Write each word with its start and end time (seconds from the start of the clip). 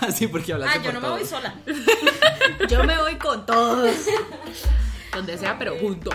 sí, 0.14 0.26
porque 0.26 0.52
hablaste 0.52 0.78
Ah, 0.78 0.82
yo 0.82 0.92
por 0.92 0.94
no 0.94 1.08
me 1.08 1.14
voy 1.16 1.26
sola. 1.26 1.54
Yo 2.68 2.84
me 2.84 2.98
voy 2.98 3.16
con 3.16 3.46
todos. 3.46 3.90
Donde 5.14 5.38
sea, 5.38 5.58
pero 5.58 5.76
juntos. 5.78 6.14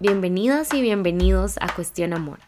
Bienvenidos 0.00 0.72
y 0.74 0.80
bienvenidos 0.80 1.56
a 1.60 1.72
Cuestión 1.74 2.12
Amor. 2.12 2.38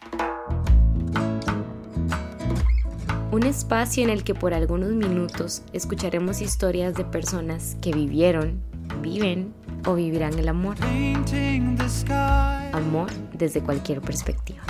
Un 3.31 3.43
espacio 3.43 4.03
en 4.03 4.09
el 4.09 4.23
que 4.23 4.35
por 4.35 4.53
algunos 4.53 4.89
minutos 4.89 5.63
escucharemos 5.73 6.41
historias 6.41 6.95
de 6.95 7.05
personas 7.05 7.77
que 7.81 7.91
vivieron, 7.93 8.61
viven 9.01 9.53
o 9.85 9.95
vivirán 9.95 10.37
el 10.37 10.49
amor. 10.49 10.77
Painting 10.77 11.77
the 11.77 11.89
sky 11.89 12.71
Amor 12.73 13.09
desde 13.33 13.61
cualquier 13.61 14.01
perspectiva. 14.01 14.63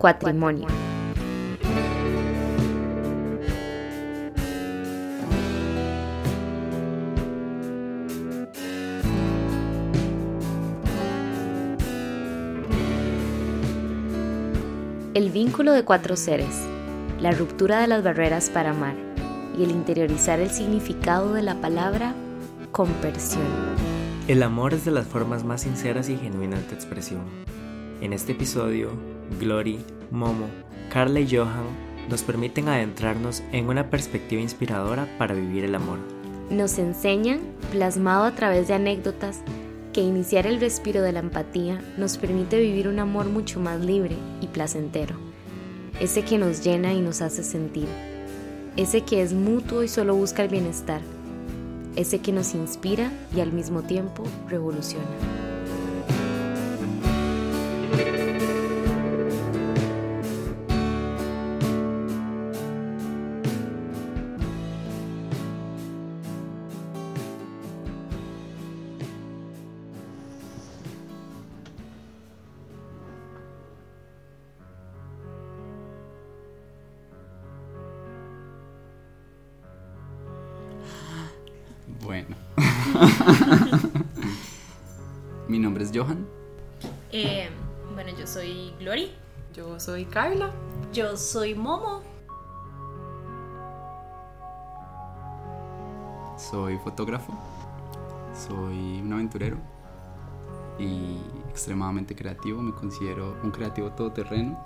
Cuatrimonio. 0.00 0.66
El 15.12 15.28
vínculo 15.28 15.72
de 15.72 15.84
cuatro 15.84 16.16
seres, 16.16 16.48
la 17.20 17.32
ruptura 17.32 17.82
de 17.82 17.86
las 17.86 18.02
barreras 18.02 18.48
para 18.48 18.70
amar 18.70 18.94
y 19.58 19.64
el 19.64 19.70
interiorizar 19.70 20.40
el 20.40 20.48
significado 20.48 21.34
de 21.34 21.42
la 21.42 21.60
palabra 21.60 22.14
compersión. 22.72 23.44
El 24.28 24.42
amor 24.42 24.72
es 24.72 24.86
de 24.86 24.92
las 24.92 25.06
formas 25.06 25.44
más 25.44 25.60
sinceras 25.60 26.08
y 26.08 26.16
genuinas 26.16 26.66
de 26.70 26.74
expresión. 26.74 27.20
En 28.00 28.14
este 28.14 28.32
episodio, 28.32 28.92
Glory, 29.38 29.78
Momo, 30.10 30.46
Carla 30.92 31.20
y 31.20 31.36
Johan 31.36 31.90
nos 32.08 32.22
permiten 32.22 32.68
adentrarnos 32.68 33.42
en 33.52 33.68
una 33.68 33.88
perspectiva 33.88 34.42
inspiradora 34.42 35.08
para 35.18 35.34
vivir 35.34 35.64
el 35.64 35.74
amor. 35.74 35.98
Nos 36.50 36.78
enseñan, 36.78 37.40
plasmado 37.70 38.24
a 38.24 38.34
través 38.34 38.66
de 38.66 38.74
anécdotas, 38.74 39.42
que 39.92 40.00
iniciar 40.00 40.46
el 40.46 40.60
respiro 40.60 41.02
de 41.02 41.12
la 41.12 41.20
empatía 41.20 41.80
nos 41.96 42.16
permite 42.16 42.58
vivir 42.60 42.88
un 42.88 42.98
amor 42.98 43.26
mucho 43.26 43.60
más 43.60 43.80
libre 43.80 44.16
y 44.40 44.46
placentero. 44.48 45.16
Ese 46.00 46.22
que 46.22 46.38
nos 46.38 46.64
llena 46.64 46.92
y 46.92 47.00
nos 47.00 47.22
hace 47.22 47.42
sentir. 47.42 47.88
Ese 48.76 49.02
que 49.02 49.22
es 49.22 49.32
mutuo 49.32 49.82
y 49.82 49.88
solo 49.88 50.14
busca 50.14 50.42
el 50.42 50.48
bienestar. 50.48 51.00
Ese 51.96 52.20
que 52.20 52.32
nos 52.32 52.54
inspira 52.54 53.10
y 53.34 53.40
al 53.40 53.52
mismo 53.52 53.82
tiempo 53.82 54.22
revoluciona. 54.48 55.49
Soy 89.90 90.04
Carla. 90.04 90.52
Yo 90.92 91.16
soy 91.16 91.52
Momo. 91.52 92.00
Soy 96.36 96.78
fotógrafo. 96.78 97.32
Soy 98.32 99.00
un 99.00 99.12
aventurero. 99.12 99.56
Y 100.78 101.18
extremadamente 101.48 102.14
creativo. 102.14 102.62
Me 102.62 102.72
considero 102.72 103.36
un 103.42 103.50
creativo 103.50 103.90
todoterreno. 103.90 104.56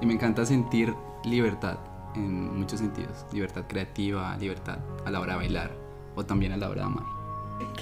Y 0.00 0.06
me 0.06 0.14
encanta 0.14 0.46
sentir 0.46 0.94
libertad 1.24 1.76
en 2.14 2.58
muchos 2.58 2.80
sentidos. 2.80 3.26
Libertad 3.30 3.64
creativa, 3.68 4.34
libertad 4.38 4.78
a 5.04 5.10
la 5.10 5.20
hora 5.20 5.34
de 5.34 5.38
bailar 5.40 5.70
o 6.16 6.24
también 6.24 6.52
a 6.52 6.56
la 6.56 6.70
hora 6.70 6.80
de 6.80 6.86
amar. 6.86 7.04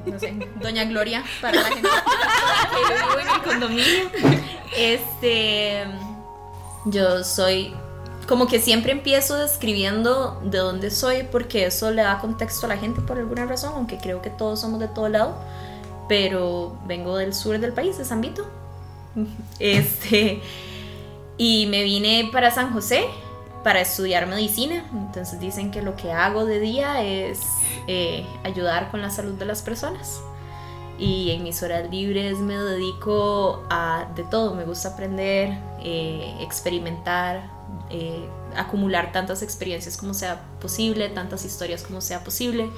no 0.06 0.20
sé, 0.20 0.34
Doña 0.62 0.86
Gloria 0.86 1.24
para 1.42 1.62
la 1.62 1.70
gente 1.70 1.90
que 1.90 2.94
vive 2.94 3.22
en 3.22 3.30
el 3.30 3.42
condominio. 3.44 4.10
Este. 4.78 5.86
Yo 6.86 7.24
soy. 7.24 7.74
Como 8.28 8.48
que 8.48 8.60
siempre 8.60 8.92
empiezo 8.92 9.36
describiendo 9.36 10.42
de 10.44 10.58
dónde 10.58 10.90
soy 10.90 11.24
porque 11.32 11.66
eso 11.68 11.92
le 11.92 12.02
da 12.02 12.20
contexto 12.20 12.66
a 12.66 12.70
la 12.70 12.78
gente 12.78 13.02
por 13.02 13.18
alguna 13.18 13.46
razón, 13.46 13.74
aunque 13.76 13.98
creo 13.98 14.22
que 14.22 14.32
todos 14.32 14.62
somos 14.62 14.80
de 14.80 14.88
todo 14.88 15.10
lado. 15.10 15.36
Pero 16.08 16.78
vengo 16.86 17.18
del 17.18 17.34
sur 17.34 17.60
del 17.60 17.74
país, 17.74 17.98
de 17.98 18.06
San 18.06 18.22
Vito. 18.22 18.46
Este. 19.60 20.42
Y 21.38 21.68
me 21.68 21.84
vine 21.84 22.30
para 22.32 22.52
San 22.52 22.72
José 22.74 23.06
para 23.64 23.82
estudiar 23.82 24.28
medicina. 24.28 24.86
Entonces 24.94 25.40
dicen 25.40 25.72
que 25.72 25.82
lo 25.82 25.96
que 25.96 26.12
hago 26.12 26.46
de 26.46 26.60
día 26.60 27.04
es 27.04 27.40
eh, 27.88 28.26
ayudar 28.44 28.92
con 28.92 29.02
la 29.02 29.10
salud 29.10 29.34
de 29.34 29.46
las 29.46 29.62
personas. 29.62 30.22
Y 30.98 31.32
en 31.32 31.44
mis 31.44 31.62
horas 31.62 31.90
libres 31.90 32.38
me 32.40 32.58
dedico 32.58 33.64
a 33.70 34.08
de 34.16 34.24
todo. 34.24 34.56
Me 34.56 34.64
gusta 34.64 34.90
aprender, 34.90 35.58
eh, 35.84 36.38
experimentar, 36.40 37.50
eh, 37.90 38.28
acumular 38.56 39.12
tantas 39.12 39.42
experiencias 39.42 39.98
como 39.98 40.14
sea 40.14 40.42
posible, 40.62 41.10
tantas 41.10 41.44
historias 41.44 41.84
como 41.84 42.00
sea 42.00 42.24
posible. 42.24 42.70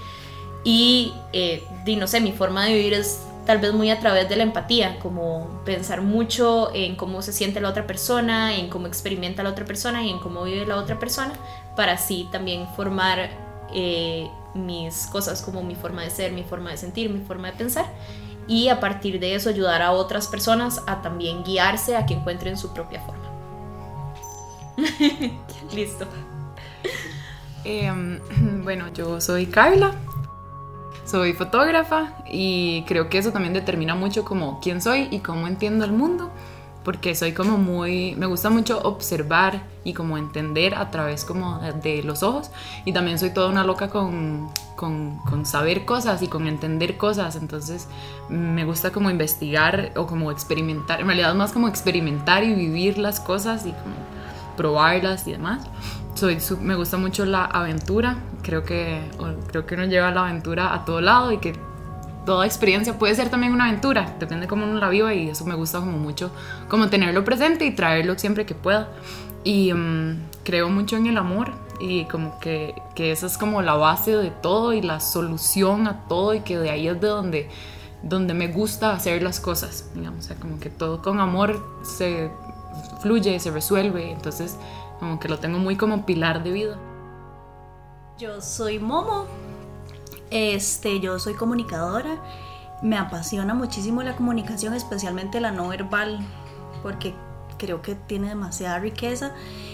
Y, 0.63 1.13
eh, 1.33 1.63
di, 1.85 1.95
no 1.95 2.07
sé, 2.07 2.19
mi 2.19 2.31
forma 2.31 2.65
de 2.65 2.73
vivir 2.73 2.93
es 2.93 3.19
tal 3.45 3.59
vez 3.59 3.71
muy 3.73 3.89
a 3.89 3.99
través 3.99 4.27
de 4.27 4.35
la 4.35 4.43
empatía, 4.43 4.99
como 4.99 5.61
pensar 5.63 6.01
mucho 6.01 6.71
en 6.73 6.97
cómo 6.97 7.21
se 7.21 7.31
siente 7.31 7.61
la 7.61 7.69
otra 7.69 7.87
persona, 7.87 8.55
en 8.57 8.67
cómo 8.69 8.87
experimenta 8.87 9.43
la 9.43 9.51
otra 9.51 9.63
persona 9.63 10.03
y 10.03 10.09
en 10.09 10.19
cómo 10.19 10.43
vive 10.43 10.65
la 10.65 10.75
otra 10.75 10.99
persona, 10.99 11.33
para 11.77 11.93
así 11.93 12.27
también 12.31 12.67
formar 12.75 13.29
eh, 13.73 14.29
mis 14.65 15.07
cosas 15.07 15.41
como 15.41 15.63
mi 15.63 15.75
forma 15.75 16.03
de 16.03 16.09
ser, 16.09 16.31
mi 16.31 16.43
forma 16.43 16.71
de 16.71 16.77
sentir, 16.77 17.09
mi 17.09 17.21
forma 17.21 17.51
de 17.51 17.57
pensar. 17.57 17.85
Y 18.47 18.69
a 18.69 18.79
partir 18.79 19.19
de 19.19 19.35
eso 19.35 19.49
ayudar 19.49 19.81
a 19.81 19.91
otras 19.91 20.27
personas 20.27 20.81
a 20.87 21.01
también 21.01 21.43
guiarse 21.43 21.95
a 21.97 22.05
que 22.05 22.13
encuentren 22.13 22.57
su 22.57 22.73
propia 22.73 23.01
forma. 23.01 23.27
Listo. 25.73 26.05
Em, 27.63 28.19
bueno, 28.63 28.87
yo 28.93 29.19
soy 29.19 29.47
Carla. 29.47 29.93
Soy 31.05 31.31
fotógrafa 31.31 32.15
y 32.29 32.83
creo 32.83 33.09
que 33.09 33.17
eso 33.17 33.31
también 33.31 33.53
determina 33.53 33.95
mucho 33.95 34.25
como 34.25 34.59
quién 34.59 34.81
soy 34.81 35.07
y 35.09 35.19
cómo 35.19 35.47
entiendo 35.47 35.85
el 35.85 35.93
mundo. 35.93 36.31
Porque 36.87 37.15
soy 37.15 37.33
como 37.33 37.57
muy, 37.57 38.15
me 38.15 38.27
gusta 38.27 38.49
mucho 38.49 38.79
observar 38.81 39.61
y 39.83 39.91
como 39.91 40.17
entender 40.17 40.73
a 40.73 40.89
través 40.89 41.25
como 41.25 41.59
de, 41.83 42.01
los 42.01 42.23
ojos. 42.23 42.49
Y 42.85 42.93
también 42.93 43.19
soy 43.19 43.31
toda 43.31 43.49
una 43.49 43.65
loca 43.65 43.89
con, 43.89 44.47
con, 44.77 45.17
con 45.25 45.45
saber 45.45 45.83
cosas 45.83 46.21
y 46.21 46.29
con 46.29 46.47
entender 46.47 46.95
cosas. 46.95 47.35
Entonces 47.35 47.89
me 48.29 48.63
gusta 48.63 48.91
como 48.91 49.09
investigar 49.09 49.91
o 49.97 50.07
como 50.07 50.31
experimentar. 50.31 51.01
En 51.01 51.07
realidad 51.07 51.35
más 51.35 51.51
como 51.51 51.67
experimentar 51.67 52.45
y 52.45 52.53
vivir 52.53 52.97
las 52.97 53.19
cosas 53.19 53.65
y 53.65 53.71
como 53.71 53.95
probarlas 54.55 55.27
y 55.27 55.33
demás. 55.33 55.65
Soy, 56.13 56.37
me 56.61 56.75
gusta 56.75 56.95
mucho 56.95 57.25
la 57.25 57.43
aventura. 57.43 58.15
Creo 58.43 58.63
que, 58.63 59.01
creo 59.49 59.65
que 59.65 59.75
uno 59.75 59.87
lleva 59.87 60.11
la 60.11 60.21
aventura 60.21 60.73
a 60.73 60.85
todo 60.85 61.01
lado 61.01 61.33
y 61.33 61.39
que 61.39 61.53
toda 62.27 62.45
experiencia 62.45 62.99
puede 62.99 63.15
ser 63.15 63.29
también 63.29 63.53
una 63.53 63.67
aventura. 63.67 64.13
Depende 64.19 64.47
cómo 64.47 64.65
uno 64.65 64.79
la 64.79 64.89
viva 64.89 65.13
y 65.13 65.29
eso 65.29 65.45
me 65.45 65.55
gusta 65.55 65.79
como 65.79 65.97
mucho, 65.97 66.29
como 66.67 66.89
tenerlo 66.89 67.23
presente 67.23 67.65
y 67.65 67.71
traerlo 67.71 68.19
siempre 68.19 68.45
que 68.45 68.53
pueda. 68.53 68.89
Y 69.45 69.73
mm, 69.73 70.23
creo 70.43 70.69
mucho 70.69 70.97
en 70.97 71.07
el 71.07 71.17
amor 71.17 71.53
y 71.79 72.03
como 72.05 72.37
que, 72.39 72.75
que 72.95 73.13
esa 73.13 73.27
es 73.27 73.37
como 73.37 73.61
la 73.61 73.75
base 73.75 74.15
de 74.15 74.29
todo 74.29 74.73
y 74.73 74.81
la 74.81 74.99
solución 74.99 75.87
a 75.87 76.05
todo 76.09 76.33
y 76.33 76.41
que 76.41 76.59
de 76.59 76.69
ahí 76.69 76.89
es 76.89 76.99
de 76.99 77.07
donde, 77.07 77.49
donde 78.03 78.33
me 78.33 78.49
gusta 78.49 78.91
hacer 78.91 79.23
las 79.23 79.39
cosas, 79.39 79.89
digamos, 79.95 80.25
o 80.25 80.27
sea, 80.27 80.35
como 80.35 80.59
que 80.59 80.69
todo 80.69 81.01
con 81.01 81.21
amor 81.21 81.65
se 81.83 82.29
fluye, 83.01 83.39
se 83.39 83.51
resuelve, 83.51 84.11
entonces 84.11 84.57
como 84.99 85.17
que 85.17 85.29
lo 85.29 85.39
tengo 85.39 85.59
muy 85.59 85.77
como 85.77 86.05
pilar 86.05 86.43
de 86.43 86.51
vida. 86.51 86.77
Yo 88.17 88.41
soy 88.41 88.79
Momo. 88.79 89.46
Este, 90.29 90.99
yo 90.99 91.19
soy 91.19 91.35
comunicadora 91.35 92.17
me 92.81 92.97
apasiona 92.97 93.53
muchísimo 93.53 94.03
la 94.03 94.15
comunicación, 94.15 94.73
especialmente 94.73 95.41
la 95.41 95.51
no 95.51 95.67
verbal, 95.67 96.19
porque 96.83 97.13
creo 97.57 97.81
que 97.81 97.95
tiene 97.95 98.29
demasiada 98.29 98.79
riqueza. 98.79 99.31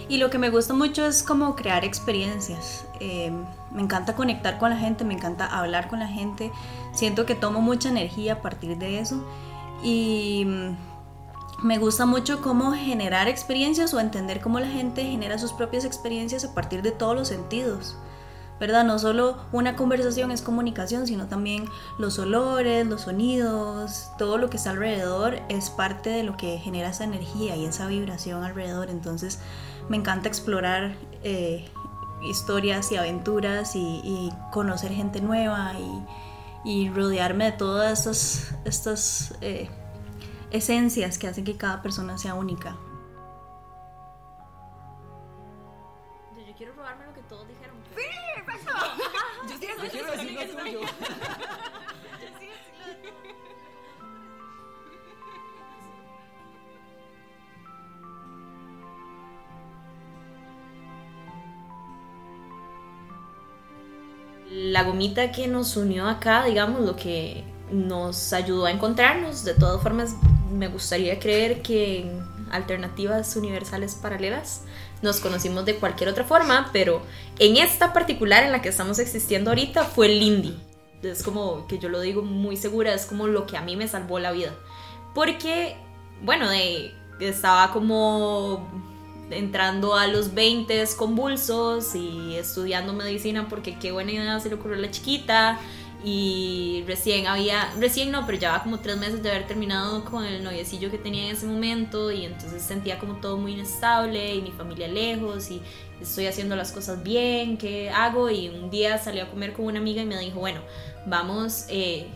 Y 0.08 0.18
lo 0.18 0.30
que 0.30 0.38
me 0.38 0.50
gusta 0.50 0.74
mucho 0.74 1.06
es 1.06 1.24
como 1.24 1.56
crear 1.56 1.84
experiencias. 1.84 2.86
Eh, 3.00 3.32
me 3.72 3.82
encanta 3.82 4.16
conectar 4.16 4.58
con 4.58 4.70
la 4.70 4.78
gente, 4.78 5.04
me 5.04 5.14
encanta 5.14 5.46
hablar 5.46 5.90
con 5.90 6.00
la 6.00 6.08
gente. 6.08 6.52
Siento 6.94 7.26
que 7.26 7.36
tomo 7.36 7.60
mucha 7.60 7.90
energía 7.90 8.34
a 8.34 8.42
partir 8.42 8.78
de 8.78 9.00
eso. 9.00 9.22
Y 9.84 10.46
mm, 10.46 11.66
me 11.66 11.78
gusta 11.80 12.06
mucho 12.06 12.42
cómo 12.42 12.72
generar 12.72 13.28
experiencias 13.28 13.94
o 13.94 14.00
entender 14.00 14.40
cómo 14.40 14.60
la 14.60 14.68
gente 14.68 15.04
genera 15.04 15.38
sus 15.38 15.52
propias 15.52 15.84
experiencias 15.84 16.46
a 16.46 16.54
partir 16.54 16.82
de 16.84 16.92
todos 16.92 17.16
los 17.16 17.28
sentidos. 17.28 17.98
¿Verdad? 18.64 18.86
No 18.86 18.98
solo 18.98 19.36
una 19.52 19.76
conversación 19.76 20.32
es 20.32 20.42
comunicación, 20.42 21.06
sino 21.06 21.28
también 21.28 21.66
los 21.98 22.18
olores, 22.18 22.88
los 22.88 23.02
sonidos, 23.02 24.10
todo 24.18 24.38
lo 24.38 24.50
que 24.50 24.56
está 24.56 24.70
alrededor 24.70 25.42
es 25.50 25.70
parte 25.70 26.10
de 26.10 26.24
lo 26.24 26.38
que 26.38 26.60
genera 26.60 26.88
esa 26.88 27.04
energía 27.04 27.58
y 27.58 27.66
esa 27.66 27.88
vibración 27.88 28.42
alrededor. 28.42 28.90
Entonces 28.90 29.40
me 29.90 29.98
encanta 29.98 30.30
explorar 30.30 30.96
eh, 31.24 31.66
historias 32.22 32.90
y 32.94 32.96
aventuras 32.96 33.76
y, 33.76 34.32
conocer 34.54 34.94
gente 34.94 35.20
nueva 35.20 35.74
y, 36.64 36.86
y 36.86 36.90
rodearme 36.90 37.44
de 37.44 37.52
todas 37.52 38.00
estas, 38.00 38.56
estas 38.64 39.36
eh, 39.42 39.70
esencias 40.52 41.18
que 41.18 41.28
hacen 41.28 41.44
que 41.44 41.58
cada 41.58 41.82
persona 41.82 42.18
sea 42.18 42.34
única. 42.34 42.78
La 64.54 64.84
gomita 64.84 65.32
que 65.32 65.48
nos 65.48 65.76
unió 65.78 66.08
acá, 66.08 66.46
digamos, 66.46 66.82
lo 66.82 66.96
que 66.96 67.44
nos 67.72 68.34
ayudó 68.34 68.66
a 68.66 68.72
encontrarnos. 68.72 69.44
De 69.44 69.56
todas 69.56 69.82
formas, 69.82 70.16
me 70.52 70.68
gustaría 70.68 71.20
creer 71.20 71.64
que 71.64 72.02
en 72.02 72.24
alternativas 72.52 73.36
universales 73.36 73.96
paralelas 73.96 74.62
nos 75.02 75.20
conocimos 75.20 75.66
de 75.66 75.76
cualquier 75.78 76.10
otra 76.10 76.24
forma, 76.24 76.70
pero 76.72 77.02
en 77.40 77.58
esta 77.58 77.94
particular 77.94 78.44
en 78.44 78.52
la 78.52 78.62
que 78.62 78.70
estamos 78.70 79.00
existiendo 79.00 79.50
ahorita 79.50 79.86
fue 79.86 80.06
el 80.06 80.20
Lindy. 80.20 80.56
Es 81.02 81.24
como 81.24 81.66
que 81.68 81.80
yo 81.80 81.90
lo 81.90 82.00
digo 82.00 82.22
muy 82.22 82.56
segura, 82.56 82.94
es 82.94 83.08
como 83.08 83.28
lo 83.28 83.48
que 83.48 83.58
a 83.58 83.62
mí 83.62 83.76
me 83.76 83.88
salvó 83.88 84.20
la 84.20 84.32
vida. 84.32 84.54
Porque, 85.16 85.76
bueno, 86.22 86.48
estaba 87.20 87.74
como 87.74 88.93
entrando 89.34 89.96
a 89.96 90.08
los 90.08 90.34
20 90.34 90.84
convulsos 90.98 91.96
y 91.96 92.36
estudiando 92.36 92.94
medicina 92.94 93.48
porque 93.50 93.78
qué 93.80 93.92
buena 93.92 94.12
idea 94.12 94.40
se 94.40 94.50
le 94.50 94.56
ocurrió 94.56 94.78
a 94.78 94.82
la 94.82 94.92
chiquita 94.92 95.60
y 96.04 96.84
recién 96.86 97.28
había, 97.28 97.74
recién 97.80 98.12
no, 98.12 98.26
pero 98.26 98.38
llevaba 98.38 98.64
como 98.64 98.80
tres 98.80 98.98
meses 98.98 99.24
de 99.24 99.30
haber 99.30 99.48
terminado 99.48 100.04
con 100.04 100.26
el 100.26 100.44
noviecillo 100.44 100.92
que 100.92 100.98
tenía 100.98 101.30
en 101.30 101.36
ese 101.36 101.46
momento 101.46 102.12
y 102.12 102.26
entonces 102.26 102.62
sentía 102.62 103.00
como 103.00 103.16
todo 103.16 103.38
muy 103.38 103.54
inestable 103.54 104.36
y 104.36 104.42
mi 104.42 104.52
familia 104.52 104.90
lejos 104.90 105.50
y 105.50 105.62
estoy 106.02 106.28
haciendo 106.28 106.58
las 106.58 106.74
cosas 106.74 107.02
bien, 107.04 107.58
¿qué 107.58 107.90
hago? 107.90 108.30
Y 108.30 108.50
un 108.50 108.70
día 108.70 108.98
salí 108.98 109.22
a 109.22 109.30
comer 109.30 109.54
con 109.54 109.66
una 109.66 109.80
amiga 109.80 110.02
y 110.02 110.06
me 110.06 110.20
dijo, 110.20 110.42
bueno, 110.42 110.60
vamos, 111.06 111.66
eh, 111.70 112.08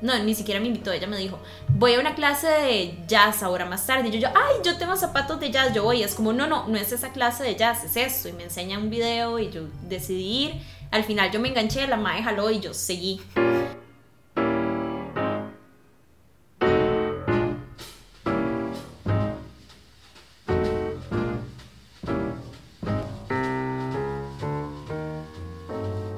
no, 0.00 0.16
ni 0.22 0.34
siquiera 0.34 0.60
me 0.60 0.68
invitó, 0.68 0.92
ella 0.92 1.08
me 1.08 1.16
dijo, 1.16 1.40
voy 1.68 1.94
a 1.94 2.00
una 2.00 2.14
clase 2.14 2.46
de 2.46 2.98
jazz 3.08 3.42
ahora 3.42 3.64
más 3.64 3.84
tarde. 3.86 4.08
Y 4.08 4.12
yo, 4.12 4.18
yo, 4.20 4.28
ay, 4.28 4.56
yo 4.64 4.78
tengo 4.78 4.96
zapatos 4.96 5.40
de 5.40 5.50
jazz, 5.50 5.74
yo 5.74 5.82
voy. 5.82 6.02
Es 6.02 6.14
como, 6.14 6.32
no, 6.32 6.46
no, 6.46 6.68
no 6.68 6.76
es 6.76 6.92
esa 6.92 7.10
clase 7.12 7.42
de 7.42 7.56
jazz, 7.56 7.84
es 7.84 7.96
esto. 7.96 8.28
Y 8.28 8.32
me 8.32 8.44
enseña 8.44 8.78
un 8.78 8.90
video 8.90 9.38
y 9.38 9.50
yo 9.50 9.62
decidí 9.88 10.44
ir. 10.44 10.62
Al 10.90 11.04
final 11.04 11.30
yo 11.30 11.40
me 11.40 11.48
enganché, 11.48 11.86
la 11.86 11.96
madre 11.96 12.22
jaló 12.22 12.50
y 12.50 12.60
yo 12.60 12.72
seguí. 12.74 13.20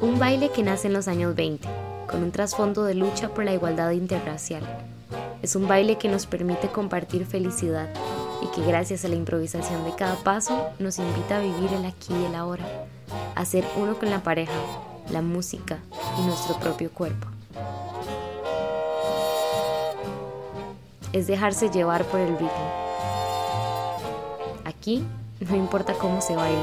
Un 0.03 0.19
baile 0.19 0.50
que 0.50 0.62
nace 0.62 0.88
en 0.88 0.93
los 0.93 1.09
años 1.09 1.35
20, 1.35 1.69
con 2.11 2.25
un 2.25 2.33
trasfondo 2.33 2.85
de 2.85 2.95
lucha 2.95 3.29
por 3.29 3.45
la 3.45 3.53
igualdad 3.53 3.93
interracial. 3.93 4.62
Es 5.43 5.55
un 5.55 5.69
baile 5.69 5.97
que 5.97 6.09
nos 6.09 6.27
permite 6.27 6.69
compartir 6.69 7.25
felicidad 7.25 7.89
y 8.43 8.47
que 8.49 8.67
gracias 8.67 9.05
a 9.05 9.09
la 9.09 9.15
improvisación 9.15 9.85
de 9.85 9.95
cada 9.95 10.17
paso 10.17 10.69
nos 10.79 10.99
invita 10.99 11.37
a 11.37 11.41
vivir 11.41 11.73
el 11.73 11.85
aquí 11.85 12.12
y 12.12 12.25
el 12.25 12.35
ahora, 12.35 12.65
a 13.35 13.45
ser 13.45 13.65
uno 13.77 13.97
con 13.97 14.11
la 14.11 14.23
pareja, 14.23 14.53
la 15.11 15.23
música 15.23 15.79
y 16.19 16.23
nuestro 16.27 16.57
propio 16.57 16.91
cuerpo. 16.91 17.29
Es 21.13 21.27
dejarse 21.27 21.71
llevar 21.71 22.05
por 22.05 22.21
el 22.21 22.33
ritmo. 22.33 22.73
Aquí 24.65 25.05
no 25.41 25.56
importa 25.56 25.95
cómo 25.95 26.21
se 26.21 26.37
baile, 26.37 26.59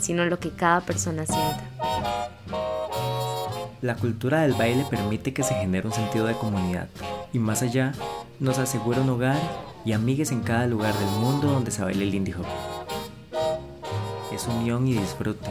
sino 0.00 0.24
lo 0.24 0.38
que 0.38 0.50
cada 0.50 0.80
persona 0.80 1.26
sienta. 1.26 1.67
La 3.80 3.94
cultura 3.94 4.42
del 4.42 4.54
baile 4.54 4.84
permite 4.90 5.32
que 5.32 5.44
se 5.44 5.54
genere 5.54 5.86
un 5.86 5.92
sentido 5.92 6.26
de 6.26 6.34
comunidad 6.34 6.88
y 7.32 7.38
más 7.38 7.62
allá 7.62 7.92
nos 8.40 8.58
asegura 8.58 9.02
un 9.02 9.10
hogar 9.10 9.38
y 9.84 9.92
amigues 9.92 10.32
en 10.32 10.40
cada 10.40 10.66
lugar 10.66 10.94
del 10.94 11.08
mundo 11.20 11.48
donde 11.48 11.70
se 11.70 11.82
baile 11.82 12.02
el 12.02 12.14
indie 12.14 12.34
hop. 12.34 12.44
Es 14.34 14.48
unión 14.48 14.88
y 14.88 14.94
disfrute, 14.94 15.48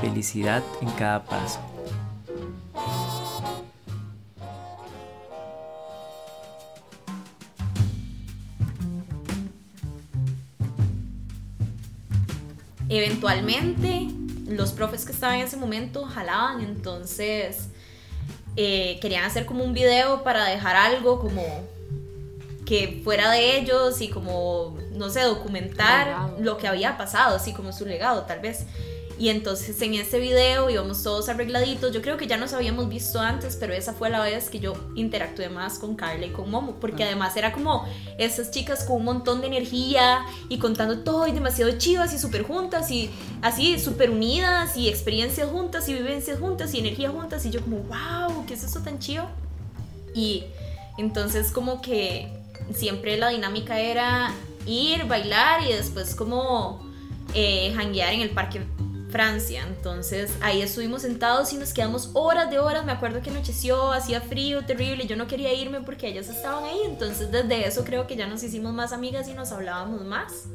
felicidad 0.00 0.62
en 0.80 0.88
cada 0.92 1.22
paso. 1.24 1.60
Eventualmente, 12.88 14.15
los 14.46 14.72
profes 14.72 15.04
que 15.04 15.12
estaban 15.12 15.36
en 15.36 15.46
ese 15.46 15.56
momento 15.56 16.04
jalaban, 16.04 16.60
entonces 16.60 17.68
eh, 18.56 18.98
querían 19.00 19.24
hacer 19.24 19.44
como 19.44 19.64
un 19.64 19.74
video 19.74 20.22
para 20.22 20.44
dejar 20.44 20.76
algo 20.76 21.20
como 21.20 21.42
que 22.64 23.00
fuera 23.04 23.30
de 23.30 23.58
ellos 23.58 24.00
y 24.00 24.08
como, 24.08 24.76
no 24.92 25.08
sé, 25.10 25.22
documentar 25.22 26.32
lo 26.40 26.56
que 26.58 26.66
había 26.66 26.96
pasado, 26.96 27.36
así 27.36 27.52
como 27.52 27.72
su 27.72 27.86
legado 27.86 28.22
tal 28.22 28.40
vez. 28.40 28.66
Y 29.18 29.30
entonces 29.30 29.80
en 29.80 29.94
ese 29.94 30.18
video 30.18 30.68
íbamos 30.68 31.02
todos 31.02 31.30
arregladitos. 31.30 31.90
Yo 31.92 32.02
creo 32.02 32.18
que 32.18 32.26
ya 32.26 32.36
nos 32.36 32.52
habíamos 32.52 32.88
visto 32.90 33.18
antes, 33.18 33.56
pero 33.56 33.72
esa 33.72 33.94
fue 33.94 34.10
la 34.10 34.22
vez 34.22 34.50
que 34.50 34.60
yo 34.60 34.74
interactué 34.94 35.48
más 35.48 35.78
con 35.78 35.96
Carla 35.96 36.26
y 36.26 36.30
con 36.30 36.50
Momo, 36.50 36.76
porque 36.80 37.04
además 37.04 37.34
era 37.36 37.52
como 37.52 37.86
esas 38.18 38.50
chicas 38.50 38.84
con 38.84 38.96
un 38.96 39.04
montón 39.04 39.40
de 39.40 39.46
energía 39.46 40.26
y 40.50 40.58
contando 40.58 40.98
todo 40.98 41.26
y 41.26 41.32
demasiado 41.32 41.72
chivas 41.78 42.12
y 42.12 42.18
súper 42.18 42.42
juntas 42.42 42.90
y 42.90 43.10
así 43.40 43.78
súper 43.78 44.10
unidas 44.10 44.76
y 44.76 44.88
experiencias 44.88 45.48
juntas 45.48 45.88
y 45.88 45.94
vivencias 45.94 46.38
juntas 46.38 46.74
y 46.74 46.80
energía 46.80 47.08
juntas. 47.08 47.46
Y 47.46 47.50
yo 47.50 47.62
como, 47.62 47.78
wow, 47.78 48.44
¿qué 48.46 48.52
es 48.52 48.64
eso 48.64 48.80
tan 48.80 48.98
chido? 48.98 49.26
Y 50.14 50.44
entonces 50.98 51.52
como 51.52 51.80
que 51.80 52.28
siempre 52.74 53.16
la 53.16 53.30
dinámica 53.30 53.80
era 53.80 54.34
ir, 54.66 55.04
bailar 55.04 55.62
y 55.62 55.72
después 55.72 56.14
como 56.14 56.84
eh, 57.32 57.72
hanguear 57.76 58.12
en 58.12 58.20
el 58.20 58.30
parque 58.30 58.60
Francia. 59.10 59.64
Entonces 59.66 60.32
ahí 60.40 60.62
estuvimos 60.62 61.02
sentados 61.02 61.52
y 61.52 61.56
nos 61.56 61.72
quedamos 61.72 62.10
horas 62.14 62.50
de 62.50 62.58
horas. 62.58 62.84
Me 62.84 62.92
acuerdo 62.92 63.22
que 63.22 63.30
anocheció, 63.30 63.92
hacía 63.92 64.20
frío 64.20 64.64
terrible. 64.64 65.06
Yo 65.06 65.16
no 65.16 65.26
quería 65.26 65.52
irme 65.52 65.80
porque 65.80 66.08
ellas 66.08 66.28
estaban 66.28 66.64
ahí. 66.64 66.80
Entonces 66.84 67.30
desde 67.30 67.66
eso 67.66 67.84
creo 67.84 68.06
que 68.06 68.16
ya 68.16 68.26
nos 68.26 68.42
hicimos 68.42 68.72
más 68.72 68.92
amigas 68.92 69.28
y 69.28 69.34
nos 69.34 69.52
hablábamos 69.52 70.04
más. 70.04 70.48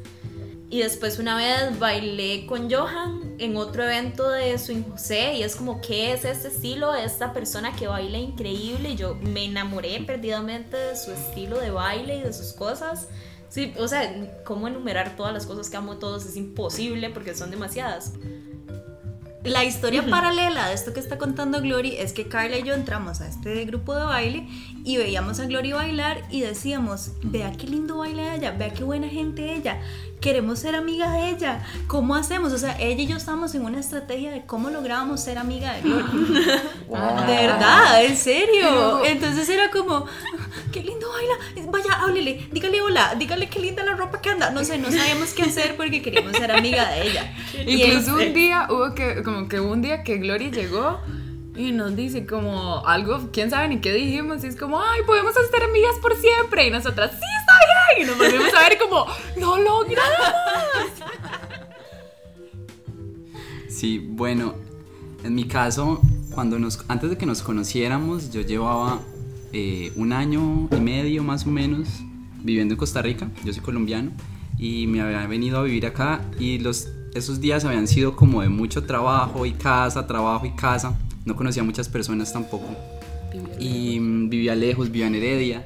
Y 0.71 0.79
después 0.79 1.19
una 1.19 1.35
vez 1.35 1.77
bailé 1.79 2.45
con 2.45 2.71
Johan 2.71 3.35
en 3.39 3.57
otro 3.57 3.83
evento 3.83 4.29
de 4.29 4.57
Swing 4.57 4.83
José 4.89 5.33
y 5.33 5.43
es 5.43 5.57
como, 5.57 5.81
¿qué 5.81 6.13
es 6.13 6.23
este 6.23 6.47
estilo? 6.47 6.95
Esta 6.95 7.33
persona 7.33 7.75
que 7.75 7.87
baila 7.87 8.17
increíble. 8.17 8.95
Yo 8.95 9.15
me 9.15 9.43
enamoré 9.43 9.99
perdidamente 10.07 10.77
de 10.77 10.95
su 10.95 11.11
estilo 11.11 11.59
de 11.59 11.71
baile 11.71 12.19
y 12.19 12.21
de 12.21 12.31
sus 12.31 12.53
cosas. 12.53 13.09
Sí, 13.51 13.73
o 13.77 13.87
sea, 13.89 14.09
cómo 14.45 14.69
enumerar 14.69 15.17
todas 15.17 15.33
las 15.33 15.45
cosas 15.45 15.69
que 15.69 15.75
amo 15.75 15.97
todos 15.97 16.25
es 16.25 16.37
imposible 16.37 17.09
porque 17.09 17.35
son 17.35 17.51
demasiadas. 17.51 18.13
La 19.43 19.65
historia 19.65 20.05
paralela 20.07 20.69
de 20.69 20.73
esto 20.73 20.93
que 20.93 21.01
está 21.01 21.17
contando 21.17 21.59
Glory 21.59 21.97
es 21.97 22.13
que 22.13 22.29
Carla 22.29 22.59
y 22.59 22.63
yo 22.63 22.73
entramos 22.73 23.19
a 23.19 23.27
este 23.27 23.65
grupo 23.65 23.93
de 23.93 24.05
baile 24.05 24.47
y 24.83 24.97
veíamos 24.97 25.39
a 25.39 25.45
Glory 25.45 25.71
bailar 25.73 26.23
y 26.29 26.41
decíamos, 26.41 27.11
vea 27.23 27.51
qué 27.53 27.67
lindo 27.67 27.97
baila 27.97 28.35
ella, 28.35 28.51
vea 28.51 28.73
qué 28.73 28.83
buena 28.83 29.07
gente 29.09 29.53
ella, 29.53 29.79
queremos 30.19 30.59
ser 30.59 30.75
amiga 30.75 31.11
de 31.13 31.29
ella, 31.29 31.63
¿cómo 31.87 32.15
hacemos? 32.15 32.53
O 32.53 32.57
sea, 32.57 32.77
ella 32.79 33.01
y 33.03 33.07
yo 33.07 33.17
estábamos 33.17 33.53
en 33.55 33.63
una 33.65 33.79
estrategia 33.79 34.31
de 34.31 34.45
cómo 34.45 34.69
lográbamos 34.69 35.21
ser 35.21 35.37
amiga 35.37 35.73
de 35.73 35.81
Glory. 35.81 36.33
De 36.35 37.33
verdad, 37.47 38.03
en 38.05 38.15
serio. 38.17 39.03
Entonces 39.05 39.49
era 39.49 39.69
como, 39.71 40.05
qué 40.71 40.83
lindo 40.83 41.07
baila, 41.11 41.71
vaya, 41.71 41.93
háblele, 42.01 42.47
dígale 42.51 42.81
hola, 42.81 43.15
dígale 43.17 43.49
qué 43.49 43.59
linda 43.59 43.83
la 43.83 43.95
ropa 43.95 44.21
que 44.21 44.29
anda. 44.29 44.51
No 44.51 44.63
sé, 44.63 44.77
no 44.77 44.91
sabíamos 44.91 45.33
qué 45.33 45.43
hacer 45.43 45.75
porque 45.75 46.01
queríamos 46.01 46.33
ser 46.37 46.51
amiga 46.51 46.89
de 46.91 47.07
ella. 47.09 47.33
Y 47.65 47.83
Incluso 47.83 48.19
es- 48.19 48.27
un 48.27 48.33
día 48.33 48.67
hubo 48.69 48.93
que, 48.93 49.23
como 49.23 49.47
que 49.47 49.59
un 49.59 49.81
día 49.81 50.03
que 50.03 50.17
Glory 50.17 50.51
llegó 50.51 50.99
y 51.67 51.71
nos 51.71 51.95
dice 51.95 52.25
como 52.25 52.85
algo, 52.87 53.29
quién 53.31 53.49
sabe 53.49 53.67
ni 53.67 53.79
qué 53.79 53.93
dijimos, 53.93 54.43
y 54.43 54.47
es 54.47 54.55
como, 54.55 54.81
ay, 54.81 55.01
podemos 55.05 55.35
estar 55.37 55.61
amigas 55.63 55.95
por 56.01 56.15
siempre. 56.15 56.67
Y 56.67 56.71
nosotras, 56.71 57.11
sí, 57.11 57.25
está 57.39 57.53
bien. 57.95 58.07
Y 58.07 58.09
nos 58.09 58.17
volvimos 58.17 58.53
a 58.53 58.67
ver 58.67 58.77
como, 58.77 59.05
lo 59.37 59.57
logramos. 59.57 60.01
Sí, 63.69 63.99
bueno, 63.99 64.53
en 65.23 65.33
mi 65.33 65.45
caso, 65.45 66.01
cuando 66.33 66.59
nos, 66.59 66.83
antes 66.87 67.09
de 67.09 67.17
que 67.17 67.25
nos 67.25 67.41
conociéramos, 67.41 68.31
yo 68.31 68.41
llevaba 68.41 68.99
eh, 69.53 69.91
un 69.95 70.13
año 70.13 70.67
y 70.71 70.79
medio 70.79 71.23
más 71.23 71.45
o 71.45 71.49
menos 71.49 71.87
viviendo 72.43 72.73
en 72.73 72.77
Costa 72.77 73.01
Rica. 73.01 73.29
Yo 73.43 73.53
soy 73.53 73.61
colombiano 73.61 74.11
y 74.57 74.87
me 74.87 75.01
había 75.01 75.25
venido 75.27 75.59
a 75.59 75.63
vivir 75.63 75.85
acá 75.85 76.21
y 76.39 76.59
los, 76.59 76.89
esos 77.13 77.41
días 77.41 77.65
habían 77.65 77.87
sido 77.87 78.15
como 78.15 78.41
de 78.41 78.49
mucho 78.49 78.83
trabajo 78.83 79.45
y 79.45 79.53
casa, 79.53 80.05
trabajo 80.05 80.45
y 80.45 80.51
casa. 80.51 80.97
No 81.25 81.35
conocía 81.35 81.61
a 81.61 81.65
muchas 81.65 81.89
personas 81.89 82.33
tampoco. 82.33 82.67
Y 83.59 83.99
mm, 83.99 84.29
vivía 84.29 84.55
lejos, 84.55 84.91
vivía 84.91 85.07
en 85.07 85.15
Heredia. 85.15 85.65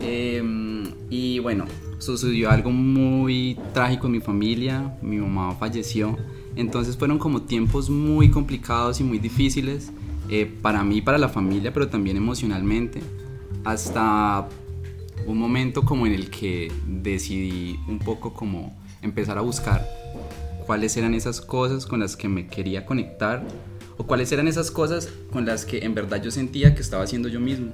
Em, 0.00 0.84
y 1.10 1.38
bueno, 1.40 1.66
sucedió 1.98 2.50
algo 2.50 2.70
muy 2.70 3.58
trágico 3.74 4.06
en 4.06 4.12
mi 4.12 4.20
familia, 4.20 4.96
mi 5.02 5.18
mamá 5.18 5.54
falleció, 5.56 6.16
entonces 6.56 6.96
fueron 6.96 7.18
como 7.18 7.42
tiempos 7.42 7.90
muy 7.90 8.30
complicados 8.30 9.00
y 9.00 9.04
muy 9.04 9.18
difíciles 9.18 9.92
eh, 10.30 10.46
para 10.62 10.82
mí 10.84 11.02
para 11.02 11.18
la 11.18 11.28
familia, 11.28 11.72
pero 11.72 11.88
también 11.88 12.16
emocionalmente, 12.16 13.02
hasta 13.64 14.48
un 15.26 15.38
momento 15.38 15.84
como 15.84 16.06
en 16.06 16.14
el 16.14 16.30
que 16.30 16.72
decidí 16.86 17.78
un 17.86 17.98
poco 17.98 18.32
como 18.32 18.74
empezar 19.02 19.36
a 19.36 19.42
buscar 19.42 19.86
cuáles 20.66 20.96
eran 20.96 21.14
esas 21.14 21.40
cosas 21.40 21.84
con 21.84 22.00
las 22.00 22.16
que 22.16 22.28
me 22.28 22.46
quería 22.46 22.86
conectar 22.86 23.44
o 24.00 24.06
cuáles 24.06 24.32
eran 24.32 24.48
esas 24.48 24.70
cosas 24.70 25.10
con 25.30 25.44
las 25.44 25.66
que 25.66 25.80
en 25.80 25.94
verdad 25.94 26.22
yo 26.22 26.30
sentía 26.30 26.74
que 26.74 26.80
estaba 26.80 27.02
haciendo 27.02 27.28
yo 27.28 27.38
mismo. 27.38 27.72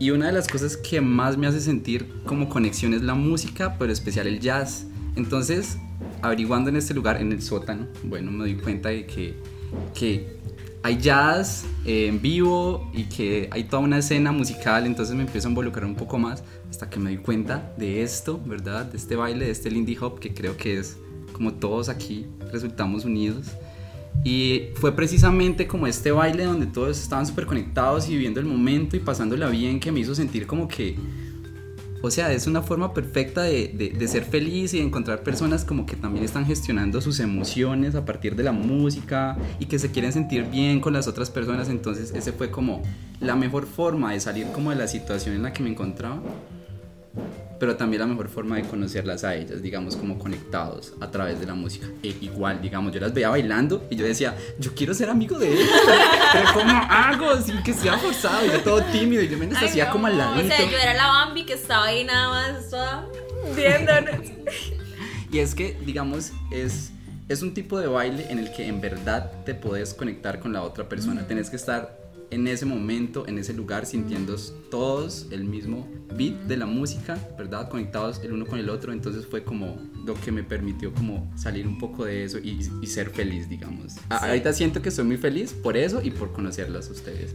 Y 0.00 0.10
una 0.10 0.26
de 0.26 0.32
las 0.32 0.48
cosas 0.48 0.76
que 0.76 1.00
más 1.00 1.38
me 1.38 1.46
hace 1.46 1.60
sentir 1.60 2.12
como 2.26 2.48
conexión 2.48 2.94
es 2.94 3.02
la 3.02 3.14
música, 3.14 3.76
pero 3.78 3.92
especial 3.92 4.26
el 4.26 4.40
jazz. 4.40 4.86
Entonces, 5.14 5.78
averiguando 6.20 6.68
en 6.68 6.74
este 6.74 6.94
lugar, 6.94 7.20
en 7.20 7.30
el 7.30 7.42
sótano, 7.42 7.86
bueno, 8.02 8.32
me 8.32 8.44
di 8.44 8.56
cuenta 8.56 8.88
de 8.88 9.06
que, 9.06 9.36
que 9.94 10.36
hay 10.82 10.98
jazz 10.98 11.64
eh, 11.84 12.08
en 12.08 12.20
vivo 12.20 12.90
y 12.92 13.04
que 13.04 13.48
hay 13.52 13.62
toda 13.62 13.84
una 13.84 13.98
escena 13.98 14.32
musical, 14.32 14.84
entonces 14.84 15.14
me 15.14 15.22
empiezo 15.22 15.46
a 15.46 15.50
involucrar 15.50 15.84
un 15.84 15.94
poco 15.94 16.18
más 16.18 16.42
hasta 16.68 16.90
que 16.90 16.98
me 16.98 17.10
di 17.10 17.18
cuenta 17.18 17.72
de 17.78 18.02
esto, 18.02 18.40
¿verdad? 18.44 18.86
De 18.86 18.96
este 18.96 19.14
baile, 19.14 19.44
de 19.44 19.52
este 19.52 19.70
Lindy 19.70 19.96
Hop, 20.00 20.18
que 20.18 20.34
creo 20.34 20.56
que 20.56 20.76
es 20.76 20.96
como 21.32 21.52
todos 21.54 21.88
aquí 21.88 22.26
resultamos 22.50 23.04
unidos. 23.04 23.46
Y 24.24 24.70
fue 24.76 24.96
precisamente 24.96 25.66
como 25.66 25.86
este 25.86 26.10
baile 26.10 26.44
donde 26.44 26.66
todos 26.66 26.98
estaban 26.98 27.26
súper 27.26 27.44
conectados 27.44 28.08
y 28.08 28.12
viviendo 28.12 28.40
el 28.40 28.46
momento 28.46 28.96
y 28.96 29.00
pasándola 29.00 29.48
bien 29.50 29.78
que 29.80 29.92
me 29.92 30.00
hizo 30.00 30.14
sentir 30.14 30.46
como 30.46 30.66
que, 30.66 30.96
o 32.00 32.10
sea, 32.10 32.32
es 32.32 32.46
una 32.46 32.62
forma 32.62 32.94
perfecta 32.94 33.42
de, 33.42 33.92
de- 33.98 34.08
ser 34.08 34.24
feliz 34.24 34.72
y 34.72 34.78
de 34.78 34.84
encontrar 34.84 35.22
personas 35.22 35.64
como 35.66 35.84
que 35.84 35.96
también 35.96 36.24
están 36.24 36.46
gestionando 36.46 37.02
sus 37.02 37.20
emociones 37.20 37.94
a 37.94 38.06
partir 38.06 38.34
de 38.34 38.44
la 38.44 38.52
música 38.52 39.36
y 39.58 39.66
que 39.66 39.78
se 39.78 39.90
quieren 39.90 40.12
sentir 40.12 40.44
bien 40.50 40.80
con 40.80 40.94
las 40.94 41.06
otras 41.06 41.28
personas. 41.30 41.68
Entonces 41.68 42.10
ese 42.14 42.32
fue 42.32 42.50
como 42.50 42.82
la 43.20 43.36
mejor 43.36 43.66
forma 43.66 44.12
de 44.12 44.20
salir 44.20 44.46
como 44.52 44.70
de 44.70 44.76
la 44.76 44.88
situación 44.88 45.34
en 45.34 45.42
la 45.42 45.52
que 45.52 45.62
me 45.62 45.68
encontraba 45.70 46.22
pero 47.58 47.76
también 47.76 48.00
la 48.00 48.06
mejor 48.06 48.28
forma 48.28 48.56
de 48.56 48.62
conocerlas 48.62 49.24
a 49.24 49.34
ellas, 49.34 49.62
digamos, 49.62 49.96
como 49.96 50.18
conectados 50.18 50.92
a 51.00 51.10
través 51.10 51.40
de 51.40 51.46
la 51.46 51.54
música. 51.54 51.86
E 52.02 52.14
igual, 52.20 52.60
digamos, 52.60 52.92
yo 52.92 53.00
las 53.00 53.12
veía 53.14 53.28
bailando 53.28 53.86
y 53.90 53.96
yo 53.96 54.04
decía, 54.04 54.36
yo 54.58 54.74
quiero 54.74 54.94
ser 54.94 55.10
amigo 55.10 55.38
de 55.38 55.52
ellas, 55.52 55.68
pero, 56.32 56.52
¿cómo 56.52 56.72
hago? 56.88 57.40
Sin 57.40 57.62
que 57.62 57.72
sea 57.72 57.96
forzado, 57.98 58.46
yo 58.46 58.60
todo 58.60 58.82
tímido, 58.84 59.22
y 59.22 59.28
yo 59.28 59.38
me 59.38 59.46
hacía 59.56 59.90
como 59.90 60.06
al 60.06 60.14
O 60.14 60.16
ladito. 60.16 60.48
sea, 60.56 60.70
yo 60.70 60.76
era 60.78 60.94
la 60.94 61.06
Bambi 61.06 61.44
que 61.44 61.54
estaba 61.54 61.86
ahí 61.86 62.04
nada 62.04 62.28
más, 62.28 62.70
toda 62.70 63.06
viéndonos. 63.54 64.26
Y 65.30 65.38
es 65.38 65.54
que, 65.54 65.76
digamos, 65.84 66.32
es, 66.50 66.92
es 67.28 67.42
un 67.42 67.54
tipo 67.54 67.78
de 67.80 67.86
baile 67.86 68.26
en 68.30 68.38
el 68.38 68.52
que 68.52 68.66
en 68.66 68.80
verdad 68.80 69.32
te 69.44 69.54
puedes 69.54 69.94
conectar 69.94 70.38
con 70.38 70.52
la 70.52 70.62
otra 70.62 70.88
persona. 70.88 71.26
Tenés 71.26 71.50
que 71.50 71.56
estar 71.56 72.03
en 72.34 72.46
ese 72.48 72.66
momento, 72.66 73.26
en 73.26 73.38
ese 73.38 73.52
lugar, 73.54 73.86
sintiendo 73.86 74.36
todos 74.70 75.26
el 75.30 75.44
mismo 75.44 75.88
beat 76.16 76.34
de 76.46 76.56
la 76.56 76.66
música, 76.66 77.16
¿verdad? 77.38 77.68
Conectados 77.68 78.20
el 78.22 78.32
uno 78.32 78.46
con 78.46 78.58
el 78.58 78.68
otro. 78.70 78.92
Entonces 78.92 79.26
fue 79.26 79.44
como 79.44 79.76
lo 80.04 80.14
que 80.14 80.30
me 80.32 80.42
permitió 80.42 80.92
como 80.92 81.32
salir 81.36 81.66
un 81.66 81.78
poco 81.78 82.04
de 82.04 82.24
eso 82.24 82.38
y, 82.38 82.58
y 82.82 82.86
ser 82.86 83.10
feliz, 83.10 83.48
digamos. 83.48 83.94
A- 84.10 84.26
Ahorita 84.28 84.52
siento 84.52 84.82
que 84.82 84.88
estoy 84.90 85.04
muy 85.04 85.16
feliz 85.16 85.52
por 85.52 85.76
eso 85.76 86.02
y 86.02 86.10
por 86.10 86.32
conocerlas 86.32 86.88
a 86.88 86.92
ustedes. 86.92 87.34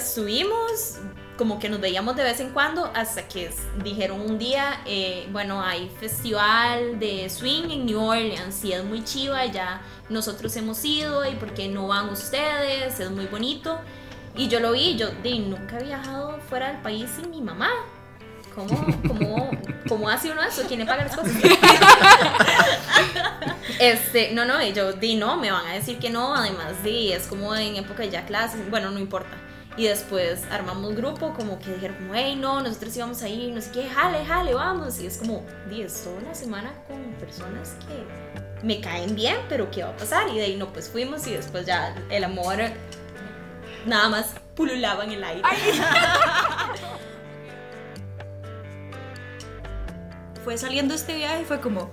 Ahí 0.00 0.06
estuvimos, 0.06 0.96
como 1.36 1.58
que 1.58 1.68
nos 1.68 1.80
veíamos 1.80 2.16
de 2.16 2.22
vez 2.22 2.40
en 2.40 2.50
cuando, 2.50 2.90
hasta 2.94 3.28
que 3.28 3.50
dijeron 3.82 4.20
un 4.20 4.38
día, 4.38 4.80
eh, 4.86 5.28
bueno, 5.30 5.62
hay 5.62 5.90
festival 6.00 6.98
de 6.98 7.28
swing 7.28 7.70
en 7.70 7.86
New 7.86 8.00
Orleans 8.00 8.64
y 8.64 8.72
es 8.72 8.82
muy 8.84 9.04
chiva, 9.04 9.44
ya 9.46 9.82
nosotros 10.08 10.56
hemos 10.56 10.84
ido 10.84 11.28
y 11.28 11.34
por 11.34 11.52
qué 11.54 11.68
no 11.68 11.88
van 11.88 12.08
ustedes, 12.08 12.98
es 12.98 13.10
muy 13.10 13.26
bonito. 13.26 13.78
Y 14.36 14.48
yo 14.48 14.60
lo 14.60 14.72
vi, 14.72 14.96
yo 14.96 15.10
de, 15.22 15.38
nunca 15.38 15.78
he 15.78 15.84
viajado 15.84 16.38
fuera 16.48 16.68
del 16.68 16.80
país 16.82 17.10
sin 17.14 17.30
mi 17.30 17.40
mamá. 17.40 17.70
¿Cómo, 18.54 18.86
cómo, 19.06 19.50
cómo 19.88 20.08
hace 20.08 20.30
uno 20.30 20.42
eso? 20.42 20.62
¿Quién 20.66 20.80
le 20.80 20.86
paga 20.86 21.04
las 21.04 21.16
cosas? 21.16 21.32
Este, 23.78 24.32
no, 24.32 24.44
no, 24.44 24.62
yo 24.62 24.92
di 24.92 25.14
no, 25.14 25.38
me 25.38 25.50
van 25.50 25.66
a 25.66 25.72
decir 25.72 25.98
que 25.98 26.10
no, 26.10 26.34
además 26.34 26.82
di, 26.84 27.12
es 27.12 27.26
como 27.26 27.54
en 27.54 27.76
época 27.76 28.04
ya 28.04 28.26
clases, 28.26 28.68
bueno, 28.68 28.90
no 28.90 28.98
importa. 28.98 29.38
Y 29.80 29.86
después 29.86 30.42
armamos 30.50 30.94
grupo, 30.94 31.32
como 31.32 31.58
que 31.58 31.72
dijeron 31.72 31.96
como, 31.96 32.14
hey, 32.14 32.36
no, 32.36 32.60
nosotros 32.60 32.94
íbamos 32.94 33.22
a 33.22 33.30
ir, 33.30 33.54
no 33.54 33.62
sé 33.62 33.70
qué, 33.70 33.88
jale, 33.88 34.26
jale, 34.26 34.52
vamos. 34.52 35.00
Y 35.00 35.06
es 35.06 35.16
como, 35.16 35.42
di, 35.70 35.80
es 35.80 36.04
toda 36.04 36.18
una 36.18 36.34
semana 36.34 36.70
con 36.86 37.02
personas 37.14 37.76
que 37.88 38.04
me 38.62 38.82
caen 38.82 39.14
bien, 39.14 39.38
pero 39.48 39.70
¿qué 39.70 39.82
va 39.82 39.88
a 39.88 39.96
pasar? 39.96 40.28
Y 40.28 40.36
de 40.36 40.44
ahí 40.44 40.58
no, 40.58 40.70
pues 40.70 40.90
fuimos 40.90 41.26
y 41.26 41.32
después 41.32 41.64
ya 41.64 41.94
el 42.10 42.24
amor 42.24 42.58
nada 43.86 44.10
más 44.10 44.34
pululaba 44.54 45.02
en 45.04 45.12
el 45.12 45.24
aire. 45.24 45.48
fue 50.44 50.58
saliendo 50.58 50.92
este 50.92 51.14
viaje 51.14 51.40
y 51.40 51.46
fue 51.46 51.58
como, 51.58 51.90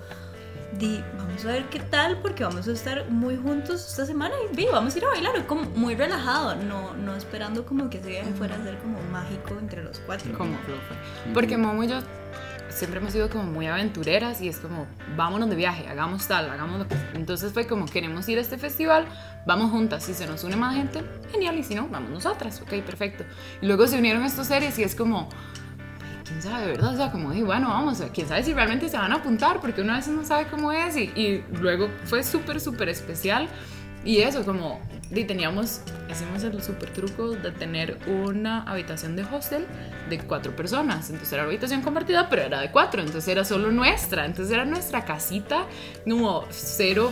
di, 0.74 1.01
vamos 1.38 1.51
a 1.51 1.60
ver 1.60 1.70
qué 1.70 1.79
tal 1.79 2.17
porque 2.17 2.44
vamos 2.44 2.67
a 2.67 2.72
estar 2.72 3.12
muy 3.12 3.38
juntos 3.38 3.86
esta 3.88 4.08
semana 4.08 4.34
y 4.51 4.56
vi, 4.56 4.65
vamos 4.72 4.96
a 4.96 4.98
ir 4.98 5.06
a 5.06 5.10
bailar, 5.10 5.46
como 5.46 5.63
muy 5.75 5.94
relajado, 5.94 6.56
no, 6.56 6.96
no 6.96 7.15
esperando 7.15 7.63
como 7.63 7.91
que 7.91 8.00
ese 8.00 8.10
viaje 8.10 8.32
fuera 8.34 8.56
a 8.56 8.63
ser 8.63 8.79
como 8.79 9.00
mágico 9.12 9.56
entre 9.60 9.84
los 9.84 10.00
cuatro. 10.00 10.36
Como 10.36 10.53
lo 10.53 10.58
fue. 10.58 11.34
Porque 11.36 11.56
Momo 11.56 11.84
y 11.84 11.89
yo 11.89 12.00
siempre 12.70 13.00
hemos 13.00 13.13
sido 13.13 13.29
como 13.29 13.44
muy 13.44 13.67
aventureras 13.67 14.41
y 14.41 14.48
es 14.48 14.58
como, 14.58 14.88
vámonos 15.15 15.48
de 15.50 15.56
viaje, 15.56 15.88
hagamos 15.88 16.27
tal, 16.27 16.50
hagamos 16.50 16.79
lo 16.79 16.88
que... 16.88 16.96
Entonces 17.13 17.53
fue 17.53 17.67
como, 17.67 17.86
queremos 17.86 18.27
ir 18.29 18.39
a 18.39 18.41
este 18.41 18.58
festival, 18.58 19.06
vamos 19.46 19.70
juntas, 19.70 20.06
si 20.06 20.15
se 20.15 20.25
nos 20.25 20.44
une 20.44 20.56
más 20.56 20.75
gente, 20.75 21.03
genial, 21.32 21.56
y 21.60 21.63
si 21.63 21.75
no, 21.75 21.88
vamos 21.88 22.10
nosotras, 22.10 22.60
ok, 22.63 22.82
perfecto. 22.84 23.25
Y 23.62 23.67
luego 23.67 23.86
se 23.86 24.00
unieron 24.00 24.24
estos 24.24 24.48
series 24.48 24.79
y 24.79 24.84
es 24.84 24.96
como, 24.96 25.29
quién 26.27 26.41
sabe, 26.41 26.67
¿verdad? 26.67 26.93
O 26.93 26.98
sea, 26.98 27.12
como 27.12 27.31
dije, 27.31 27.43
bueno, 27.43 27.69
vamos, 27.69 28.01
quién 28.13 28.27
sabe 28.27 28.43
si 28.43 28.53
realmente 28.53 28.89
se 28.89 28.98
van 28.98 29.12
a 29.12 29.15
apuntar, 29.15 29.62
porque 29.62 29.81
uno 29.81 29.93
a 29.93 29.98
veces 29.98 30.13
no 30.13 30.24
sabe 30.24 30.48
cómo 30.48 30.72
es 30.72 30.98
y, 30.98 31.12
y 31.15 31.43
luego 31.60 31.89
fue 32.05 32.24
súper, 32.24 32.60
súper 32.60 32.89
especial. 32.89 33.48
Y 34.03 34.19
eso, 34.19 34.46
como 34.46 34.79
y 35.10 35.24
teníamos, 35.24 35.81
hicimos 36.12 36.43
el 36.43 36.62
super 36.62 36.89
truco 36.89 37.31
de 37.31 37.51
tener 37.51 37.98
una 38.07 38.63
habitación 38.63 39.15
de 39.15 39.24
hostel 39.24 39.65
de 40.10 40.19
cuatro 40.19 40.55
personas. 40.55 41.10
Entonces 41.10 41.34
era 41.34 41.43
habitación 41.43 41.81
compartida, 41.81 42.27
pero 42.29 42.41
era 42.41 42.60
de 42.60 42.72
cuatro, 42.72 43.01
entonces 43.01 43.27
era 43.29 43.46
solo 43.46 43.72
nuestra. 43.72 44.25
Entonces 44.25 44.53
era 44.53 44.65
nuestra 44.65 45.05
casita, 45.05 45.65
como 46.05 46.46
cero 46.50 47.12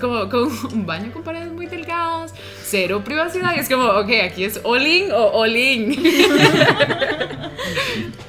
como 0.00 0.28
con 0.28 0.48
un 0.72 0.86
baño 0.86 1.10
con 1.12 1.24
paredes 1.24 1.50
muy 1.50 1.66
delgadas, 1.66 2.32
cero 2.62 3.02
privacidad. 3.04 3.56
Y 3.56 3.60
es 3.60 3.68
como, 3.68 3.84
ok, 3.84 4.10
aquí 4.24 4.44
es 4.44 4.60
all 4.62 4.86
in 4.86 5.10
o 5.10 5.32
all 5.32 5.56
in. 5.56 5.96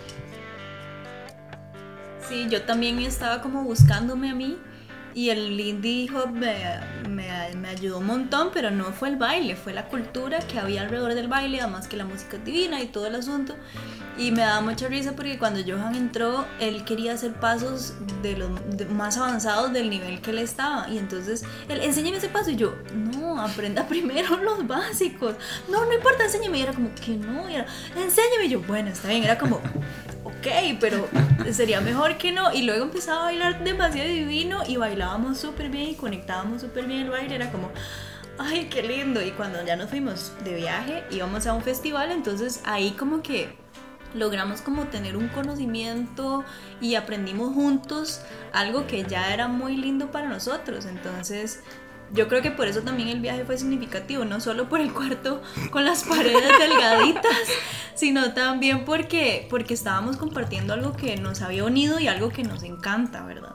Sí, 2.29 2.45
yo 2.47 2.61
también 2.61 2.99
estaba 2.99 3.41
como 3.41 3.63
buscándome 3.63 4.29
a 4.29 4.35
mí 4.35 4.59
y 5.15 5.29
el 5.29 5.57
Lindy 5.57 6.01
dijo, 6.01 6.27
me, 6.27 6.55
me- 7.09 7.55
me 7.55 7.69
ayudó 7.69 7.99
un 7.99 8.05
montón, 8.05 8.49
pero 8.53 8.71
no 8.71 8.85
fue 8.85 9.09
el 9.09 9.15
baile, 9.17 9.55
fue 9.55 9.73
la 9.73 9.85
cultura 9.85 10.39
que 10.39 10.59
había 10.59 10.81
alrededor 10.81 11.13
del 11.15 11.27
baile, 11.27 11.61
además 11.61 11.87
que 11.87 11.97
la 11.97 12.05
música 12.05 12.37
es 12.37 12.45
divina 12.45 12.81
y 12.81 12.87
todo 12.87 13.07
el 13.07 13.15
asunto. 13.15 13.55
Y 14.17 14.31
me 14.31 14.41
daba 14.41 14.59
mucha 14.61 14.87
risa 14.89 15.13
porque 15.15 15.37
cuando 15.37 15.61
Johan 15.65 15.95
entró, 15.95 16.45
él 16.59 16.83
quería 16.83 17.13
hacer 17.13 17.33
pasos 17.33 17.93
de 18.21 18.35
los 18.37 18.49
de- 18.77 18.85
más 18.85 19.17
avanzados 19.17 19.71
del 19.71 19.89
nivel 19.89 20.19
que 20.21 20.31
él 20.31 20.39
estaba. 20.39 20.89
Y 20.89 20.97
entonces, 20.97 21.45
él, 21.69 21.79
enséñame 21.81 22.17
ese 22.17 22.27
paso. 22.27 22.49
Y 22.51 22.57
yo, 22.57 22.75
no, 22.93 23.39
aprenda 23.41 23.87
primero 23.87 24.35
los 24.37 24.67
básicos. 24.67 25.35
No, 25.69 25.85
no 25.85 25.93
importa, 25.93 26.25
enséñame. 26.25 26.57
Y 26.59 26.61
era 26.63 26.73
como, 26.73 26.89
que 26.95 27.11
no. 27.15 27.49
Y 27.49 27.55
era, 27.55 27.65
enséñame. 27.95 28.45
Y 28.45 28.49
yo, 28.49 28.61
bueno, 28.61 28.89
está 28.89 29.07
bien. 29.07 29.23
Era 29.23 29.37
como, 29.37 29.55
ok, 30.25 30.47
pero 30.81 31.07
sería 31.53 31.79
mejor 31.79 32.17
que 32.17 32.33
no. 32.33 32.51
Y 32.53 32.63
luego 32.63 32.83
empezaba 32.83 33.21
a 33.21 33.23
bailar 33.25 33.63
demasiado 33.63 34.09
divino 34.09 34.63
y 34.67 34.75
bailábamos 34.99 35.37
súper 35.37 35.69
bien 35.69 35.89
y 35.89 35.95
conectábamos 35.95 36.61
súper 36.61 36.85
bien 36.85 37.01
el 37.01 37.09
baile. 37.09 37.35
Era 37.35 37.51
como, 37.51 37.71
ay, 38.37 38.67
qué 38.69 38.83
lindo. 38.83 39.21
Y 39.21 39.31
cuando 39.31 39.63
ya 39.65 39.77
nos 39.77 39.89
fuimos 39.89 40.33
de 40.43 40.55
viaje, 40.55 41.05
íbamos 41.09 41.47
a 41.47 41.53
un 41.53 41.61
festival, 41.61 42.11
entonces 42.11 42.61
ahí 42.65 42.91
como 42.91 43.21
que 43.21 43.57
logramos 44.13 44.61
como 44.61 44.87
tener 44.87 45.15
un 45.15 45.29
conocimiento 45.29 46.43
y 46.81 46.95
aprendimos 46.95 47.53
juntos 47.53 48.21
algo 48.51 48.87
que 48.87 49.03
ya 49.03 49.33
era 49.33 49.47
muy 49.47 49.77
lindo 49.77 50.11
para 50.11 50.27
nosotros. 50.27 50.85
Entonces... 50.85 51.63
Yo 52.11 52.27
creo 52.27 52.41
que 52.41 52.49
por 52.49 52.67
eso 52.67 52.81
también 52.81 53.09
el 53.09 53.19
viaje 53.19 53.45
fue 53.45 53.55
significativo, 53.55 54.25
no 54.25 54.39
solo 54.39 54.67
por 54.67 54.81
el 54.81 54.91
cuarto 54.91 55.43
con 55.69 55.85
las 55.85 56.03
paredes 56.03 56.57
delgaditas, 56.57 57.37
sino 57.93 58.33
también 58.33 58.83
porque, 58.83 59.45
porque 59.47 59.75
estábamos 59.75 60.17
compartiendo 60.17 60.73
algo 60.73 60.93
que 60.93 61.17
nos 61.17 61.43
había 61.43 61.65
unido 61.65 61.99
y 61.99 62.07
algo 62.07 62.29
que 62.29 62.41
nos 62.41 62.63
encanta, 62.63 63.23
¿verdad? 63.23 63.53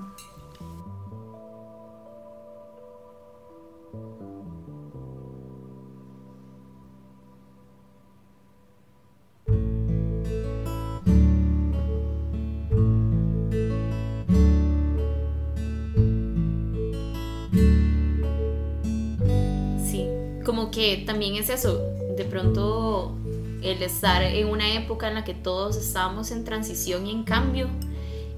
Que 20.85 20.99
también 20.99 21.37
es 21.37 21.49
eso, 21.49 21.81
de 22.17 22.25
pronto 22.25 23.17
el 23.63 23.83
estar 23.83 24.23
en 24.23 24.49
una 24.49 24.75
época 24.75 25.09
en 25.09 25.15
la 25.15 25.25
que 25.25 25.33
todos 25.33 25.77
estábamos 25.77 26.31
en 26.31 26.45
transición 26.45 27.07
y 27.07 27.11
en 27.11 27.25
cambio 27.25 27.69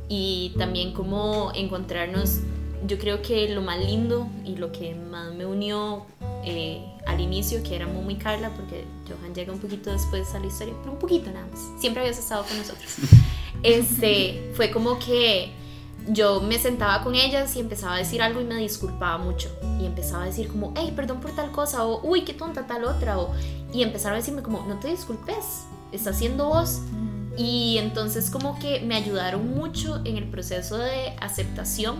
y 0.08 0.52
también 0.56 0.92
como 0.92 1.50
encontrarnos, 1.54 2.38
yo 2.86 2.98
creo 2.98 3.20
que 3.20 3.48
lo 3.48 3.62
más 3.62 3.80
lindo 3.80 4.28
y 4.44 4.54
lo 4.54 4.70
que 4.70 4.94
más 4.94 5.34
me 5.34 5.44
unió 5.44 6.06
eh, 6.44 6.84
al 7.06 7.20
inicio, 7.20 7.64
que 7.64 7.74
era 7.74 7.88
Momo 7.88 8.12
y 8.12 8.16
Carla, 8.16 8.50
porque 8.54 8.84
Johan 9.08 9.34
llega 9.34 9.52
un 9.52 9.58
poquito 9.58 9.90
después 9.90 10.32
a 10.34 10.38
la 10.38 10.46
historia, 10.46 10.74
pero 10.80 10.92
un 10.92 11.00
poquito 11.00 11.32
nada 11.32 11.48
más, 11.50 11.60
siempre 11.80 12.02
habías 12.02 12.18
estado 12.18 12.44
con 12.44 12.56
nosotros, 12.58 12.94
este, 13.64 14.52
fue 14.54 14.70
como 14.70 15.00
que 15.00 15.50
yo 16.08 16.40
me 16.40 16.58
sentaba 16.58 17.02
con 17.02 17.14
ellas 17.14 17.56
y 17.56 17.60
empezaba 17.60 17.94
a 17.94 17.98
decir 17.98 18.22
algo 18.22 18.40
y 18.40 18.44
me 18.44 18.56
disculpaba 18.56 19.18
mucho. 19.18 19.48
Y 19.80 19.86
empezaba 19.86 20.22
a 20.22 20.26
decir 20.26 20.48
como, 20.48 20.72
hey, 20.76 20.92
perdón 20.94 21.20
por 21.20 21.32
tal 21.32 21.50
cosa, 21.50 21.84
o 21.84 22.00
uy, 22.06 22.22
qué 22.22 22.34
tonta 22.34 22.66
tal 22.66 22.84
otra, 22.84 23.18
o, 23.18 23.32
y 23.72 23.82
empezaron 23.82 24.14
a 24.14 24.18
decirme 24.18 24.42
como, 24.42 24.64
no 24.66 24.78
te 24.78 24.88
disculpes, 24.88 25.64
estás 25.92 26.18
siendo 26.18 26.48
vos. 26.48 26.80
Y 27.36 27.76
entonces 27.78 28.30
como 28.30 28.58
que 28.58 28.80
me 28.80 28.94
ayudaron 28.94 29.54
mucho 29.54 30.00
en 30.04 30.16
el 30.16 30.28
proceso 30.30 30.78
de 30.78 31.14
aceptación 31.20 31.96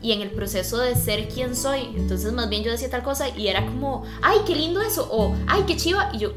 y 0.00 0.12
en 0.12 0.22
el 0.22 0.30
proceso 0.30 0.78
de 0.78 0.94
ser 0.94 1.28
quien 1.28 1.56
soy. 1.56 1.92
Entonces 1.96 2.32
más 2.32 2.48
bien 2.48 2.62
yo 2.62 2.70
decía 2.70 2.88
tal 2.88 3.02
cosa 3.02 3.28
y 3.36 3.48
era 3.48 3.66
como, 3.66 4.04
ay, 4.22 4.38
qué 4.46 4.54
lindo 4.54 4.80
eso, 4.80 5.08
o 5.10 5.34
ay, 5.48 5.64
qué 5.66 5.76
chiva. 5.76 6.10
Y 6.12 6.18
yo 6.18 6.34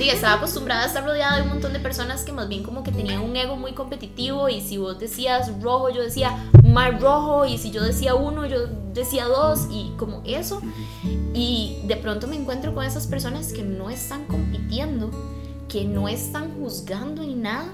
diga, 0.00 0.14
estaba 0.14 0.36
acostumbrada 0.36 0.84
a 0.84 0.86
estar 0.86 1.04
rodeada 1.04 1.36
de 1.36 1.42
un 1.42 1.50
montón 1.50 1.74
de 1.74 1.78
personas 1.78 2.24
que 2.24 2.32
más 2.32 2.48
bien 2.48 2.62
como 2.62 2.82
que 2.82 2.90
tenían 2.90 3.20
un 3.20 3.36
ego 3.36 3.56
muy 3.56 3.72
competitivo 3.74 4.48
y 4.48 4.62
si 4.62 4.78
vos 4.78 4.98
decías 4.98 5.50
rojo, 5.60 5.90
yo 5.90 6.00
decía 6.00 6.50
más 6.64 6.98
rojo 7.00 7.44
y 7.44 7.58
si 7.58 7.70
yo 7.70 7.82
decía 7.82 8.14
uno, 8.14 8.46
yo 8.46 8.66
decía 8.94 9.26
dos 9.26 9.68
y 9.70 9.92
como 9.98 10.22
eso. 10.24 10.62
Y 11.34 11.82
de 11.84 11.96
pronto 11.96 12.26
me 12.26 12.36
encuentro 12.36 12.74
con 12.74 12.84
esas 12.84 13.06
personas 13.06 13.52
que 13.52 13.62
no 13.62 13.90
están 13.90 14.24
compitiendo, 14.24 15.10
que 15.68 15.84
no 15.84 16.08
están 16.08 16.54
juzgando 16.58 17.22
ni 17.22 17.34
nada 17.34 17.66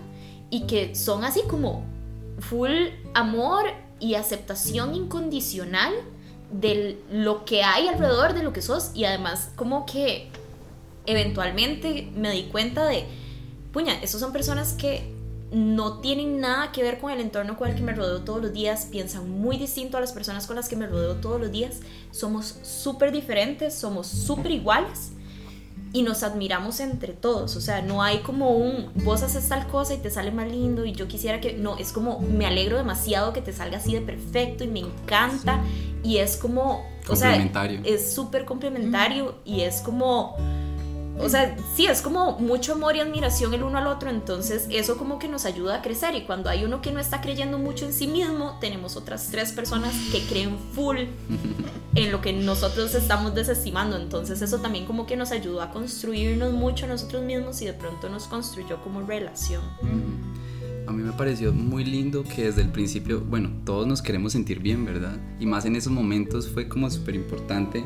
y 0.50 0.66
que 0.66 0.96
son 0.96 1.24
así 1.24 1.42
como 1.48 1.84
full 2.40 2.72
amor 3.14 3.66
y 4.00 4.16
aceptación 4.16 4.96
incondicional 4.96 5.94
de 6.50 7.00
lo 7.10 7.44
que 7.44 7.62
hay 7.62 7.86
alrededor 7.86 8.34
de 8.34 8.42
lo 8.42 8.52
que 8.52 8.62
sos 8.62 8.90
y 8.94 9.04
además 9.04 9.50
como 9.54 9.86
que 9.86 10.28
eventualmente 11.06 12.08
me 12.14 12.30
di 12.32 12.44
cuenta 12.44 12.86
de, 12.86 13.04
puña, 13.72 13.94
esos 14.02 14.20
son 14.20 14.32
personas 14.32 14.72
que 14.74 15.16
no 15.52 15.98
tienen 16.00 16.40
nada 16.40 16.72
que 16.72 16.82
ver 16.82 16.98
con 16.98 17.12
el 17.12 17.20
entorno 17.20 17.56
con 17.56 17.68
el 17.70 17.76
que 17.76 17.82
me 17.82 17.94
rodeo 17.94 18.22
todos 18.22 18.42
los 18.42 18.52
días, 18.52 18.88
piensan 18.90 19.30
muy 19.30 19.56
distinto 19.56 19.96
a 19.96 20.00
las 20.00 20.12
personas 20.12 20.46
con 20.46 20.56
las 20.56 20.68
que 20.68 20.76
me 20.76 20.86
rodeo 20.86 21.14
todos 21.16 21.40
los 21.40 21.52
días, 21.52 21.80
somos 22.10 22.58
súper 22.62 23.12
diferentes, 23.12 23.74
somos 23.74 24.06
súper 24.06 24.50
iguales 24.50 25.12
y 25.92 26.02
nos 26.02 26.24
admiramos 26.24 26.80
entre 26.80 27.12
todos, 27.12 27.56
o 27.56 27.60
sea, 27.60 27.80
no 27.80 28.02
hay 28.02 28.18
como 28.18 28.50
un, 28.50 28.90
vos 29.04 29.22
haces 29.22 29.48
tal 29.48 29.66
cosa 29.68 29.94
y 29.94 29.98
te 29.98 30.10
sale 30.10 30.32
más 30.32 30.50
lindo 30.50 30.84
y 30.84 30.92
yo 30.92 31.06
quisiera 31.06 31.40
que, 31.40 31.52
no, 31.52 31.78
es 31.78 31.92
como, 31.92 32.18
me 32.20 32.44
alegro 32.44 32.76
demasiado 32.76 33.32
que 33.32 33.40
te 33.40 33.52
salga 33.52 33.78
así 33.78 33.94
de 33.94 34.00
perfecto 34.00 34.64
y 34.64 34.68
me 34.68 34.80
encanta 34.80 35.62
y 36.02 36.18
es 36.18 36.36
como, 36.36 36.84
o 37.08 37.14
sea, 37.16 37.30
Complementario. 37.30 37.80
es 37.84 38.12
súper 38.12 38.44
complementario 38.44 39.36
y 39.44 39.60
es 39.60 39.80
como, 39.80 40.36
o 41.18 41.28
sea, 41.28 41.56
sí, 41.74 41.86
es 41.86 42.02
como 42.02 42.38
mucho 42.38 42.74
amor 42.74 42.96
y 42.96 43.00
admiración 43.00 43.54
el 43.54 43.62
uno 43.62 43.78
al 43.78 43.86
otro, 43.86 44.10
entonces 44.10 44.66
eso 44.70 44.96
como 44.98 45.18
que 45.18 45.28
nos 45.28 45.44
ayuda 45.44 45.76
a 45.76 45.82
crecer 45.82 46.14
y 46.14 46.22
cuando 46.22 46.50
hay 46.50 46.64
uno 46.64 46.82
que 46.82 46.92
no 46.92 47.00
está 47.00 47.20
creyendo 47.20 47.58
mucho 47.58 47.86
en 47.86 47.92
sí 47.92 48.06
mismo, 48.06 48.58
tenemos 48.60 48.96
otras 48.96 49.28
tres 49.30 49.52
personas 49.52 49.94
que 50.12 50.20
creen 50.26 50.58
full 50.74 50.98
en 51.94 52.12
lo 52.12 52.20
que 52.20 52.32
nosotros 52.32 52.94
estamos 52.94 53.34
desestimando, 53.34 53.96
entonces 53.96 54.42
eso 54.42 54.58
también 54.58 54.84
como 54.84 55.06
que 55.06 55.16
nos 55.16 55.32
ayudó 55.32 55.62
a 55.62 55.70
construirnos 55.70 56.52
mucho 56.52 56.84
a 56.84 56.88
nosotros 56.88 57.22
mismos 57.22 57.62
y 57.62 57.66
de 57.66 57.72
pronto 57.72 58.08
nos 58.08 58.26
construyó 58.26 58.82
como 58.82 59.00
relación. 59.00 59.62
A 60.86 60.92
mí 60.92 61.02
me 61.02 61.12
pareció 61.12 61.52
muy 61.52 61.84
lindo 61.84 62.22
que 62.22 62.44
desde 62.44 62.62
el 62.62 62.68
principio, 62.68 63.20
bueno, 63.20 63.50
todos 63.64 63.88
nos 63.88 64.02
queremos 64.02 64.32
sentir 64.32 64.60
bien, 64.60 64.84
¿verdad? 64.84 65.18
Y 65.40 65.46
más 65.46 65.64
en 65.64 65.74
esos 65.74 65.92
momentos 65.92 66.48
fue 66.48 66.68
como 66.68 66.88
súper 66.90 67.16
importante 67.16 67.84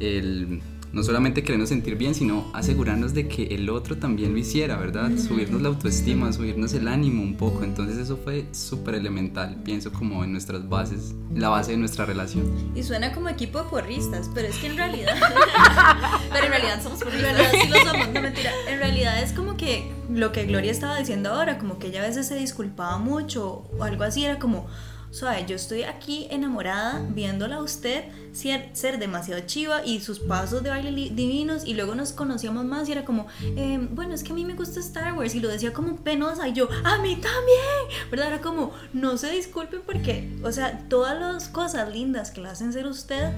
el 0.00 0.60
no 0.94 1.02
solamente 1.02 1.42
querernos 1.42 1.70
sentir 1.70 1.96
bien, 1.96 2.14
sino 2.14 2.50
asegurarnos 2.52 3.14
de 3.14 3.26
que 3.26 3.54
el 3.54 3.68
otro 3.68 3.98
también 3.98 4.32
lo 4.32 4.38
hiciera, 4.38 4.76
¿verdad? 4.76 5.10
Subirnos 5.18 5.60
la 5.60 5.68
autoestima, 5.68 6.32
subirnos 6.32 6.72
el 6.74 6.86
ánimo 6.86 7.22
un 7.22 7.36
poco. 7.36 7.64
Entonces 7.64 7.98
eso 7.98 8.16
fue 8.16 8.46
súper 8.52 8.94
elemental, 8.94 9.56
pienso 9.64 9.92
como 9.92 10.22
en 10.22 10.30
nuestras 10.30 10.68
bases, 10.68 11.14
la 11.34 11.48
base 11.48 11.72
de 11.72 11.78
nuestra 11.78 12.06
relación. 12.06 12.44
Y 12.76 12.84
suena 12.84 13.12
como 13.12 13.28
equipo 13.28 13.58
de 13.58 13.68
porristas, 13.68 14.30
pero 14.32 14.46
es 14.46 14.56
que 14.56 14.68
en 14.68 14.76
realidad, 14.76 15.16
Pero 16.32 16.46
en 16.46 16.52
realidad 16.52 16.82
somos 16.82 17.00
realidad 17.00 17.50
sí 17.60 17.68
lo 17.68 17.78
somos, 17.78 18.08
no 18.08 18.20
mentira. 18.22 18.52
En 18.68 18.78
realidad 18.78 19.22
es 19.22 19.32
como 19.32 19.56
que 19.56 19.90
lo 20.08 20.30
que 20.30 20.44
Gloria 20.44 20.70
estaba 20.70 20.96
diciendo 20.98 21.30
ahora, 21.30 21.58
como 21.58 21.78
que 21.78 21.88
ella 21.88 22.02
a 22.02 22.06
veces 22.06 22.28
se 22.28 22.36
disculpaba 22.36 22.98
mucho 22.98 23.68
o 23.78 23.82
algo 23.82 24.04
así, 24.04 24.24
era 24.24 24.38
como, 24.38 24.66
suave, 25.14 25.44
yo 25.46 25.54
estoy 25.54 25.84
aquí 25.84 26.26
enamorada 26.28 27.00
viéndola 27.08 27.56
a 27.56 27.62
usted 27.62 28.04
ser, 28.32 28.70
ser 28.72 28.98
demasiado 28.98 29.40
chiva 29.46 29.86
y 29.86 30.00
sus 30.00 30.18
pasos 30.18 30.64
de 30.64 30.70
baile 30.70 30.90
divinos 30.90 31.64
y 31.64 31.74
luego 31.74 31.94
nos 31.94 32.12
conocíamos 32.12 32.64
más 32.64 32.88
y 32.88 32.92
era 32.92 33.04
como, 33.04 33.28
eh, 33.40 33.78
bueno, 33.92 34.12
es 34.12 34.24
que 34.24 34.32
a 34.32 34.34
mí 34.34 34.44
me 34.44 34.54
gusta 34.54 34.80
Star 34.80 35.14
Wars 35.14 35.36
y 35.36 35.40
lo 35.40 35.48
decía 35.48 35.72
como 35.72 35.96
penosa 35.96 36.48
y 36.48 36.52
yo, 36.52 36.68
a 36.82 36.98
mí 36.98 37.14
también, 37.14 38.10
¿verdad? 38.10 38.26
Era 38.26 38.40
como, 38.40 38.72
no 38.92 39.16
se 39.16 39.30
disculpen 39.30 39.82
porque, 39.86 40.36
o 40.42 40.50
sea, 40.50 40.80
todas 40.88 41.18
las 41.18 41.48
cosas 41.48 41.92
lindas 41.92 42.32
que 42.32 42.40
le 42.40 42.48
hacen 42.48 42.72
ser 42.72 42.86
usted 42.86 43.32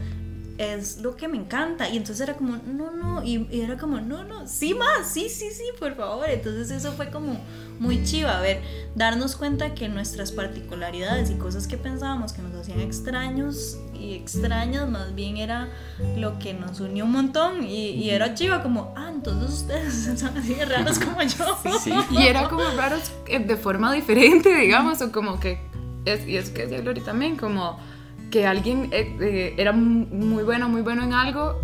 es 0.58 0.98
lo 0.98 1.16
que 1.16 1.28
me 1.28 1.36
encanta. 1.36 1.88
Y 1.88 1.96
entonces 1.96 2.20
era 2.20 2.34
como, 2.34 2.56
no, 2.66 2.90
no, 2.90 3.22
y, 3.22 3.46
y 3.50 3.60
era 3.60 3.76
como, 3.76 4.00
no, 4.00 4.24
no, 4.24 4.46
sí 4.46 4.74
más, 4.74 5.08
sí, 5.08 5.28
sí, 5.28 5.50
sí, 5.50 5.64
por 5.78 5.94
favor. 5.94 6.28
Entonces 6.28 6.70
eso 6.70 6.92
fue 6.92 7.10
como 7.10 7.38
muy 7.78 8.02
chiva, 8.04 8.38
a 8.38 8.40
ver, 8.40 8.62
darnos 8.94 9.36
cuenta 9.36 9.74
que 9.74 9.88
nuestras 9.88 10.32
particularidades 10.32 11.30
y 11.30 11.34
cosas 11.34 11.66
que 11.66 11.76
pensábamos 11.76 12.32
que 12.32 12.42
nos 12.42 12.54
hacían 12.54 12.80
extraños 12.80 13.78
y 13.94 14.14
extrañas, 14.14 14.88
más 14.88 15.14
bien 15.14 15.36
era 15.36 15.68
lo 16.16 16.38
que 16.38 16.54
nos 16.54 16.80
unió 16.80 17.04
un 17.04 17.12
montón. 17.12 17.64
Y, 17.64 17.90
y 17.90 18.10
era 18.10 18.34
chiva 18.34 18.62
como, 18.62 18.94
ah, 18.96 19.10
entonces 19.12 19.62
ustedes 19.62 20.18
son 20.18 20.36
así 20.36 20.54
de 20.54 20.64
raros 20.64 20.98
como 20.98 21.22
yo. 21.22 21.58
Sí, 21.80 21.92
Y 22.10 22.26
era 22.26 22.48
como 22.48 22.64
raros 22.76 23.12
eh, 23.26 23.38
de 23.38 23.56
forma 23.56 23.92
diferente, 23.92 24.54
digamos, 24.54 25.00
o 25.02 25.12
como 25.12 25.38
que, 25.38 25.60
es, 26.04 26.26
y 26.26 26.36
es 26.36 26.50
que 26.50 26.62
decía 26.62 26.80
Glory 26.80 27.00
también, 27.00 27.36
como 27.36 27.78
que 28.36 28.46
alguien 28.46 28.88
eh, 28.92 29.16
eh, 29.20 29.54
era 29.56 29.72
mu- 29.72 30.04
muy 30.10 30.44
bueno, 30.44 30.68
muy 30.68 30.82
bueno 30.82 31.02
en 31.02 31.14
algo, 31.14 31.58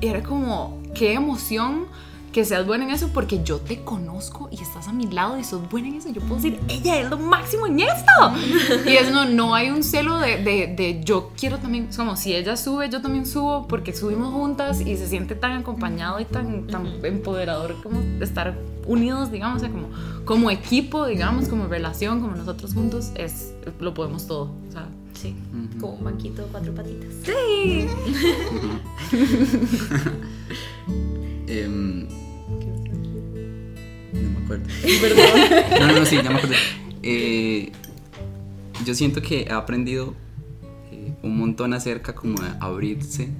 y 0.00 0.06
era 0.06 0.22
como, 0.22 0.80
qué 0.94 1.12
emoción 1.12 1.84
que 2.32 2.44
seas 2.44 2.66
buena 2.66 2.84
en 2.84 2.90
eso 2.90 3.10
porque 3.14 3.44
yo 3.44 3.58
te 3.58 3.82
conozco 3.84 4.48
y 4.50 4.60
estás 4.60 4.88
a 4.88 4.92
mi 4.92 5.06
lado 5.06 5.38
y 5.38 5.44
sos 5.44 5.68
buena 5.70 5.86
en 5.88 5.94
eso. 5.96 6.08
Yo 6.10 6.20
puedo 6.22 6.36
decir, 6.36 6.58
ella 6.66 6.98
es 7.00 7.08
lo 7.08 7.16
máximo 7.18 7.66
en 7.68 7.78
esto. 7.78 8.12
y 8.86 8.94
es 8.96 9.12
no, 9.12 9.24
no 9.26 9.54
hay 9.54 9.70
un 9.70 9.84
celo 9.84 10.18
de, 10.18 10.38
de, 10.42 10.74
de 10.76 11.00
yo 11.04 11.30
quiero 11.38 11.58
también, 11.58 11.88
es 11.90 11.96
como 11.96 12.16
si 12.16 12.34
ella 12.34 12.56
sube, 12.56 12.88
yo 12.88 13.00
también 13.02 13.24
subo 13.26 13.68
porque 13.68 13.92
subimos 13.92 14.32
juntas 14.32 14.80
y 14.80 14.96
se 14.96 15.06
siente 15.06 15.34
tan 15.36 15.52
acompañado 15.52 16.18
y 16.20 16.24
tan, 16.24 16.66
tan 16.66 16.86
empoderador 17.04 17.76
como 17.82 18.00
estar 18.20 18.58
unidos, 18.86 19.30
digamos, 19.30 19.58
o 19.58 19.60
sea, 19.60 19.70
como, 19.70 19.88
como 20.24 20.50
equipo, 20.50 21.06
digamos, 21.06 21.46
como 21.48 21.66
relación, 21.68 22.20
como 22.20 22.34
nosotros 22.34 22.72
juntos, 22.74 23.10
es, 23.14 23.52
lo 23.78 23.92
podemos 23.94 24.26
todo. 24.26 24.50
O 24.68 24.72
sea, 24.72 24.88
Sí, 25.24 25.34
como 25.80 25.94
un 25.94 26.04
banquito 26.04 26.42
de 26.44 26.48
cuatro 26.48 26.74
patitas. 26.74 27.08
sí. 27.24 27.86
Em, 31.46 32.06
no 34.12 34.30
me 34.30 34.38
acuerdo. 34.44 34.66
No, 35.80 35.86
no, 35.86 35.98
no, 36.00 36.04
sí, 36.04 36.16
ya 36.16 36.22
me 36.24 36.28
acuerdo. 36.36 36.54
Eh, 37.02 37.72
yo 38.84 38.94
siento 38.94 39.22
que 39.22 39.42
he 39.42 39.50
aprendido 39.52 40.14
eh, 40.92 41.14
un 41.22 41.38
montón 41.38 41.72
acerca 41.72 42.14
como 42.14 42.42
de 42.42 42.50
abrirse 42.60 43.30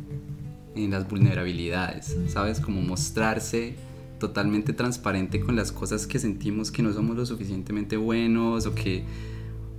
en 0.75 0.91
las 0.91 1.07
vulnerabilidades, 1.07 2.17
¿sabes? 2.29 2.61
Como 2.61 2.81
mostrarse 2.81 3.75
totalmente 4.19 4.73
transparente 4.73 5.39
con 5.41 5.55
las 5.55 5.71
cosas 5.71 6.07
que 6.07 6.19
sentimos 6.19 6.71
que 6.71 6.83
no 6.83 6.95
somos 6.95 7.15
lo 7.15 7.27
suficientemente 7.27 7.99
buenos 7.99 8.65
o 8.65 8.75
que 8.75 9.05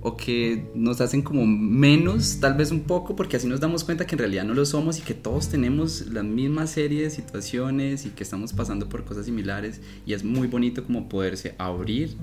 o 0.00 0.16
que 0.16 0.70
nos 0.74 1.00
hacen 1.00 1.22
como 1.22 1.46
menos, 1.46 2.38
tal 2.40 2.54
vez 2.54 2.70
un 2.70 2.80
poco, 2.80 3.16
porque 3.16 3.36
así 3.36 3.46
nos 3.46 3.60
damos 3.60 3.84
cuenta 3.84 4.06
que 4.06 4.14
en 4.14 4.20
realidad 4.20 4.44
no 4.44 4.54
lo 4.54 4.64
somos 4.64 4.98
y 4.98 5.02
que 5.02 5.14
todos 5.14 5.48
tenemos 5.48 6.06
la 6.08 6.22
misma 6.22 6.66
serie 6.66 7.02
de 7.02 7.10
situaciones 7.10 8.06
y 8.06 8.10
que 8.10 8.22
estamos 8.22 8.52
pasando 8.52 8.88
por 8.88 9.04
cosas 9.04 9.26
similares 9.26 9.80
y 10.06 10.12
es 10.12 10.24
muy 10.24 10.46
bonito 10.46 10.84
como 10.84 11.08
poderse 11.08 11.54
abrir 11.58 12.16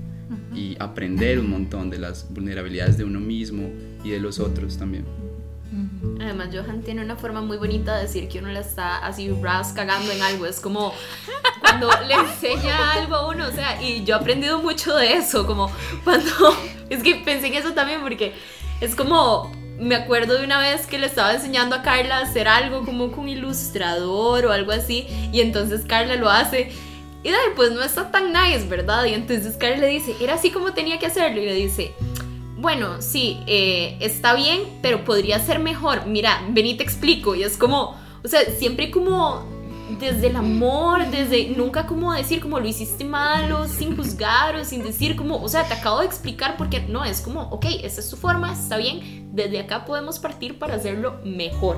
y 0.54 0.76
aprender 0.78 1.38
un 1.38 1.50
montón 1.50 1.90
de 1.90 1.98
las 1.98 2.32
vulnerabilidades 2.32 2.96
de 2.96 3.04
uno 3.04 3.20
mismo 3.20 3.70
y 4.04 4.10
de 4.10 4.20
los 4.20 4.38
otros 4.38 4.78
también. 4.78 5.04
Además, 6.20 6.48
Johan 6.52 6.82
tiene 6.82 7.02
una 7.02 7.16
forma 7.16 7.40
muy 7.40 7.56
bonita 7.56 7.96
de 7.96 8.02
decir 8.02 8.28
que 8.28 8.38
uno 8.38 8.48
le 8.48 8.60
está 8.60 8.98
así 8.98 9.30
ras 9.42 9.72
cagando 9.72 10.10
en 10.10 10.22
algo. 10.22 10.46
Es 10.46 10.60
como 10.60 10.94
cuando 11.60 11.90
le 12.06 12.14
enseña 12.32 12.92
algo 12.92 13.14
a 13.14 13.28
uno. 13.28 13.46
O 13.46 13.52
sea, 13.52 13.82
y 13.82 14.04
yo 14.04 14.16
he 14.16 14.18
aprendido 14.18 14.58
mucho 14.58 14.94
de 14.96 15.14
eso. 15.14 15.46
Como 15.46 15.70
cuando. 16.02 16.30
Es 16.90 17.02
que 17.02 17.14
pensé 17.14 17.46
en 17.46 17.54
eso 17.54 17.72
también 17.72 18.02
porque 18.02 18.34
es 18.80 18.94
como. 18.94 19.52
Me 19.78 19.96
acuerdo 19.96 20.38
de 20.38 20.44
una 20.44 20.60
vez 20.60 20.86
que 20.86 20.98
le 20.98 21.06
estaba 21.06 21.34
enseñando 21.34 21.74
a 21.74 21.82
Carla 21.82 22.18
a 22.18 22.22
hacer 22.22 22.46
algo 22.46 22.84
como 22.84 23.10
con 23.10 23.28
ilustrador 23.28 24.46
o 24.46 24.52
algo 24.52 24.70
así. 24.70 25.08
Y 25.32 25.40
entonces 25.40 25.84
Carla 25.84 26.14
lo 26.14 26.30
hace. 26.30 26.70
Y 27.24 27.30
dale, 27.30 27.52
pues 27.56 27.72
no 27.72 27.82
está 27.82 28.10
tan 28.10 28.32
nice, 28.32 28.68
¿verdad? 28.68 29.04
Y 29.06 29.14
entonces 29.14 29.56
Carla 29.56 29.78
le 29.78 29.88
dice, 29.88 30.14
era 30.20 30.34
así 30.34 30.50
como 30.50 30.74
tenía 30.74 30.98
que 30.98 31.06
hacerlo. 31.06 31.40
Y 31.40 31.46
le 31.46 31.54
dice, 31.54 31.94
bueno, 32.64 33.02
sí, 33.02 33.40
eh, 33.46 33.98
está 34.00 34.32
bien, 34.34 34.62
pero 34.80 35.04
podría 35.04 35.38
ser 35.38 35.58
mejor. 35.58 36.06
Mira, 36.06 36.42
ven 36.48 36.64
y 36.64 36.74
te 36.78 36.82
explico. 36.82 37.34
Y 37.34 37.42
es 37.42 37.58
como, 37.58 37.94
o 38.24 38.26
sea, 38.26 38.40
siempre 38.58 38.90
como 38.90 39.44
desde 40.00 40.28
el 40.28 40.36
amor, 40.36 41.06
desde 41.10 41.50
nunca 41.50 41.86
como 41.86 42.14
decir 42.14 42.40
como 42.40 42.58
lo 42.58 42.66
hiciste 42.66 43.04
malo, 43.04 43.68
sin 43.68 43.94
juzgar 43.94 44.56
o 44.56 44.64
sin 44.64 44.82
decir 44.82 45.14
como, 45.14 45.42
o 45.42 45.48
sea, 45.50 45.68
te 45.68 45.74
acabo 45.74 46.00
de 46.00 46.06
explicar 46.06 46.56
porque 46.56 46.80
no, 46.80 47.04
es 47.04 47.20
como, 47.20 47.42
ok, 47.50 47.66
esa 47.82 48.00
es 48.00 48.08
tu 48.08 48.16
forma, 48.16 48.54
está 48.54 48.78
bien, 48.78 49.28
desde 49.32 49.60
acá 49.60 49.84
podemos 49.84 50.18
partir 50.18 50.58
para 50.58 50.76
hacerlo 50.76 51.20
mejor. 51.22 51.76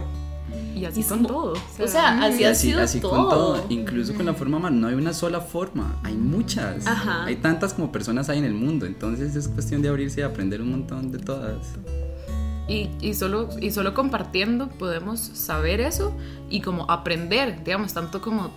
Y 0.75 0.85
así 0.85 1.01
Es 1.01 1.07
con 1.07 1.19
como- 1.25 1.29
todo. 1.29 1.55
O 1.83 1.87
sea, 1.89 2.23
así 2.23 2.43
Y 2.43 2.45
ha 2.45 2.51
así, 2.51 2.67
sido 2.69 2.83
así 2.83 3.01
todo. 3.01 3.11
con 3.13 3.29
todo, 3.31 3.67
incluso 3.71 4.15
con 4.15 4.27
la 4.27 4.35
forma 4.35 4.59
humana, 4.59 4.77
no 4.77 4.89
hay 4.89 4.95
una 4.95 5.13
sola 5.15 5.41
forma, 5.41 5.97
hay 6.03 6.15
muchas. 6.15 6.87
Ajá. 6.87 7.25
Hay 7.25 7.37
tantas 7.37 7.73
como 7.75 7.91
personas 7.91 8.29
hay 8.29 8.39
en 8.39 8.45
el 8.45 8.55
mundo, 8.55 8.85
entonces 8.87 9.35
es 9.37 9.49
cuestión 9.49 9.81
de 9.83 9.89
abrirse 9.89 10.21
y 10.21 10.25
aprender 10.25 10.61
un 10.61 10.71
montón 10.73 11.11
de 11.13 11.19
todas. 11.19 11.57
Y, 12.69 12.91
y 13.01 13.15
solo, 13.15 13.49
y 13.61 13.71
solo 13.71 13.95
compartiendo 13.95 14.69
podemos 14.69 15.21
saber 15.21 15.81
eso 15.81 16.13
y 16.51 16.61
como 16.61 16.91
aprender, 16.91 17.63
digamos, 17.65 17.95
tanto 17.95 18.21
como 18.21 18.51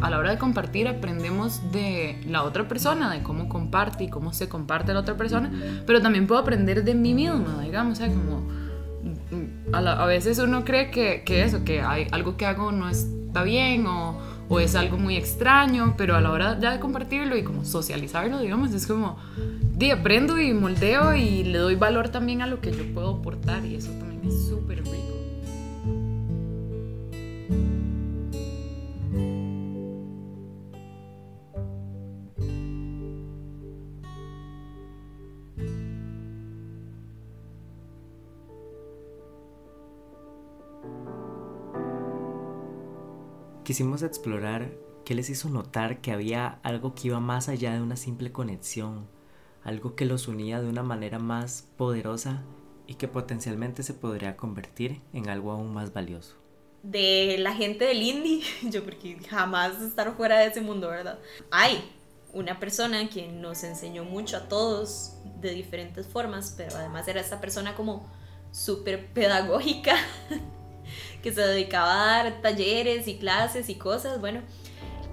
a 0.00 0.10
la 0.10 0.18
hora 0.18 0.30
de 0.30 0.38
compartir 0.38 0.88
aprendemos 0.88 1.60
de 1.70 2.18
la 2.26 2.42
otra 2.42 2.66
persona, 2.66 3.12
de 3.12 3.22
cómo 3.22 3.48
comparte 3.48 4.04
y 4.04 4.08
cómo 4.08 4.32
se 4.32 4.48
comparte 4.48 4.92
la 4.94 5.00
otra 5.00 5.16
persona, 5.16 5.52
pero 5.86 6.00
también 6.02 6.26
puedo 6.26 6.40
aprender 6.40 6.82
de 6.84 6.94
mí 6.94 7.14
misma, 7.14 7.60
digamos, 7.62 7.98
o 7.98 8.02
sea, 8.02 8.08
como 8.08 8.40
mm, 8.40 8.63
a, 9.72 10.06
veces 10.06 10.38
uno 10.38 10.64
cree 10.64 10.90
que, 10.90 11.22
eso, 11.42 11.64
que 11.64 11.80
hay 11.80 12.06
algo 12.10 12.36
que 12.36 12.46
hago 12.46 12.72
no 12.72 12.88
está 12.88 13.42
bien 13.42 13.86
o, 13.86 14.20
es 14.60 14.76
algo 14.76 14.98
muy 14.98 15.16
extraño, 15.16 15.94
pero 15.96 16.14
a 16.14 16.20
la 16.20 16.30
hora 16.30 16.54
de 16.54 16.78
compartirlo 16.78 17.36
y 17.36 17.42
como 17.42 17.64
socializarlo, 17.64 18.38
digamos, 18.38 18.72
es 18.72 18.86
como, 18.86 19.18
di, 19.76 19.90
aprendo 19.90 20.38
y 20.38 20.52
moldeo 20.52 21.14
y 21.14 21.42
le 21.42 21.58
doy 21.58 21.74
valor 21.74 22.10
también 22.10 22.40
a 22.40 22.46
lo 22.46 22.60
que 22.60 22.70
yo 22.70 22.84
puedo 22.94 23.16
aportar 23.16 23.64
y 23.64 23.74
eso 23.74 23.90
también 23.98 24.20
es 24.24 24.46
súper 24.46 24.84
rico. 24.84 25.23
Quisimos 43.64 44.02
explorar 44.02 44.72
qué 45.06 45.14
les 45.14 45.30
hizo 45.30 45.48
notar 45.48 46.02
que 46.02 46.12
había 46.12 46.58
algo 46.62 46.94
que 46.94 47.08
iba 47.08 47.18
más 47.18 47.48
allá 47.48 47.72
de 47.72 47.80
una 47.80 47.96
simple 47.96 48.30
conexión, 48.30 49.08
algo 49.62 49.94
que 49.94 50.04
los 50.04 50.28
unía 50.28 50.60
de 50.60 50.68
una 50.68 50.82
manera 50.82 51.18
más 51.18 51.66
poderosa 51.78 52.42
y 52.86 52.96
que 52.96 53.08
potencialmente 53.08 53.82
se 53.82 53.94
podría 53.94 54.36
convertir 54.36 55.00
en 55.14 55.30
algo 55.30 55.50
aún 55.50 55.72
más 55.72 55.94
valioso. 55.94 56.36
de 56.82 57.36
la 57.38 57.54
gente 57.54 57.86
del 57.86 58.02
indie, 58.02 58.42
yo 58.70 58.84
porque 58.84 59.16
jamás 59.30 59.80
estar 59.80 60.14
fuera 60.14 60.40
de 60.40 60.48
ese 60.48 60.60
mundo, 60.60 60.88
¿verdad? 60.88 61.18
Hay 61.50 61.82
una 62.34 62.60
persona 62.60 63.08
que 63.08 63.28
nos 63.28 63.64
enseñó 63.64 64.04
mucho 64.04 64.36
a 64.36 64.48
todos 64.48 65.14
de 65.40 65.52
diferentes 65.52 66.06
formas, 66.06 66.52
pero 66.54 66.76
además 66.76 67.08
era 67.08 67.22
esta 67.22 67.40
persona 67.40 67.74
como 67.74 68.06
súper 68.50 69.10
pedagógica, 69.14 69.96
que 71.24 71.32
se 71.32 71.40
dedicaba 71.40 71.94
a 71.94 72.22
dar 72.22 72.42
talleres 72.42 73.08
y 73.08 73.16
clases 73.16 73.70
y 73.70 73.76
cosas, 73.76 74.20
bueno, 74.20 74.42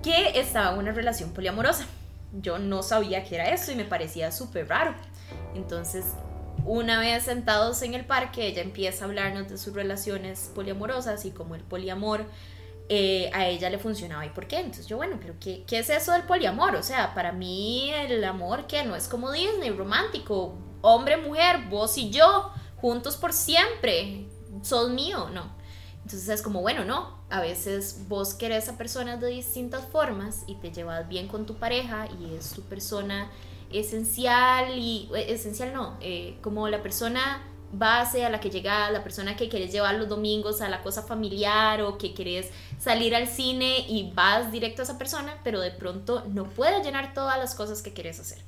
que 0.04 0.38
estaba 0.38 0.74
en 0.74 0.80
una 0.80 0.92
relación 0.92 1.32
poliamorosa. 1.32 1.86
Yo 2.34 2.60
no 2.60 2.84
sabía 2.84 3.24
que 3.24 3.36
era 3.36 3.50
eso 3.52 3.72
y 3.72 3.76
me 3.76 3.86
parecía 3.86 4.30
súper 4.34 4.68
raro. 4.68 4.94
Entonces, 5.56 6.04
una 6.66 7.00
vez 7.00 7.24
sentados 7.24 7.82
en 7.82 7.94
el 7.94 8.04
parque, 8.04 8.46
ella 8.46 8.62
empieza 8.62 9.06
a 9.06 9.08
hablarnos 9.08 9.48
de 9.48 9.58
sus 9.58 9.74
relaciones 9.74 10.52
poliamorosas 10.54 11.24
y 11.24 11.32
como 11.32 11.56
el 11.56 11.62
poliamor 11.62 12.26
eh, 12.90 13.30
a 13.34 13.48
ella 13.48 13.70
le 13.70 13.80
funcionaba 13.80 14.26
y 14.26 14.32
por 14.32 14.48
qué. 14.48 14.58
Entonces 14.58 14.88
yo, 14.88 14.98
bueno, 14.98 15.16
pero 15.18 15.36
¿qué, 15.40 15.64
¿qué 15.66 15.80
es 15.80 15.90
eso 15.90 16.12
del 16.12 16.24
poliamor? 16.24 16.76
O 16.76 16.84
sea, 16.84 17.14
para 17.14 17.32
mí 17.32 17.90
el 17.94 18.22
amor 18.26 18.68
que 18.68 18.84
no 18.84 18.98
es 18.98 19.08
como 19.08 19.32
Disney, 19.32 19.70
romántico, 19.70 20.58
hombre, 20.82 21.16
mujer, 21.16 21.70
vos 21.70 21.98
y 21.98 22.10
yo, 22.10 22.52
juntos 22.82 23.16
por 23.16 23.32
siempre, 23.32 24.28
sos 24.62 24.90
mío, 24.90 25.30
no. 25.30 25.61
Entonces 26.12 26.28
es 26.28 26.42
como, 26.42 26.60
bueno, 26.60 26.84
no, 26.84 27.16
a 27.30 27.40
veces 27.40 28.02
vos 28.10 28.34
querés 28.34 28.68
a 28.68 28.78
personas 28.78 29.22
de 29.22 29.28
distintas 29.28 29.86
formas 29.86 30.44
y 30.46 30.56
te 30.56 30.70
llevas 30.70 31.08
bien 31.08 31.30
con 31.30 31.46
tu 31.46 31.56
pareja 31.56 32.10
y 32.20 32.36
es 32.36 32.50
tu 32.52 32.64
persona 32.64 33.32
esencial 33.72 34.78
y 34.78 35.10
eh, 35.16 35.32
esencial 35.32 35.74
no, 35.74 35.96
eh, 36.02 36.38
como 36.42 36.68
la 36.68 36.84
persona 36.84 37.42
base 37.72 38.26
a 38.26 38.30
la 38.30 38.42
que 38.42 38.50
llega 38.50 38.92
la 38.92 39.04
persona 39.04 39.38
que 39.38 39.48
querés 39.48 39.72
llevar 39.72 39.96
los 39.96 40.10
domingos 40.10 40.60
a 40.60 40.68
la 40.68 40.82
cosa 40.82 41.04
familiar 41.04 41.82
o 41.82 41.98
que 41.98 42.14
querés 42.14 42.50
salir 42.78 43.16
al 43.16 43.30
cine 43.30 43.86
y 43.88 44.12
vas 44.14 44.52
directo 44.52 44.82
a 44.82 44.84
esa 44.84 44.98
persona, 44.98 45.38
pero 45.46 45.62
de 45.62 45.72
pronto 45.72 46.26
no 46.28 46.44
puede 46.44 46.84
llenar 46.84 47.14
todas 47.14 47.38
las 47.38 47.56
cosas 47.56 47.82
que 47.82 47.94
querés 47.94 48.20
hacer. 48.20 48.40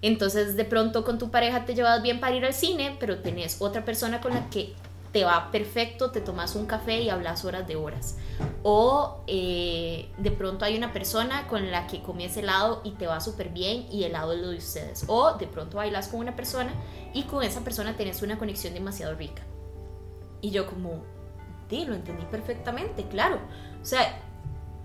Entonces 0.00 0.56
de 0.56 0.64
pronto 0.64 1.04
con 1.04 1.18
tu 1.18 1.30
pareja 1.30 1.66
te 1.66 1.74
llevas 1.74 2.00
bien 2.00 2.20
para 2.20 2.34
ir 2.34 2.46
al 2.46 2.54
cine, 2.54 2.96
pero 2.98 3.18
tenés 3.18 3.60
otra 3.60 3.84
persona 3.84 4.22
con 4.22 4.32
la 4.32 4.48
que 4.48 4.72
te 5.12 5.24
va 5.24 5.50
perfecto, 5.50 6.10
te 6.10 6.20
tomas 6.20 6.54
un 6.54 6.66
café 6.66 7.00
y 7.00 7.10
hablas 7.10 7.44
horas 7.44 7.66
de 7.66 7.76
horas. 7.76 8.16
O 8.62 9.22
eh, 9.26 10.08
de 10.18 10.30
pronto 10.30 10.64
hay 10.64 10.76
una 10.76 10.92
persona 10.92 11.48
con 11.48 11.70
la 11.70 11.86
que 11.86 12.00
comes 12.02 12.36
helado 12.36 12.80
y 12.84 12.92
te 12.92 13.06
va 13.06 13.20
súper 13.20 13.48
bien 13.48 13.86
y 13.90 14.04
el 14.04 14.10
helado 14.10 14.32
es 14.32 14.40
lo 14.40 14.48
de 14.50 14.58
ustedes. 14.58 15.04
O 15.08 15.34
de 15.36 15.46
pronto 15.46 15.78
bailas 15.78 16.08
con 16.08 16.20
una 16.20 16.36
persona 16.36 16.72
y 17.12 17.24
con 17.24 17.42
esa 17.42 17.62
persona 17.62 17.96
tenés 17.96 18.22
una 18.22 18.38
conexión 18.38 18.74
demasiado 18.74 19.14
rica. 19.16 19.42
Y 20.40 20.50
yo 20.50 20.66
como, 20.66 21.02
sí, 21.68 21.84
lo 21.84 21.94
entendí 21.94 22.24
perfectamente, 22.26 23.04
claro. 23.08 23.40
O 23.82 23.84
sea, 23.84 24.20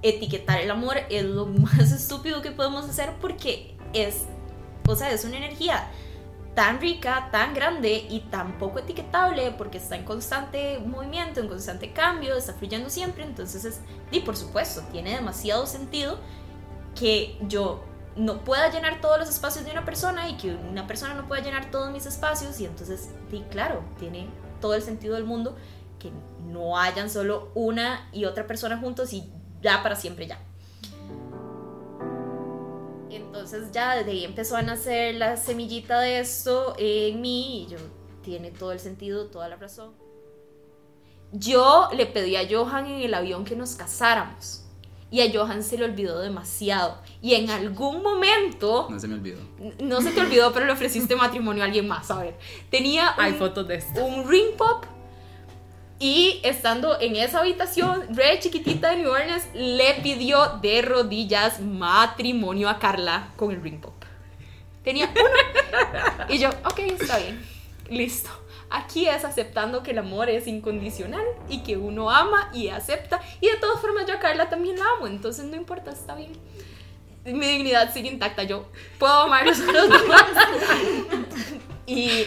etiquetar 0.01 0.59
el 0.59 0.71
amor 0.71 0.97
es 1.09 1.23
lo 1.23 1.45
más 1.45 1.91
estúpido 1.91 2.41
que 2.41 2.51
podemos 2.51 2.85
hacer 2.85 3.13
porque 3.21 3.77
es, 3.93 4.23
o 4.87 4.95
sea, 4.95 5.11
es 5.11 5.23
una 5.23 5.37
energía 5.37 5.87
tan 6.55 6.79
rica, 6.79 7.29
tan 7.31 7.53
grande 7.53 8.07
y 8.09 8.21
tan 8.21 8.57
poco 8.57 8.79
etiquetable 8.79 9.51
porque 9.51 9.77
está 9.77 9.95
en 9.95 10.05
constante 10.05 10.79
movimiento, 10.79 11.41
en 11.41 11.49
constante 11.49 11.91
cambio, 11.91 12.35
está 12.35 12.53
fluyendo 12.53 12.89
siempre, 12.89 13.23
entonces 13.23 13.65
es, 13.65 13.81
y 14.09 14.21
por 14.21 14.37
supuesto, 14.37 14.81
tiene 14.91 15.13
demasiado 15.13 15.67
sentido 15.67 16.17
que 16.95 17.37
yo 17.41 17.83
no 18.15 18.43
pueda 18.45 18.71
llenar 18.71 19.01
todos 19.01 19.19
los 19.19 19.29
espacios 19.29 19.65
de 19.65 19.71
una 19.71 19.83
persona 19.83 20.29
y 20.29 20.37
que 20.37 20.55
una 20.55 20.87
persona 20.87 21.13
no 21.13 21.27
pueda 21.27 21.43
llenar 21.43 21.69
todos 21.69 21.91
mis 21.91 22.05
espacios 22.05 22.59
y 22.61 22.65
entonces, 22.65 23.09
sí, 23.29 23.43
claro, 23.51 23.83
tiene 23.99 24.29
todo 24.61 24.75
el 24.75 24.81
sentido 24.81 25.15
del 25.15 25.25
mundo 25.25 25.57
que 25.99 26.11
no 26.47 26.77
hayan 26.79 27.09
solo 27.09 27.51
una 27.53 28.07
y 28.13 28.25
otra 28.25 28.47
persona 28.47 28.77
juntos 28.77 29.11
y 29.11 29.29
ya 29.61 29.83
para 29.83 29.97
siempre 29.97 30.27
ya. 30.27 30.39
Entonces 33.15 33.71
ya 33.71 33.95
desde 33.95 34.11
ahí 34.11 34.25
empezó 34.25 34.55
a 34.57 34.61
nacer 34.61 35.15
la 35.15 35.37
semillita 35.37 35.99
de 36.01 36.19
esto 36.19 36.75
en 36.77 37.21
mí 37.21 37.63
y 37.63 37.67
yo 37.67 37.77
tiene 38.23 38.51
todo 38.51 38.71
el 38.71 38.79
sentido, 38.79 39.27
toda 39.27 39.47
la 39.49 39.55
razón. 39.55 39.93
Yo 41.31 41.89
le 41.95 42.05
pedí 42.05 42.35
a 42.35 42.47
Johan 42.49 42.85
en 42.87 43.01
el 43.01 43.13
avión 43.13 43.45
que 43.45 43.55
nos 43.55 43.75
casáramos 43.75 44.61
y 45.11 45.21
a 45.21 45.31
Johan 45.33 45.63
se 45.63 45.77
le 45.77 45.85
olvidó 45.85 46.19
demasiado 46.19 46.97
y 47.21 47.35
en 47.35 47.49
algún 47.49 48.01
momento 48.01 48.87
No 48.89 48.99
se 48.99 49.07
me 49.07 49.15
olvidó. 49.15 49.39
no 49.79 50.01
se 50.01 50.11
te 50.11 50.21
olvidó 50.21 50.51
pero 50.53 50.65
le 50.65 50.71
ofreciste 50.71 51.15
matrimonio 51.15 51.63
a 51.63 51.65
alguien 51.67 51.87
más, 51.87 52.09
a 52.11 52.19
ver. 52.21 52.37
Tenía 52.69 53.13
Hay 53.17 53.33
un- 53.33 53.37
fotos 53.39 53.67
de 53.67 53.75
esto. 53.75 54.03
un 54.05 54.27
ring 54.29 54.55
pop 54.57 54.85
y 55.99 56.41
estando 56.43 56.99
en 56.99 57.15
esa 57.15 57.39
habitación 57.39 58.15
re 58.15 58.39
chiquitita 58.39 58.89
de 58.89 58.97
New 58.97 59.11
Orleans 59.11 59.47
le 59.53 59.93
pidió 59.95 60.59
de 60.61 60.81
rodillas 60.81 61.61
matrimonio 61.61 62.69
a 62.69 62.79
Carla 62.79 63.29
con 63.37 63.51
el 63.51 63.61
ring 63.61 63.79
pop. 63.79 63.93
Tenía 64.83 65.09
uno 65.09 66.25
y 66.29 66.37
yo, 66.37 66.49
ok, 66.49 66.79
está 66.79 67.17
bien, 67.17 67.43
listo. 67.89 68.29
Aquí 68.69 69.07
es 69.07 69.23
aceptando 69.23 69.83
que 69.83 69.91
el 69.91 69.99
amor 69.99 70.29
es 70.29 70.47
incondicional 70.47 71.23
y 71.47 71.63
que 71.63 71.77
uno 71.77 72.09
ama 72.09 72.49
y 72.53 72.69
acepta 72.69 73.21
y 73.39 73.47
de 73.47 73.55
todas 73.57 73.79
formas 73.79 74.05
yo 74.05 74.15
a 74.15 74.19
Carla 74.19 74.49
también 74.49 74.77
la 74.77 74.85
amo, 74.97 75.07
entonces 75.07 75.45
no 75.45 75.55
importa, 75.55 75.91
está 75.91 76.15
bien. 76.15 76.33
Mi 77.23 77.47
dignidad 77.47 77.91
sigue 77.93 78.09
intacta, 78.09 78.43
yo 78.43 78.67
puedo 78.99 79.13
amarlos 79.13 79.59
a 79.59 79.71
los 79.71 79.89
demás. 79.89 80.25
y 81.87 82.25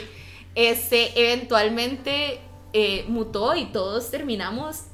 este 0.54 1.12
eventualmente 1.20 2.40
eh, 2.72 3.04
mutó 3.08 3.54
y 3.56 3.66
todos 3.66 4.10
terminamos 4.10 4.84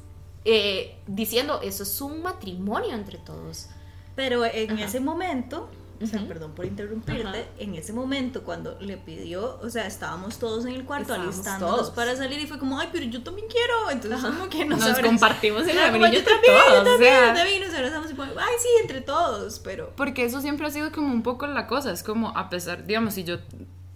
eh, 0.45 0.95
diciendo 1.07 1.59
eso 1.63 1.83
es 1.83 2.01
un 2.01 2.21
matrimonio 2.21 2.93
entre 2.93 3.17
todos. 3.17 3.67
Pero 4.15 4.45
en 4.45 4.71
Ajá. 4.71 4.85
ese 4.85 4.99
momento, 5.01 5.69
o 6.01 6.05
sea, 6.05 6.21
perdón 6.25 6.53
por 6.53 6.65
interrumpirte, 6.65 7.27
Ajá. 7.27 7.37
en 7.57 7.75
ese 7.75 7.91
momento 7.91 8.43
cuando 8.43 8.77
le 8.79 8.95
pidió, 8.95 9.59
o 9.61 9.69
sea, 9.69 9.87
estábamos 9.87 10.37
todos 10.37 10.65
en 10.65 10.73
el 10.73 10.85
cuarto 10.85 11.13
Estábamos 11.13 11.35
alistándonos 11.35 11.75
todos. 11.77 11.89
para 11.91 12.15
salir 12.15 12.39
y 12.39 12.47
fue 12.47 12.57
como, 12.59 12.79
ay, 12.79 12.89
pero 12.93 13.05
yo 13.05 13.23
también 13.23 13.47
quiero. 13.49 13.91
Entonces, 13.91 14.21
como 14.21 14.47
que 14.49 14.63
nos, 14.65 14.79
Nos 14.79 14.99
compartimos 14.99 15.67
el 15.67 15.75
yo 15.75 15.81
entre 15.81 15.99
también, 15.99 16.13
yo 16.13 16.23
todos. 16.23 16.81
o 16.81 16.83
también, 16.83 16.99
sea. 17.11 17.27
yo 17.29 17.35
también, 17.35 17.61
nos 17.65 17.73
abrazamos 17.73 18.11
y 18.11 18.13
como, 18.13 18.31
ay, 18.39 18.53
sí, 18.59 18.69
entre 18.81 19.01
todos, 19.01 19.59
pero... 19.59 19.91
Porque 19.97 20.23
eso 20.23 20.39
siempre 20.39 20.65
ha 20.67 20.69
sido 20.69 20.91
como 20.93 21.11
un 21.11 21.23
poco 21.23 21.45
la 21.47 21.67
cosa. 21.67 21.91
Es 21.91 22.03
como, 22.03 22.29
a 22.37 22.49
pesar, 22.49 22.85
digamos, 22.85 23.15
si 23.15 23.23
yo, 23.25 23.37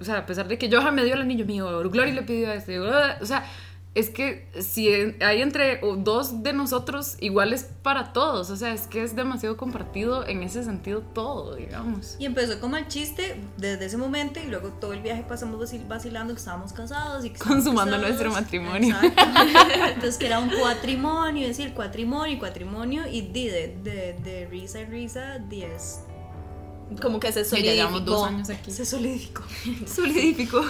o 0.02 0.04
sea, 0.04 0.18
a 0.18 0.26
pesar 0.26 0.48
de 0.50 0.58
que 0.58 0.70
Johan 0.70 0.96
me 0.96 1.06
dio 1.06 1.14
el 1.14 1.22
anillo 1.22 1.46
mío, 1.46 1.80
Glory 1.90 2.12
le 2.12 2.24
pidió 2.24 2.52
este, 2.52 2.80
o 2.80 3.26
sea, 3.26 3.46
es 4.00 4.10
que 4.10 4.48
si 4.60 4.90
hay 5.22 5.42
entre 5.42 5.84
o 5.84 5.96
dos 5.96 6.42
de 6.44 6.54
nosotros 6.54 7.18
iguales 7.20 7.70
para 7.84 8.14
todos, 8.14 8.50
o 8.50 8.56
sea, 8.56 8.74
es 8.74 8.88
que 8.88 9.04
es 9.04 9.16
demasiado 9.16 9.58
compartido 9.58 10.26
en 10.28 10.44
ese 10.44 10.64
sentido 10.64 11.02
todo, 11.02 11.56
digamos. 11.56 12.16
Y 12.20 12.26
empezó 12.26 12.60
como 12.60 12.78
el 12.78 12.88
chiste 12.88 13.40
desde 13.58 13.86
ese 13.86 13.98
momento 13.98 14.40
y 14.40 14.48
luego 14.48 14.70
todo 14.70 14.94
el 14.94 15.02
viaje 15.02 15.24
pasamos 15.28 15.60
vacil- 15.60 15.88
vacilando 15.88 16.34
que 16.34 16.40
estábamos 16.40 16.74
casados 16.74 17.24
y 17.26 17.30
que 17.32 17.40
Consumando 17.40 17.92
casados. 17.98 18.08
nuestro 18.08 18.32
matrimonio. 18.32 18.96
Exacto. 19.02 19.24
Entonces 19.88 20.18
que 20.18 20.28
era 20.28 20.40
un 20.40 20.50
cuatrimonio, 20.50 21.48
es 21.48 21.58
decir, 21.58 21.74
cuatrimonio 21.74 22.36
y 22.36 22.40
cuatrimonio 22.40 23.08
y 23.08 23.22
di 23.22 23.48
de, 23.48 23.78
de, 23.84 24.14
de 24.24 24.48
risa 24.50 24.80
en 24.82 24.92
risa, 24.92 25.38
10. 25.40 26.00
Como 27.02 27.20
que 27.20 27.32
se 27.32 27.46
Sí, 27.46 27.62
ya 27.62 27.74
llevamos 27.74 28.04
dos 28.06 28.20
solidificó, 28.22 28.26
años 28.26 28.50
aquí. 28.50 28.72
Se 28.72 28.86
solidificó. 28.86 29.44
Solidificó. 29.88 30.62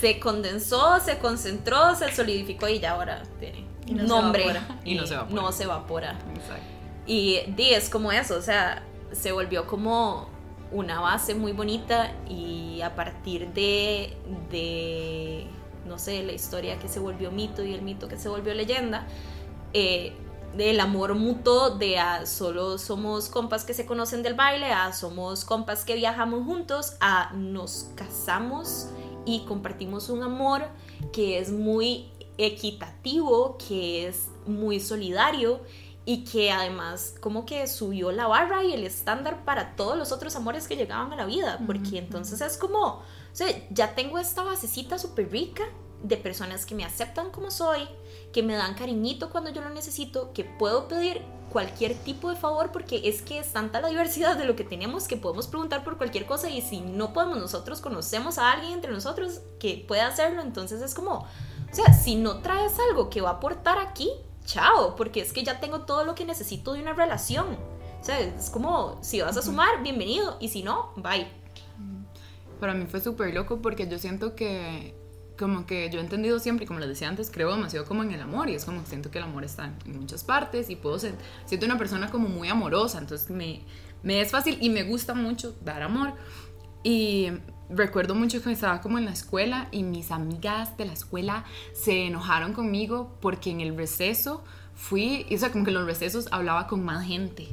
se 0.00 0.20
condensó, 0.20 1.00
se 1.00 1.18
concentró, 1.18 1.94
se 1.96 2.14
solidificó 2.14 2.68
y 2.68 2.78
ya 2.80 2.92
ahora 2.92 3.22
tiene 3.40 3.66
Y 3.86 3.94
no 3.94 4.02
se 4.02 4.08
nombre. 4.08 4.42
evapora. 4.44 4.80
Y 4.84 4.94
no 4.94 5.06
se 5.06 5.14
evapora. 5.14 5.42
No 5.42 5.52
se 5.52 5.64
evapora. 5.64 6.10
Exacto. 6.34 6.64
Y 7.06 7.40
di, 7.56 7.70
es 7.74 7.88
como 7.90 8.12
eso, 8.12 8.36
o 8.36 8.42
sea, 8.42 8.84
se 9.10 9.32
volvió 9.32 9.66
como 9.66 10.28
una 10.70 11.00
base 11.00 11.34
muy 11.34 11.52
bonita 11.52 12.12
y 12.28 12.80
a 12.80 12.94
partir 12.94 13.48
de, 13.52 14.16
de 14.50 15.46
no 15.86 15.98
sé, 15.98 16.22
la 16.22 16.32
historia 16.32 16.78
que 16.78 16.88
se 16.88 17.00
volvió 17.00 17.30
mito 17.32 17.64
y 17.64 17.74
el 17.74 17.82
mito 17.82 18.06
que 18.08 18.16
se 18.16 18.28
volvió 18.28 18.54
leyenda, 18.54 19.06
eh, 19.74 20.12
el 20.58 20.80
amor 20.80 21.14
mutó 21.14 21.70
de 21.70 21.98
a 21.98 22.26
solo 22.26 22.78
somos 22.78 23.28
compas 23.28 23.64
que 23.64 23.74
se 23.74 23.86
conocen 23.86 24.22
del 24.22 24.34
baile, 24.34 24.72
a 24.72 24.92
somos 24.92 25.44
compas 25.44 25.84
que 25.84 25.94
viajamos 25.94 26.44
juntos, 26.44 26.96
a 27.00 27.32
nos 27.34 27.90
casamos 27.94 28.88
y 29.24 29.44
compartimos 29.46 30.08
un 30.08 30.22
amor 30.22 30.62
que 31.12 31.38
es 31.38 31.50
muy 31.50 32.10
equitativo, 32.38 33.56
que 33.56 34.06
es 34.06 34.28
muy 34.46 34.80
solidario 34.80 35.60
y 36.04 36.24
que 36.24 36.50
además 36.50 37.14
como 37.20 37.46
que 37.46 37.66
subió 37.68 38.10
la 38.10 38.26
barra 38.26 38.64
y 38.64 38.72
el 38.72 38.84
estándar 38.84 39.44
para 39.44 39.76
todos 39.76 39.96
los 39.96 40.10
otros 40.10 40.34
amores 40.34 40.66
que 40.66 40.76
llegaban 40.76 41.12
a 41.12 41.16
la 41.16 41.26
vida, 41.26 41.60
porque 41.66 41.98
entonces 41.98 42.40
es 42.40 42.56
como, 42.56 42.80
o 42.84 43.02
sea, 43.32 43.46
ya 43.70 43.94
tengo 43.94 44.18
esta 44.18 44.42
basecita 44.42 44.98
súper 44.98 45.30
rica 45.30 45.64
de 46.02 46.16
personas 46.16 46.66
que 46.66 46.74
me 46.74 46.84
aceptan 46.84 47.30
como 47.30 47.50
soy, 47.50 47.88
que 48.32 48.42
me 48.42 48.54
dan 48.54 48.74
cariñito 48.74 49.30
cuando 49.30 49.50
yo 49.50 49.60
lo 49.60 49.70
necesito, 49.70 50.32
que 50.32 50.44
puedo 50.44 50.88
pedir 50.88 51.22
cualquier 51.52 51.94
tipo 51.94 52.30
de 52.30 52.36
favor 52.36 52.72
porque 52.72 53.02
es 53.04 53.20
que 53.20 53.38
es 53.38 53.52
tanta 53.52 53.80
la 53.80 53.88
diversidad 53.88 54.36
de 54.38 54.46
lo 54.46 54.56
que 54.56 54.64
tenemos 54.64 55.06
que 55.06 55.18
podemos 55.18 55.46
preguntar 55.46 55.84
por 55.84 55.98
cualquier 55.98 56.24
cosa 56.24 56.48
y 56.48 56.62
si 56.62 56.80
no 56.80 57.12
podemos 57.12 57.38
nosotros 57.38 57.80
conocemos 57.80 58.38
a 58.38 58.52
alguien 58.52 58.72
entre 58.72 58.90
nosotros 58.90 59.42
que 59.60 59.84
pueda 59.86 60.06
hacerlo, 60.06 60.40
entonces 60.40 60.80
es 60.80 60.94
como, 60.94 61.12
o 61.12 61.74
sea, 61.74 61.92
si 61.92 62.16
no 62.16 62.40
traes 62.40 62.72
algo 62.90 63.10
que 63.10 63.20
va 63.20 63.30
a 63.30 63.34
aportar 63.34 63.78
aquí, 63.78 64.10
chao, 64.46 64.96
porque 64.96 65.20
es 65.20 65.32
que 65.32 65.44
ya 65.44 65.60
tengo 65.60 65.82
todo 65.82 66.04
lo 66.04 66.14
que 66.14 66.24
necesito 66.24 66.72
de 66.72 66.80
una 66.80 66.94
relación. 66.94 67.46
O 68.00 68.04
sea, 68.04 68.18
es 68.18 68.50
como, 68.50 68.98
si 69.02 69.20
vas 69.20 69.36
a 69.36 69.42
sumar, 69.42 69.82
bienvenido, 69.82 70.36
y 70.40 70.48
si 70.48 70.62
no, 70.62 70.92
bye. 70.96 71.28
Para 72.58 72.74
mí 72.74 72.86
fue 72.86 73.00
súper 73.00 73.32
loco 73.34 73.60
porque 73.60 73.86
yo 73.86 73.98
siento 73.98 74.34
que, 74.34 74.94
como 75.38 75.66
que 75.66 75.90
yo 75.90 75.98
he 75.98 76.02
entendido 76.02 76.38
siempre, 76.38 76.66
como 76.66 76.80
les 76.80 76.88
decía 76.88 77.08
antes, 77.08 77.30
creo 77.30 77.50
demasiado 77.50 77.86
como 77.86 78.02
en 78.02 78.12
el 78.12 78.20
amor 78.20 78.48
y 78.48 78.54
es 78.54 78.64
como 78.64 78.84
siento 78.86 79.10
que 79.10 79.18
el 79.18 79.24
amor 79.24 79.44
está 79.44 79.72
en 79.84 79.98
muchas 79.98 80.24
partes 80.24 80.70
y 80.70 80.76
puedo 80.76 80.98
ser, 80.98 81.14
siento 81.46 81.66
una 81.66 81.78
persona 81.78 82.10
como 82.10 82.28
muy 82.28 82.48
amorosa, 82.48 82.98
entonces 82.98 83.30
me, 83.30 83.60
me 84.02 84.20
es 84.20 84.30
fácil 84.30 84.58
y 84.60 84.70
me 84.70 84.82
gusta 84.84 85.14
mucho 85.14 85.56
dar 85.62 85.82
amor. 85.82 86.14
Y 86.84 87.28
recuerdo 87.70 88.14
mucho 88.14 88.42
que 88.42 88.52
estaba 88.52 88.80
como 88.80 88.98
en 88.98 89.04
la 89.04 89.12
escuela 89.12 89.68
y 89.70 89.82
mis 89.82 90.10
amigas 90.10 90.76
de 90.76 90.86
la 90.86 90.92
escuela 90.92 91.44
se 91.72 92.06
enojaron 92.06 92.52
conmigo 92.52 93.16
porque 93.20 93.50
en 93.50 93.60
el 93.60 93.76
receso 93.76 94.42
fui, 94.74 95.26
o 95.32 95.38
sea, 95.38 95.52
como 95.52 95.64
que 95.64 95.70
en 95.70 95.74
los 95.74 95.86
recesos 95.86 96.28
hablaba 96.30 96.66
con 96.66 96.84
más 96.84 97.06
gente. 97.06 97.48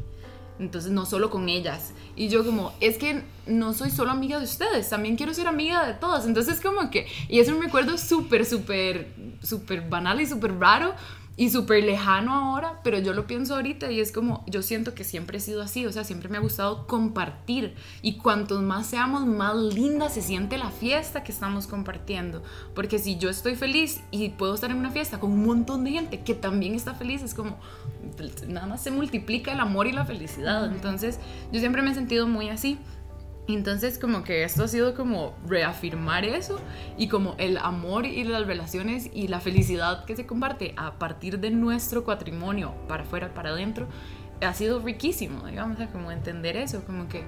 Entonces, 0.60 0.92
no 0.92 1.06
solo 1.06 1.30
con 1.30 1.48
ellas. 1.50 1.94
Y 2.16 2.28
yo 2.28 2.46
como, 2.46 2.74
es 2.82 2.98
que 2.98 3.24
no 3.48 3.74
soy 3.74 3.90
solo 3.90 4.12
amiga 4.12 4.38
de 4.38 4.46
ustedes, 4.46 4.90
también 4.90 5.16
quiero 5.16 5.34
ser 5.34 5.48
amiga 5.48 5.88
de 5.88 5.94
todas. 5.94 6.26
Entonces, 6.26 6.60
como 6.62 6.90
que, 6.92 7.08
y 7.30 7.40
es 7.40 7.48
un 7.48 7.62
recuerdo 7.62 7.98
súper, 7.98 8.46
súper, 8.46 9.08
súper 9.42 9.88
banal 9.90 10.20
y 10.22 10.26
súper 10.26 10.60
raro 10.60 10.94
y 11.40 11.50
súper 11.52 11.86
lejano 11.86 12.34
ahora, 12.34 12.82
pero 12.84 13.00
yo 13.00 13.14
lo 13.14 13.26
pienso 13.26 13.56
ahorita 13.56 13.90
y 13.90 14.02
es 14.02 14.12
como, 14.12 14.44
yo 14.46 14.62
siento 14.62 14.94
que 14.94 15.06
siempre 15.06 15.38
he 15.38 15.40
sido 15.40 15.62
así, 15.62 15.86
o 15.86 15.92
sea, 15.94 16.04
siempre 16.04 16.28
me 16.28 16.36
ha 16.36 16.42
gustado 16.42 16.86
compartir. 16.86 17.76
Y 18.02 18.18
cuantos 18.18 18.62
más 18.62 18.88
seamos, 18.88 19.26
más 19.26 19.56
linda 19.56 20.10
se 20.10 20.22
siente 20.22 20.58
la 20.58 20.70
fiesta 20.70 21.24
que 21.24 21.32
estamos 21.32 21.66
compartiendo. 21.66 22.44
Porque 22.76 23.00
si 23.00 23.18
yo 23.18 23.30
estoy 23.30 23.56
feliz 23.56 24.02
y 24.12 24.32
puedo 24.32 24.54
estar 24.54 24.70
en 24.70 24.80
una 24.80 24.92
fiesta 24.92 25.22
con 25.22 25.32
un 25.32 25.46
montón 25.46 25.86
de 25.86 25.92
gente 25.92 26.20
que 26.24 26.34
también 26.34 26.76
está 26.76 26.94
feliz, 26.94 27.24
es 27.24 27.34
como, 27.34 27.58
nada 28.46 28.68
más 28.68 28.84
se 28.84 28.92
multiplica 28.92 29.54
el 29.54 29.62
amor 29.62 29.88
y 29.88 29.94
la 29.94 30.04
felicidad. 30.04 30.70
Entonces, 30.70 31.22
yo 31.54 31.62
siempre 31.62 31.82
me 31.82 31.92
he 31.92 31.96
sentido 31.96 32.28
muy 32.28 32.50
así. 32.50 32.78
Entonces 33.56 33.98
como 33.98 34.24
que 34.24 34.44
esto 34.44 34.64
ha 34.64 34.68
sido 34.68 34.94
como 34.96 35.34
reafirmar 35.48 36.24
eso 36.26 36.60
y 36.98 37.08
como 37.08 37.36
el 37.38 37.58
amor 37.58 38.06
y 38.06 38.24
las 38.24 38.46
relaciones 38.46 39.10
y 39.14 39.28
la 39.28 39.40
felicidad 39.40 40.06
que 40.06 40.16
se 40.16 40.26
comparte 40.26 40.74
a 40.78 40.94
partir 41.00 41.40
de 41.40 41.50
nuestro 41.52 42.04
patrimonio 42.04 42.74
para 42.88 43.04
afuera, 43.04 43.34
para 43.34 43.50
adentro, 43.50 43.88
ha 44.42 44.54
sido 44.54 44.80
riquísimo, 44.80 45.46
digamos, 45.48 45.76
o 45.76 45.78
sea, 45.78 45.88
como 45.92 46.12
entender 46.12 46.56
eso, 46.58 46.84
como 46.86 47.10
que 47.10 47.24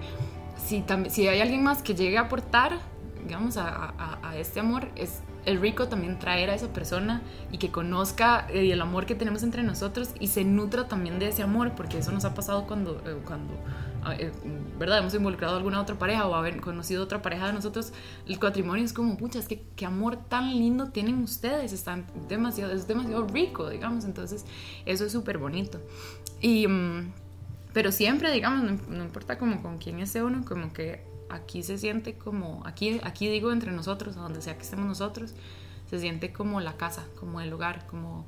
si, 0.55 0.83
si 1.09 1.27
hay 1.27 1.41
alguien 1.41 1.63
más 1.63 1.81
que 1.81 1.95
llegue 1.95 2.17
a 2.17 2.21
aportar, 2.21 2.79
digamos, 3.25 3.57
a, 3.57 3.67
a- 3.97 4.19
a 4.23 4.37
este 4.37 4.59
amor, 4.59 4.87
es 4.95 5.21
el 5.45 5.59
rico 5.59 5.87
también 5.87 6.19
traer 6.19 6.51
a 6.51 6.55
esa 6.55 6.67
persona 6.71 7.21
y 7.51 7.57
que 7.57 7.71
conozca 7.71 8.45
eh, 8.49 8.71
el 8.71 8.79
amor 8.81 9.05
que 9.07 9.15
tenemos 9.15 9.41
entre 9.43 9.63
nosotros 9.63 10.11
y 10.19 10.27
se 10.27 10.43
nutra 10.45 10.87
también 10.87 11.17
de 11.19 11.29
ese 11.29 11.41
amor, 11.41 11.71
porque 11.75 11.97
eso 11.97 12.11
nos 12.11 12.25
ha 12.25 12.33
pasado 12.35 12.67
cuando, 12.67 13.01
eh, 13.07 13.17
cuando 13.25 13.53
¿verdad? 14.79 14.99
Hemos 14.99 15.13
involucrado 15.13 15.53
a 15.53 15.57
alguna 15.57 15.81
otra 15.81 15.97
pareja 15.97 16.27
o 16.27 16.35
haber 16.35 16.59
conocido 16.59 17.03
otra 17.03 17.21
pareja 17.21 17.47
de 17.47 17.53
nosotros, 17.53 17.93
el 18.27 18.39
patrimonio 18.39 18.83
es 18.83 18.93
como, 18.93 19.17
pucha, 19.17 19.39
es 19.39 19.47
que 19.47 19.63
qué 19.75 19.85
amor 19.85 20.17
tan 20.17 20.49
lindo 20.49 20.89
tienen 20.89 21.21
ustedes, 21.23 21.73
están 21.73 22.05
demasiado, 22.27 22.73
es 22.73 22.87
demasiado 22.87 23.27
rico, 23.27 23.69
digamos, 23.69 24.05
entonces 24.05 24.45
eso 24.85 25.05
es 25.05 25.11
súper 25.11 25.37
bonito. 25.37 25.79
Y, 26.41 26.67
mm, 26.67 27.13
pero 27.73 27.91
siempre, 27.91 28.31
digamos, 28.31 28.63
no, 28.63 28.95
no 28.95 29.03
importa 29.03 29.37
como 29.37 29.61
con 29.61 29.77
quién 29.77 29.99
esté 29.99 30.23
uno, 30.23 30.43
como 30.45 30.73
que 30.73 31.03
aquí 31.29 31.63
se 31.63 31.77
siente 31.77 32.17
como, 32.17 32.63
aquí, 32.65 32.99
aquí 33.03 33.27
digo 33.27 33.51
entre 33.51 33.71
nosotros, 33.71 34.17
a 34.17 34.21
donde 34.21 34.41
sea 34.41 34.57
que 34.57 34.63
estemos 34.63 34.85
nosotros, 34.85 35.33
se 35.89 35.99
siente 35.99 36.31
como 36.31 36.61
la 36.61 36.77
casa, 36.77 37.05
como 37.19 37.41
el 37.41 37.51
hogar, 37.53 37.85
como 37.87 38.25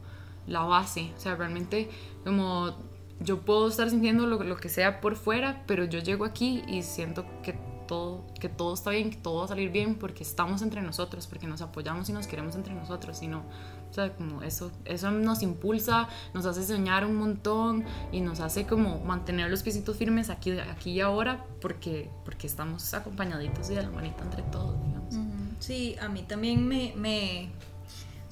la 0.48 0.62
base. 0.62 1.12
O 1.18 1.20
sea, 1.20 1.36
realmente 1.36 1.90
como 2.24 2.76
yo 3.20 3.42
puedo 3.42 3.68
estar 3.68 3.90
sintiendo 3.90 4.26
lo, 4.28 4.44
lo 4.44 4.58
que 4.58 4.70
sea 4.70 5.00
por 5.02 5.16
fuera, 5.16 5.64
pero 5.68 5.86
yo 5.86 6.00
llego 6.00 6.26
aquí 6.26 6.64
y 6.68 6.84
siento 6.84 7.26
que 7.42 7.58
todo, 7.88 8.26
que 8.40 8.48
todo 8.50 8.74
está 8.74 8.92
bien, 8.92 9.10
que 9.12 9.18
todo 9.18 9.40
va 9.40 9.46
a 9.46 9.48
salir 9.50 9.70
bien 9.70 9.96
porque 9.96 10.24
estamos 10.24 10.62
entre 10.62 10.82
nosotros, 10.82 11.28
porque 11.28 11.48
nos 11.48 11.62
apoyamos 11.62 12.08
y 12.10 12.14
nos 12.14 12.28
queremos 12.28 12.56
entre 12.56 12.74
nosotros, 12.74 13.22
y 13.22 13.28
no, 13.28 13.44
o 13.90 13.94
sea, 13.94 14.14
como 14.16 14.42
eso, 14.42 14.72
eso 14.86 15.12
nos 15.12 15.44
impulsa, 15.44 16.08
nos 16.34 16.46
hace 16.46 16.64
soñar 16.64 17.06
un 17.06 17.16
montón 17.16 17.84
y 18.12 18.22
nos 18.22 18.40
hace 18.40 18.66
como 18.66 19.00
mantener 19.04 19.52
los 19.52 19.64
piecitos 19.64 19.98
firmes 19.98 20.30
aquí, 20.30 20.52
aquí 20.58 20.92
y 20.92 21.02
ahora 21.02 21.46
porque, 21.62 22.10
porque 22.24 22.48
estamos 22.48 22.94
acompañaditos 22.94 23.70
y 23.70 23.76
de 23.76 23.84
la 23.84 23.90
manita 23.92 24.24
entre 24.24 24.44
todos, 24.44 24.76
digamos. 24.86 25.16
Sí, 25.60 25.96
a 26.02 26.08
mí 26.10 26.24
también 26.24 26.66
me, 26.68 26.94
me- 26.96 27.50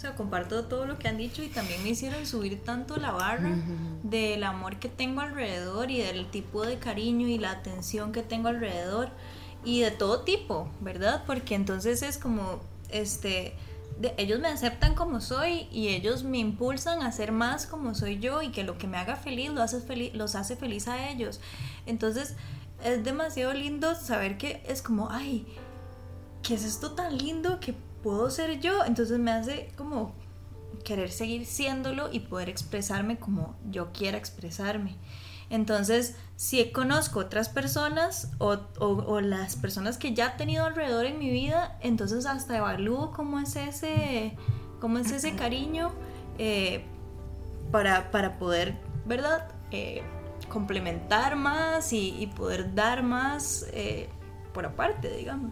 o 0.02 0.04
sea, 0.04 0.16
comparto 0.16 0.66
todo 0.66 0.88
lo 0.88 0.98
que 0.98 1.08
han 1.08 1.18
dicho 1.18 1.44
y 1.44 1.48
también 1.50 1.84
me 1.84 1.90
hicieron 1.90 2.26
subir 2.26 2.64
tanto 2.64 2.98
la 2.98 3.12
barra 3.12 3.56
del 4.02 4.44
amor 4.44 4.78
que 4.80 4.90
tengo 4.90 5.22
alrededor 5.22 5.92
y 5.92 6.00
del 6.00 6.26
tipo 6.32 6.66
de 6.66 6.80
cariño 6.80 7.28
y 7.28 7.38
la 7.38 7.52
atención 7.52 8.12
que 8.12 8.24
tengo 8.24 8.48
alrededor 8.48 9.10
y 9.64 9.82
de 9.82 9.92
todo 9.92 10.22
tipo, 10.22 10.68
¿verdad? 10.80 11.22
Porque 11.28 11.54
entonces 11.54 12.02
es 12.02 12.18
como, 12.18 12.62
este, 12.90 13.54
de- 14.00 14.16
ellos 14.18 14.40
me 14.40 14.48
aceptan 14.48 14.96
como 14.96 15.22
soy 15.22 15.68
y 15.72 15.90
ellos 15.90 16.24
me 16.24 16.40
impulsan 16.40 17.04
a 17.04 17.12
ser 17.12 17.32
más 17.32 17.68
como 17.68 17.94
soy 17.94 18.18
yo 18.18 18.42
y 18.42 18.50
que 18.50 18.64
lo 18.64 18.80
que 18.80 18.88
me 18.88 18.98
haga 18.98 19.18
feliz, 19.18 19.52
lo 19.52 19.62
hace 19.62 19.82
feliz 19.82 20.16
los 20.16 20.34
hace 20.34 20.56
feliz 20.56 20.88
a 20.88 21.12
ellos. 21.12 21.40
Entonces 21.86 22.34
es 22.84 23.04
demasiado 23.04 23.54
lindo 23.54 23.94
saber 23.94 24.40
que 24.40 24.64
es 24.68 24.82
como, 24.82 25.12
ay, 25.12 25.46
¿qué 26.42 26.56
es 26.56 26.64
esto 26.64 26.94
tan 26.94 27.16
lindo 27.20 27.60
que 27.60 27.76
puedo 28.04 28.30
ser 28.30 28.60
yo? 28.60 28.84
Entonces 28.86 29.20
me 29.20 29.32
hace 29.32 29.72
como 29.78 30.14
querer 30.84 31.12
seguir 31.12 31.46
siéndolo 31.46 32.12
y 32.12 32.22
poder 32.22 32.50
expresarme 32.50 33.18
como 33.18 33.56
yo 33.70 33.92
quiera 33.92 34.18
expresarme. 34.18 34.98
Entonces, 35.50 36.16
si 36.38 36.72
conozco 36.72 37.20
otras 37.20 37.50
personas 37.50 38.32
o, 38.40 38.58
o- 38.80 39.20
las 39.22 39.58
personas 39.58 39.98
que 39.98 40.14
ya 40.14 40.28
he 40.28 40.38
tenido 40.38 40.66
alrededor 40.66 41.06
en 41.06 41.20
mi 41.20 41.30
vida, 41.30 41.78
entonces 41.82 42.26
hasta 42.26 42.58
evalúo 42.58 43.12
cómo 43.12 43.38
es 43.40 43.56
ese, 43.58 44.38
cómo 44.80 44.98
es 44.98 45.12
ese 45.12 45.36
cariño 45.36 45.92
eh, 46.38 46.86
para, 47.70 48.12
para 48.12 48.40
poder, 48.40 48.78
¿verdad? 49.06 49.50
Eh, 49.72 50.04
complementar 50.48 51.36
más 51.36 51.92
y, 51.94 52.16
y 52.18 52.28
poder 52.28 52.74
dar 52.74 53.04
más 53.04 53.66
eh, 53.74 54.10
por 54.54 54.66
aparte, 54.66 55.10
digamos. 55.18 55.52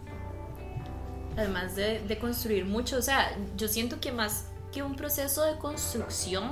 Además 1.36 1.76
de, 1.76 2.18
construir 2.20 2.64
mucho, 2.64 2.98
o 2.98 3.02
sea, 3.02 3.36
yo 3.56 3.68
siento 3.68 4.00
que 4.00 4.12
más 4.12 4.46
que 4.72 4.82
un 4.82 4.96
proceso 4.96 5.44
de 5.44 5.56
construcción, 5.58 6.50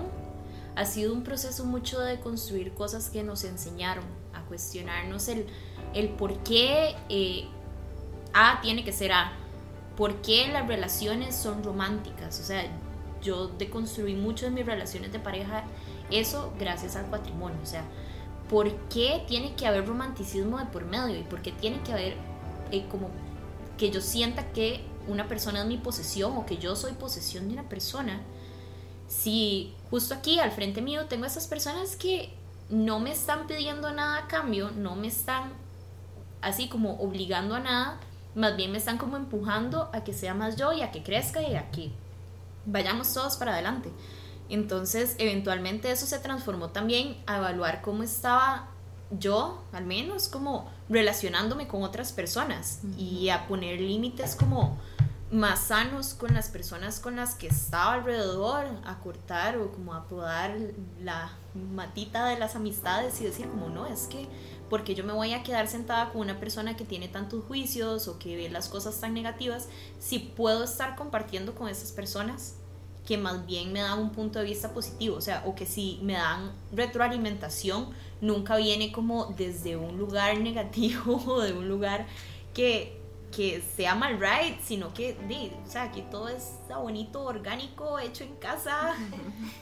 ha 0.76 0.84
sido 0.84 1.12
un 1.12 1.24
proceso 1.24 1.64
mucho 1.64 2.00
de 2.00 2.20
construir 2.20 2.72
cosas 2.72 3.10
que 3.10 3.22
nos 3.24 3.44
enseñaron, 3.44 4.04
a 4.32 4.42
cuestionarnos 4.42 5.28
el, 5.28 5.46
el 5.94 6.10
por 6.10 6.38
qué 6.44 6.94
eh, 7.08 7.46
A 8.32 8.60
tiene 8.60 8.84
que 8.84 8.92
ser 8.92 9.12
A, 9.12 9.32
por 9.96 10.22
qué 10.22 10.48
las 10.48 10.68
relaciones 10.68 11.34
son 11.34 11.64
románticas, 11.64 12.38
o 12.40 12.44
sea, 12.44 12.64
yo 13.20 13.48
deconstruí 13.48 14.14
mucho 14.14 14.46
de 14.46 14.52
mis 14.52 14.64
relaciones 14.64 15.12
de 15.12 15.18
pareja 15.18 15.64
eso 16.10 16.52
gracias 16.58 16.96
al 16.96 17.06
patrimonio, 17.06 17.58
o 17.62 17.66
sea, 17.66 17.82
por 18.48 18.72
qué 18.88 19.24
tiene 19.26 19.54
que 19.54 19.66
haber 19.66 19.86
romanticismo 19.86 20.58
de 20.58 20.64
por 20.66 20.84
medio 20.84 21.18
y 21.18 21.22
por 21.22 21.42
qué 21.42 21.52
tiene 21.52 21.80
que 21.82 21.92
haber 21.92 22.14
eh, 22.70 22.86
como 22.90 23.10
que 23.78 23.90
yo 23.90 24.02
sienta 24.02 24.52
que 24.52 24.84
una 25.06 25.26
persona 25.28 25.60
es 25.60 25.66
mi 25.66 25.78
posesión 25.78 26.36
o 26.36 26.44
que 26.44 26.58
yo 26.58 26.76
soy 26.76 26.92
posesión 26.92 27.48
de 27.48 27.54
una 27.54 27.68
persona, 27.68 28.20
si 29.08 29.74
justo 29.90 30.14
aquí 30.14 30.38
al 30.38 30.52
frente 30.52 30.82
mío 30.82 31.06
tengo 31.06 31.24
a 31.24 31.28
esas 31.28 31.46
personas 31.46 31.96
que 31.96 32.34
no 32.68 33.00
me 33.00 33.12
están 33.12 33.46
pidiendo 33.46 33.90
nada 33.90 34.18
a 34.18 34.28
cambio, 34.28 34.70
no 34.70 34.94
me 34.94 35.08
están 35.08 35.54
así 36.42 36.68
como 36.68 37.00
obligando 37.00 37.54
a 37.54 37.60
nada, 37.60 38.00
más 38.34 38.56
bien 38.56 38.70
me 38.70 38.78
están 38.78 38.98
como 38.98 39.16
empujando 39.16 39.88
a 39.94 40.04
que 40.04 40.12
sea 40.12 40.34
más 40.34 40.56
yo 40.56 40.72
y 40.72 40.82
a 40.82 40.90
que 40.90 41.02
crezca 41.02 41.40
y 41.42 41.56
a 41.56 41.70
que 41.70 41.90
vayamos 42.66 43.12
todos 43.14 43.36
para 43.36 43.54
adelante. 43.54 43.90
Entonces, 44.50 45.14
eventualmente 45.18 45.90
eso 45.90 46.06
se 46.06 46.18
transformó 46.18 46.68
también 46.68 47.16
a 47.26 47.38
evaluar 47.38 47.80
cómo 47.82 48.02
estaba 48.02 48.68
yo, 49.10 49.62
al 49.72 49.84
menos, 49.84 50.28
como 50.28 50.70
relacionándome 50.88 51.68
con 51.68 51.82
otras 51.82 52.12
personas 52.12 52.80
y 52.96 53.28
a 53.30 53.46
poner 53.46 53.80
límites 53.80 54.36
como 54.36 54.78
más 55.30 55.60
sanos 55.60 56.14
con 56.14 56.32
las 56.32 56.48
personas 56.48 57.00
con 57.00 57.16
las 57.16 57.34
que 57.34 57.48
estaba 57.48 57.94
alrededor, 57.94 58.66
a 58.84 58.98
cortar 59.00 59.58
o 59.58 59.70
como 59.72 59.92
a 59.94 60.04
podar 60.04 60.56
la 61.02 61.32
matita 61.74 62.26
de 62.26 62.38
las 62.38 62.56
amistades 62.56 63.20
y 63.20 63.24
decir 63.24 63.48
como 63.48 63.68
no, 63.68 63.86
es 63.86 64.06
que 64.06 64.26
porque 64.70 64.94
yo 64.94 65.04
me 65.04 65.12
voy 65.12 65.32
a 65.32 65.42
quedar 65.42 65.68
sentada 65.68 66.10
con 66.10 66.22
una 66.22 66.40
persona 66.40 66.76
que 66.76 66.84
tiene 66.84 67.08
tantos 67.08 67.44
juicios 67.44 68.08
o 68.08 68.18
que 68.18 68.36
ve 68.36 68.48
las 68.48 68.68
cosas 68.68 69.00
tan 69.00 69.14
negativas, 69.14 69.68
si 69.98 70.18
puedo 70.18 70.64
estar 70.64 70.96
compartiendo 70.96 71.54
con 71.54 71.68
esas 71.68 71.92
personas 71.92 72.54
que 73.08 73.16
más 73.16 73.46
bien 73.46 73.72
me 73.72 73.80
dan 73.80 73.98
un 73.98 74.10
punto 74.10 74.38
de 74.38 74.44
vista 74.44 74.74
positivo, 74.74 75.16
o 75.16 75.20
sea, 75.22 75.42
o 75.46 75.54
que 75.54 75.64
si 75.64 75.98
me 76.02 76.12
dan 76.12 76.52
retroalimentación, 76.72 77.88
nunca 78.20 78.58
viene 78.58 78.92
como 78.92 79.32
desde 79.34 79.78
un 79.78 79.96
lugar 79.96 80.36
negativo 80.40 81.16
o 81.26 81.40
de 81.40 81.54
un 81.54 81.66
lugar 81.66 82.06
que, 82.52 83.00
que 83.34 83.62
sea 83.74 83.94
mal 83.94 84.20
right, 84.20 84.60
sino 84.60 84.92
que, 84.92 85.16
o 85.66 85.70
sea, 85.70 85.84
aquí 85.84 86.04
todo 86.10 86.28
está 86.28 86.76
bonito, 86.76 87.22
orgánico, 87.22 87.98
hecho 87.98 88.24
en 88.24 88.36
casa, 88.36 88.94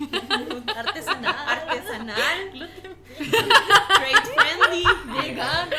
artesanal, 0.76 1.36
artesanal, 1.48 2.50
trade 3.16 4.26
friendly, 4.34 4.84
vegano. 5.22 5.76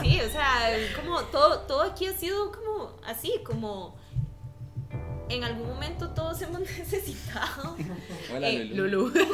Sí, 0.00 0.20
o 0.20 0.30
sea, 0.30 0.70
como 0.94 1.20
todo, 1.22 1.62
todo 1.62 1.82
aquí 1.82 2.06
ha 2.06 2.12
sido 2.12 2.52
como 2.52 2.92
así, 3.04 3.40
como 3.44 3.98
en 5.30 5.44
algún 5.44 5.68
momento 5.68 6.10
todos 6.10 6.40
hemos 6.42 6.60
necesitado 6.60 7.76
Hola, 8.34 8.48
Eh, 8.48 8.64
Lulu. 8.66 9.10
de- 9.10 9.24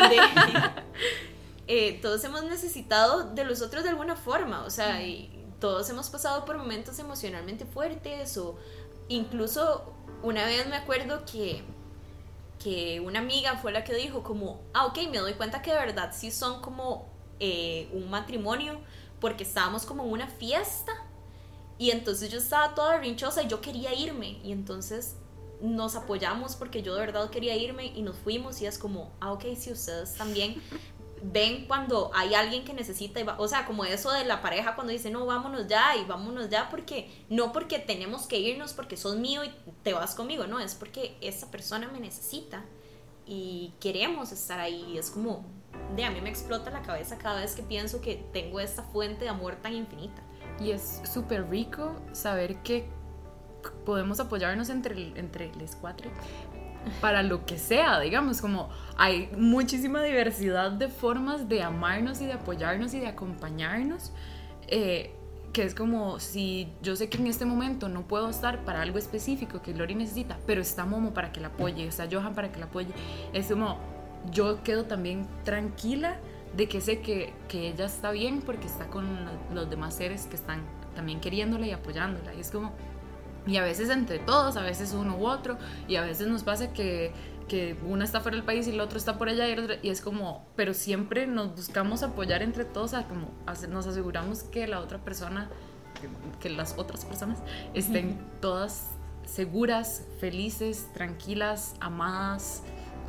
eh, 1.68 1.98
todos 2.00 2.22
hemos 2.24 2.44
necesitado 2.44 3.34
de 3.34 3.44
los 3.44 3.60
otros 3.62 3.82
de 3.82 3.90
alguna 3.90 4.14
forma, 4.16 4.62
o 4.64 4.70
sea, 4.70 5.02
y 5.02 5.30
todos 5.60 5.88
hemos 5.90 6.10
pasado 6.10 6.44
por 6.44 6.58
momentos 6.58 6.98
emocionalmente 6.98 7.64
fuertes 7.64 8.36
o 8.38 8.56
incluso 9.08 9.92
una 10.22 10.44
vez 10.44 10.66
me 10.68 10.76
acuerdo 10.76 11.24
que 11.24 11.62
que 12.62 13.00
una 13.00 13.18
amiga 13.18 13.58
fue 13.58 13.70
la 13.70 13.84
que 13.84 13.94
dijo 13.94 14.22
como, 14.22 14.62
ah, 14.72 14.86
ok, 14.86 14.98
me 15.10 15.18
doy 15.18 15.34
cuenta 15.34 15.60
que 15.60 15.72
de 15.72 15.76
verdad 15.78 16.12
sí 16.16 16.30
son 16.30 16.62
como 16.62 17.06
eh, 17.38 17.88
un 17.92 18.08
matrimonio 18.08 18.80
porque 19.20 19.44
estábamos 19.44 19.84
como 19.84 20.04
en 20.04 20.10
una 20.12 20.26
fiesta 20.26 20.92
y 21.78 21.90
entonces 21.90 22.30
yo 22.30 22.38
estaba 22.38 22.74
toda 22.74 22.98
rinchosa 22.98 23.42
y 23.42 23.48
yo 23.48 23.60
quería 23.60 23.92
irme 23.94 24.38
y 24.42 24.52
entonces 24.52 25.16
nos 25.60 25.96
apoyamos 25.96 26.56
porque 26.56 26.82
yo 26.82 26.94
de 26.94 27.00
verdad 27.00 27.30
quería 27.30 27.56
irme 27.56 27.86
y 27.86 28.02
nos 28.02 28.16
fuimos 28.16 28.60
y 28.60 28.66
es 28.66 28.78
como, 28.78 29.12
ah, 29.20 29.32
ok, 29.32 29.44
si 29.56 29.72
ustedes 29.72 30.14
también 30.14 30.62
ven 31.22 31.66
cuando 31.66 32.10
hay 32.14 32.34
alguien 32.34 32.64
que 32.64 32.74
necesita, 32.74 33.18
y 33.20 33.22
va- 33.22 33.36
o 33.38 33.48
sea, 33.48 33.64
como 33.66 33.84
eso 33.84 34.12
de 34.12 34.24
la 34.24 34.42
pareja 34.42 34.74
cuando 34.74 34.92
dice, 34.92 35.10
no, 35.10 35.24
vámonos 35.26 35.66
ya 35.66 35.96
y 35.96 36.04
vámonos 36.04 36.50
ya 36.50 36.68
porque, 36.68 37.10
no 37.30 37.52
porque 37.52 37.78
tenemos 37.78 38.26
que 38.26 38.38
irnos 38.38 38.74
porque 38.74 38.96
sos 38.96 39.16
mío 39.16 39.42
y 39.44 39.50
te 39.82 39.92
vas 39.94 40.14
conmigo, 40.14 40.46
no, 40.46 40.60
es 40.60 40.74
porque 40.74 41.16
esa 41.22 41.50
persona 41.50 41.88
me 41.88 42.00
necesita 42.00 42.64
y 43.26 43.72
queremos 43.80 44.30
estar 44.30 44.60
ahí, 44.60 44.84
y 44.92 44.98
es 44.98 45.10
como, 45.10 45.44
de 45.96 46.04
a 46.04 46.10
mí 46.10 46.20
me 46.20 46.28
explota 46.30 46.70
la 46.70 46.82
cabeza 46.82 47.18
cada 47.18 47.40
vez 47.40 47.56
que 47.56 47.62
pienso 47.62 48.00
que 48.00 48.24
tengo 48.32 48.60
esta 48.60 48.82
fuente 48.82 49.24
de 49.24 49.30
amor 49.30 49.56
tan 49.56 49.74
infinita, 49.74 50.22
y 50.60 50.70
es 50.70 51.00
súper 51.12 51.48
rico 51.48 51.96
saber 52.12 52.62
que 52.62 52.88
podemos 53.84 54.20
apoyarnos 54.20 54.68
entre, 54.70 55.18
entre 55.18 55.52
les 55.56 55.76
cuatro 55.76 56.10
para 57.00 57.22
lo 57.24 57.44
que 57.46 57.58
sea, 57.58 57.98
digamos, 58.00 58.40
como 58.40 58.68
hay 58.96 59.28
muchísima 59.36 60.02
diversidad 60.02 60.70
de 60.70 60.88
formas 60.88 61.48
de 61.48 61.62
amarnos 61.62 62.20
y 62.20 62.26
de 62.26 62.34
apoyarnos 62.34 62.94
y 62.94 63.00
de 63.00 63.08
acompañarnos, 63.08 64.12
eh, 64.68 65.12
que 65.52 65.64
es 65.64 65.74
como 65.74 66.20
si 66.20 66.68
yo 66.82 66.94
sé 66.94 67.08
que 67.08 67.18
en 67.18 67.26
este 67.26 67.44
momento 67.44 67.88
no 67.88 68.02
puedo 68.02 68.28
estar 68.30 68.64
para 68.64 68.82
algo 68.82 68.98
específico 68.98 69.62
que 69.62 69.72
Glory 69.72 69.94
necesita, 69.96 70.38
pero 70.46 70.60
está 70.60 70.84
Momo 70.84 71.12
para 71.12 71.32
que 71.32 71.40
la 71.40 71.48
apoye, 71.48 71.86
está 71.86 72.06
Johan 72.10 72.34
para 72.34 72.52
que 72.52 72.60
la 72.60 72.66
apoye, 72.66 72.90
es 73.32 73.48
como 73.48 73.78
yo 74.30 74.62
quedo 74.62 74.84
también 74.84 75.26
tranquila 75.44 76.18
de 76.56 76.68
que 76.68 76.80
sé 76.80 77.00
que, 77.00 77.32
que 77.48 77.68
ella 77.70 77.86
está 77.86 78.12
bien 78.12 78.42
porque 78.42 78.66
está 78.66 78.86
con 78.86 79.24
lo- 79.24 79.54
los 79.54 79.68
demás 79.70 79.94
seres 79.94 80.26
que 80.26 80.36
están 80.36 80.60
también 80.94 81.20
queriéndola 81.20 81.66
y 81.66 81.72
apoyándola, 81.72 82.32
y 82.34 82.40
es 82.40 82.50
como... 82.52 82.72
Y 83.46 83.56
a 83.58 83.62
veces 83.62 83.88
entre 83.90 84.18
todos, 84.18 84.56
a 84.56 84.62
veces 84.62 84.92
uno 84.92 85.16
u 85.16 85.26
otro, 85.26 85.56
y 85.88 85.96
a 85.96 86.02
veces 86.02 86.26
nos 86.28 86.42
pasa 86.42 86.72
que, 86.72 87.12
que 87.48 87.76
una 87.86 88.04
está 88.04 88.20
fuera 88.20 88.36
del 88.36 88.44
país 88.44 88.66
y 88.66 88.70
el 88.70 88.80
otro 88.80 88.98
está 88.98 89.18
por 89.18 89.28
allá, 89.28 89.48
y, 89.48 89.52
el 89.52 89.60
otro- 89.60 89.76
y 89.82 89.90
es 89.90 90.00
como, 90.00 90.44
pero 90.56 90.74
siempre 90.74 91.26
nos 91.26 91.54
buscamos 91.54 92.02
apoyar 92.02 92.42
entre 92.42 92.64
todos, 92.64 92.92
a 92.94 93.06
como 93.06 93.30
nos 93.68 93.86
aseguramos 93.86 94.42
que 94.42 94.66
la 94.66 94.80
otra 94.80 94.98
persona, 94.98 95.48
que, 96.00 96.08
que 96.40 96.50
las 96.54 96.76
otras 96.76 97.04
personas 97.04 97.38
estén 97.72 98.18
todas 98.40 98.90
seguras, 99.24 100.04
felices, 100.20 100.88
tranquilas, 100.92 101.74
amadas, 101.80 102.62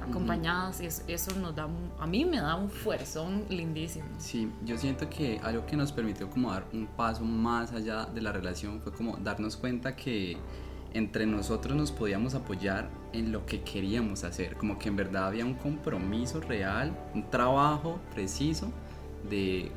acompañadas, 0.09 0.81
y 0.81 0.85
es- 0.85 1.03
eso 1.07 1.35
nos 1.39 1.55
da, 1.55 1.65
un- 1.65 1.91
a 1.99 2.07
mí 2.07 2.25
me 2.25 2.37
da 2.37 2.55
un 2.55 2.69
fuerzón 2.69 3.43
lindísimo. 3.49 4.05
Sí, 4.17 4.49
yo 4.65 4.77
siento 4.77 5.09
que 5.09 5.39
algo 5.43 5.65
que 5.65 5.75
nos 5.75 5.91
permitió 5.91 6.29
como 6.29 6.51
dar 6.51 6.65
un 6.73 6.87
paso 6.87 7.23
más 7.23 7.71
allá 7.73 8.05
de 8.05 8.21
la 8.21 8.31
relación 8.31 8.81
fue 8.81 8.91
como 8.93 9.17
darnos 9.17 9.57
cuenta 9.57 9.95
que 9.95 10.37
entre 10.93 11.25
nosotros 11.25 11.75
nos 11.75 11.91
podíamos 11.91 12.33
apoyar 12.33 12.89
en 13.13 13.31
lo 13.31 13.45
que 13.45 13.61
queríamos 13.61 14.23
hacer, 14.23 14.55
como 14.57 14.79
que 14.79 14.87
en 14.89 14.95
verdad 14.95 15.27
había 15.27 15.45
un 15.45 15.53
compromiso 15.53 16.39
real, 16.39 16.97
un 17.13 17.29
trabajo 17.29 17.99
preciso 18.13 18.71
de 19.29 19.71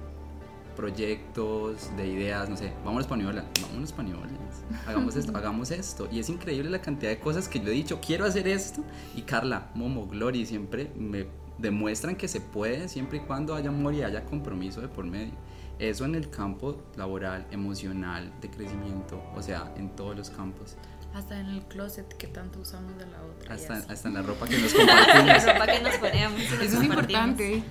proyectos, 0.81 1.95
de 1.95 2.07
ideas, 2.07 2.49
no 2.49 2.57
sé, 2.57 2.73
vámonos 2.83 3.07
para 3.07 3.19
New 3.19 3.29
Orleans, 3.29 3.49
vámonos 3.61 3.93
para 3.93 4.09
New 4.09 4.17
Orleans, 4.17 4.65
hagamos 4.87 5.15
esto, 5.15 5.33
hagamos 5.37 5.71
esto. 5.71 6.09
Y 6.11 6.21
es 6.21 6.31
increíble 6.31 6.71
la 6.71 6.81
cantidad 6.81 7.11
de 7.11 7.21
cosas 7.21 7.49
que 7.49 7.61
yo 7.61 7.69
he 7.69 7.73
dicho, 7.73 8.01
quiero 8.01 8.25
hacer 8.25 8.49
esto. 8.49 8.83
Y 9.15 9.23
Carla, 9.23 9.71
Momo, 9.75 10.07
Glory 10.07 10.47
siempre 10.47 10.91
me 10.97 11.27
demuestran 11.59 12.17
que 12.17 12.29
se 12.29 12.41
puede 12.41 12.89
siempre 12.89 13.19
y 13.19 13.21
cuando 13.21 13.55
haya 13.55 13.69
amor 13.69 13.93
y 13.93 14.03
haya 14.03 14.25
compromiso 14.25 14.81
de 14.81 14.89
por 14.89 15.05
medio. 15.05 15.35
Eso 15.79 16.07
en 16.07 16.15
el 16.15 16.31
campo 16.31 16.83
laboral, 16.97 17.47
emocional, 17.51 18.33
de 18.41 18.49
crecimiento, 18.49 19.23
o 19.37 19.43
sea, 19.43 19.75
en 19.77 19.95
todos 19.95 20.17
los 20.17 20.31
campos. 20.31 20.77
Hasta 21.15 21.41
en 21.41 21.47
el 21.47 21.63
closet 21.63 22.07
que 22.17 22.27
tanto 22.29 22.61
usamos 22.61 22.97
de 22.97 23.05
la 23.07 23.21
otra. 23.23 23.55
Hasta, 23.55 23.75
hasta 23.93 24.09
en 24.09 24.15
la 24.15 24.23
ropa 24.23 24.47
que 24.47 24.59
nos 24.59 24.73
La 24.75 24.79
compartimos. 24.87 25.45
ropa 25.45 25.67
que 25.67 25.81
nos 25.81 25.95
ponemos. 25.97 26.41
y 26.41 26.45
nos 26.45 26.53
Eso 26.63 26.77
es 26.79 26.83
importante. 26.85 27.63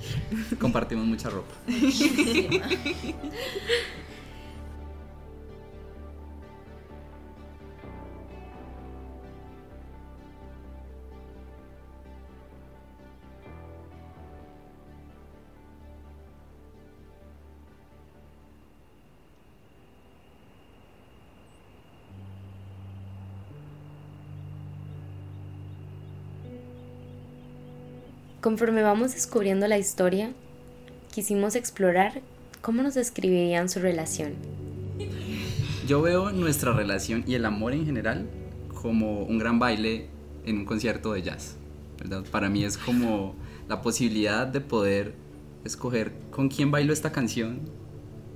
compartimos 0.60 1.06
mucha 1.06 1.30
ropa. 1.30 1.54
Conforme 28.50 28.82
vamos 28.82 29.14
descubriendo 29.14 29.68
la 29.68 29.78
historia, 29.78 30.32
quisimos 31.14 31.54
explorar 31.54 32.24
cómo 32.62 32.82
nos 32.82 32.96
describirían 32.96 33.70
su 33.70 33.78
relación. 33.78 34.34
Yo 35.88 36.02
veo 36.02 36.32
nuestra 36.32 36.74
relación 36.74 37.24
y 37.28 37.36
el 37.36 37.46
amor 37.46 37.74
en 37.74 37.86
general 37.86 38.28
como 38.82 39.22
un 39.22 39.38
gran 39.38 39.60
baile 39.60 40.08
en 40.48 40.58
un 40.58 40.66
concierto 40.66 41.14
de 41.14 41.22
jazz. 41.22 41.58
Para 42.32 42.50
mí 42.50 42.64
es 42.64 42.80
como 42.80 43.36
la 43.68 43.84
posibilidad 43.84 44.48
de 44.48 44.62
poder 44.62 45.14
escoger 45.64 46.12
con 46.32 46.50
quién 46.50 46.72
bailo 46.72 46.92
esta 46.92 47.12
canción 47.12 47.60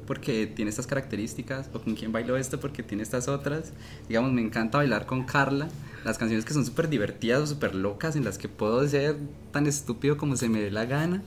porque 0.06 0.48
tiene 0.48 0.70
estas 0.70 0.88
características 0.88 1.70
o 1.74 1.82
con 1.82 1.96
quién 1.96 2.12
bailo 2.12 2.38
esto 2.38 2.60
porque 2.60 2.84
tiene 2.84 3.04
estas 3.04 3.28
otras. 3.28 3.74
Digamos, 4.08 4.32
me 4.32 4.42
encanta 4.42 4.78
bailar 4.78 5.06
con 5.06 5.24
Carla. 5.24 5.70
Las 6.04 6.18
canciones 6.18 6.46
que 6.46 6.54
son 6.54 6.66
súper 6.66 6.90
divertidas 6.90 7.42
o 7.42 7.48
súper 7.48 7.76
locas 7.76 8.16
en 8.16 8.24
las 8.24 8.38
que 8.38 8.50
puedo 8.50 8.88
ser 8.88 9.16
tan 9.52 9.68
estúpido 9.68 10.18
como 10.18 10.36
se 10.36 10.50
me 10.50 10.62
dé 10.62 10.72
la 10.72 10.86
gana. 10.86 11.24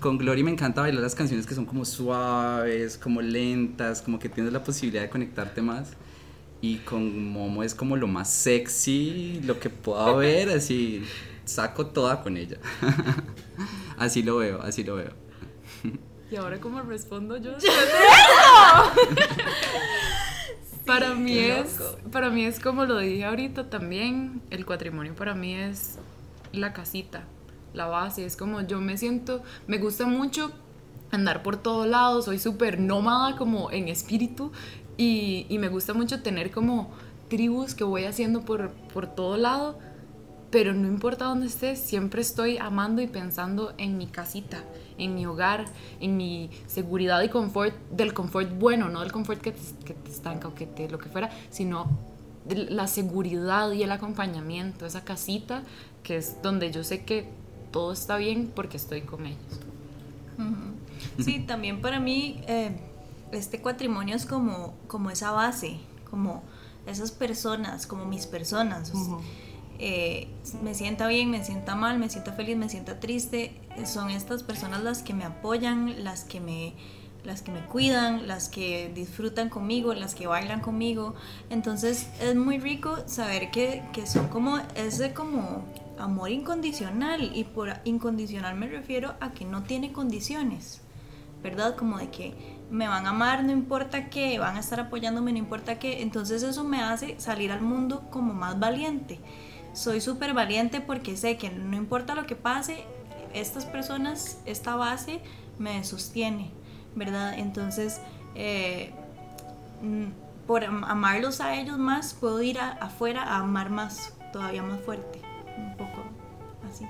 Con 0.00 0.18
Glory 0.18 0.42
me 0.42 0.50
encanta 0.50 0.82
bailar 0.82 1.02
las 1.02 1.14
canciones 1.14 1.46
que 1.46 1.54
son 1.54 1.64
como 1.64 1.84
suaves, 1.84 2.98
como 2.98 3.22
lentas, 3.22 4.02
como 4.02 4.18
que 4.18 4.28
tienes 4.28 4.52
la 4.52 4.62
posibilidad 4.62 5.02
de 5.02 5.10
conectarte 5.10 5.62
más. 5.62 5.92
Y 6.60 6.78
con 6.78 7.30
Momo 7.30 7.62
es 7.62 7.74
como 7.74 7.96
lo 7.96 8.06
más 8.06 8.32
sexy, 8.32 9.40
lo 9.44 9.58
que 9.60 9.70
puedo 9.70 10.16
ver, 10.16 10.50
así 10.50 11.02
saco 11.46 11.86
toda 11.86 12.22
con 12.22 12.36
ella. 12.36 12.58
así 13.98 14.22
lo 14.22 14.36
veo, 14.36 14.60
así 14.62 14.84
lo 14.84 14.96
veo. 14.96 15.25
¿Y 16.30 16.36
ahora 16.36 16.58
cómo 16.60 16.80
respondo 16.82 17.36
yo? 17.36 17.52
para 20.86 21.14
mí 21.14 21.38
es 21.38 21.80
para 22.10 22.30
mí 22.30 22.44
es 22.44 22.60
como 22.60 22.84
lo 22.84 22.98
dije 22.98 23.24
ahorita 23.24 23.70
también, 23.70 24.40
el 24.50 24.64
patrimonio 24.64 25.14
para 25.14 25.34
mí 25.34 25.54
es 25.54 25.98
la 26.52 26.72
casita, 26.72 27.24
la 27.74 27.86
base, 27.86 28.24
es 28.24 28.36
como 28.36 28.60
yo 28.62 28.80
me 28.80 28.96
siento, 28.96 29.42
me 29.66 29.78
gusta 29.78 30.06
mucho 30.06 30.50
andar 31.10 31.42
por 31.42 31.56
todos 31.56 31.86
lados, 31.86 32.24
soy 32.24 32.38
súper 32.38 32.80
nómada 32.80 33.36
como 33.36 33.70
en 33.70 33.88
espíritu 33.88 34.52
y, 34.96 35.46
y 35.48 35.58
me 35.58 35.68
gusta 35.68 35.94
mucho 35.94 36.22
tener 36.22 36.50
como 36.50 36.90
tribus 37.28 37.74
que 37.74 37.84
voy 37.84 38.04
haciendo 38.04 38.42
por, 38.42 38.70
por 38.92 39.06
todo 39.06 39.36
lado, 39.36 39.78
pero 40.50 40.72
no 40.72 40.88
importa 40.88 41.26
dónde 41.26 41.46
estés, 41.46 41.78
siempre 41.80 42.22
estoy 42.22 42.58
amando 42.58 43.02
y 43.02 43.06
pensando 43.06 43.74
en 43.78 43.98
mi 43.98 44.06
casita, 44.06 44.62
en 44.98 45.14
mi 45.14 45.26
hogar, 45.26 45.66
en 46.00 46.16
mi 46.16 46.50
seguridad 46.66 47.22
y 47.22 47.28
confort, 47.28 47.74
del 47.90 48.14
confort 48.14 48.58
bueno, 48.58 48.88
no 48.88 49.00
del 49.00 49.12
confort 49.12 49.40
que 49.40 49.52
te, 49.52 49.60
que 49.84 49.94
te 49.94 50.10
estanca 50.10 50.48
o 50.48 50.54
que 50.54 50.66
te 50.66 50.88
lo 50.88 50.98
que 50.98 51.08
fuera, 51.08 51.30
sino 51.50 51.86
la 52.48 52.86
seguridad 52.86 53.72
y 53.72 53.82
el 53.82 53.92
acompañamiento, 53.92 54.86
esa 54.86 55.04
casita 55.04 55.62
que 56.02 56.16
es 56.16 56.40
donde 56.42 56.70
yo 56.70 56.84
sé 56.84 57.04
que 57.04 57.28
todo 57.72 57.92
está 57.92 58.16
bien 58.16 58.52
porque 58.54 58.76
estoy 58.76 59.02
con 59.02 59.26
ellos. 59.26 59.60
Sí, 61.18 61.40
también 61.40 61.80
para 61.80 61.98
mí 61.98 62.42
eh, 62.46 62.76
este 63.32 63.58
patrimonio 63.58 64.14
es 64.14 64.26
como, 64.26 64.74
como 64.86 65.10
esa 65.10 65.30
base, 65.30 65.78
como 66.10 66.42
esas 66.86 67.10
personas, 67.10 67.86
como 67.86 68.04
mis 68.04 68.26
personas. 68.26 68.92
Eh, 69.78 70.28
me 70.62 70.74
sienta 70.74 71.06
bien, 71.06 71.30
me 71.30 71.44
sienta 71.44 71.74
mal, 71.74 71.98
me 71.98 72.08
sienta 72.08 72.32
feliz, 72.32 72.56
me 72.56 72.68
sienta 72.68 73.00
triste. 73.00 73.60
Son 73.84 74.10
estas 74.10 74.42
personas 74.42 74.82
las 74.82 75.02
que 75.02 75.14
me 75.14 75.24
apoyan, 75.24 76.04
las 76.04 76.24
que 76.24 76.40
me, 76.40 76.74
las 77.24 77.42
que 77.42 77.52
me 77.52 77.60
cuidan, 77.60 78.26
las 78.26 78.48
que 78.48 78.90
disfrutan 78.94 79.48
conmigo, 79.48 79.94
las 79.94 80.14
que 80.14 80.26
bailan 80.26 80.60
conmigo. 80.60 81.14
Entonces 81.50 82.08
es 82.20 82.34
muy 82.36 82.58
rico 82.58 82.96
saber 83.06 83.50
que, 83.50 83.82
que 83.92 84.06
son 84.06 84.28
como 84.28 84.58
ese 84.74 85.12
como 85.12 85.64
amor 85.98 86.30
incondicional. 86.30 87.36
Y 87.36 87.44
por 87.44 87.72
incondicional 87.84 88.56
me 88.56 88.68
refiero 88.68 89.14
a 89.20 89.32
que 89.32 89.44
no 89.44 89.62
tiene 89.62 89.92
condiciones. 89.92 90.82
¿verdad? 91.42 91.76
Como 91.76 91.98
de 91.98 92.10
que 92.10 92.34
me 92.70 92.88
van 92.88 93.06
a 93.06 93.10
amar, 93.10 93.44
no 93.44 93.52
importa 93.52 94.08
qué, 94.10 94.38
van 94.38 94.56
a 94.56 94.60
estar 94.60 94.80
apoyándome, 94.80 95.32
no 95.32 95.38
importa 95.38 95.78
qué. 95.78 96.02
Entonces 96.02 96.42
eso 96.42 96.64
me 96.64 96.82
hace 96.82 97.18
salir 97.20 97.52
al 97.52 97.62
mundo 97.62 98.04
como 98.10 98.34
más 98.34 98.58
valiente. 98.58 99.20
Soy 99.76 100.00
súper 100.00 100.32
valiente 100.34 100.80
porque 100.80 101.16
sé 101.16 101.36
que 101.36 101.50
no 101.50 101.76
importa 101.76 102.14
lo 102.14 102.26
que 102.26 102.34
pase, 102.34 102.84
estas 103.34 103.66
personas, 103.66 104.38
esta 104.46 104.74
base 104.74 105.20
me 105.58 105.84
sostiene, 105.84 106.50
¿verdad? 106.94 107.38
Entonces, 107.38 108.00
eh, 108.34 108.90
mm, 109.82 110.06
por 110.46 110.64
am- 110.64 110.84
amarlos 110.84 111.40
a 111.42 111.54
ellos 111.60 111.76
más, 111.78 112.14
puedo 112.14 112.40
ir 112.42 112.58
afuera 112.58 113.22
a 113.22 113.38
amar 113.38 113.68
más, 113.68 114.14
todavía 114.32 114.62
más 114.62 114.80
fuerte. 114.80 115.20
Un 115.58 115.76
poco 115.76 116.04
así. 116.70 116.86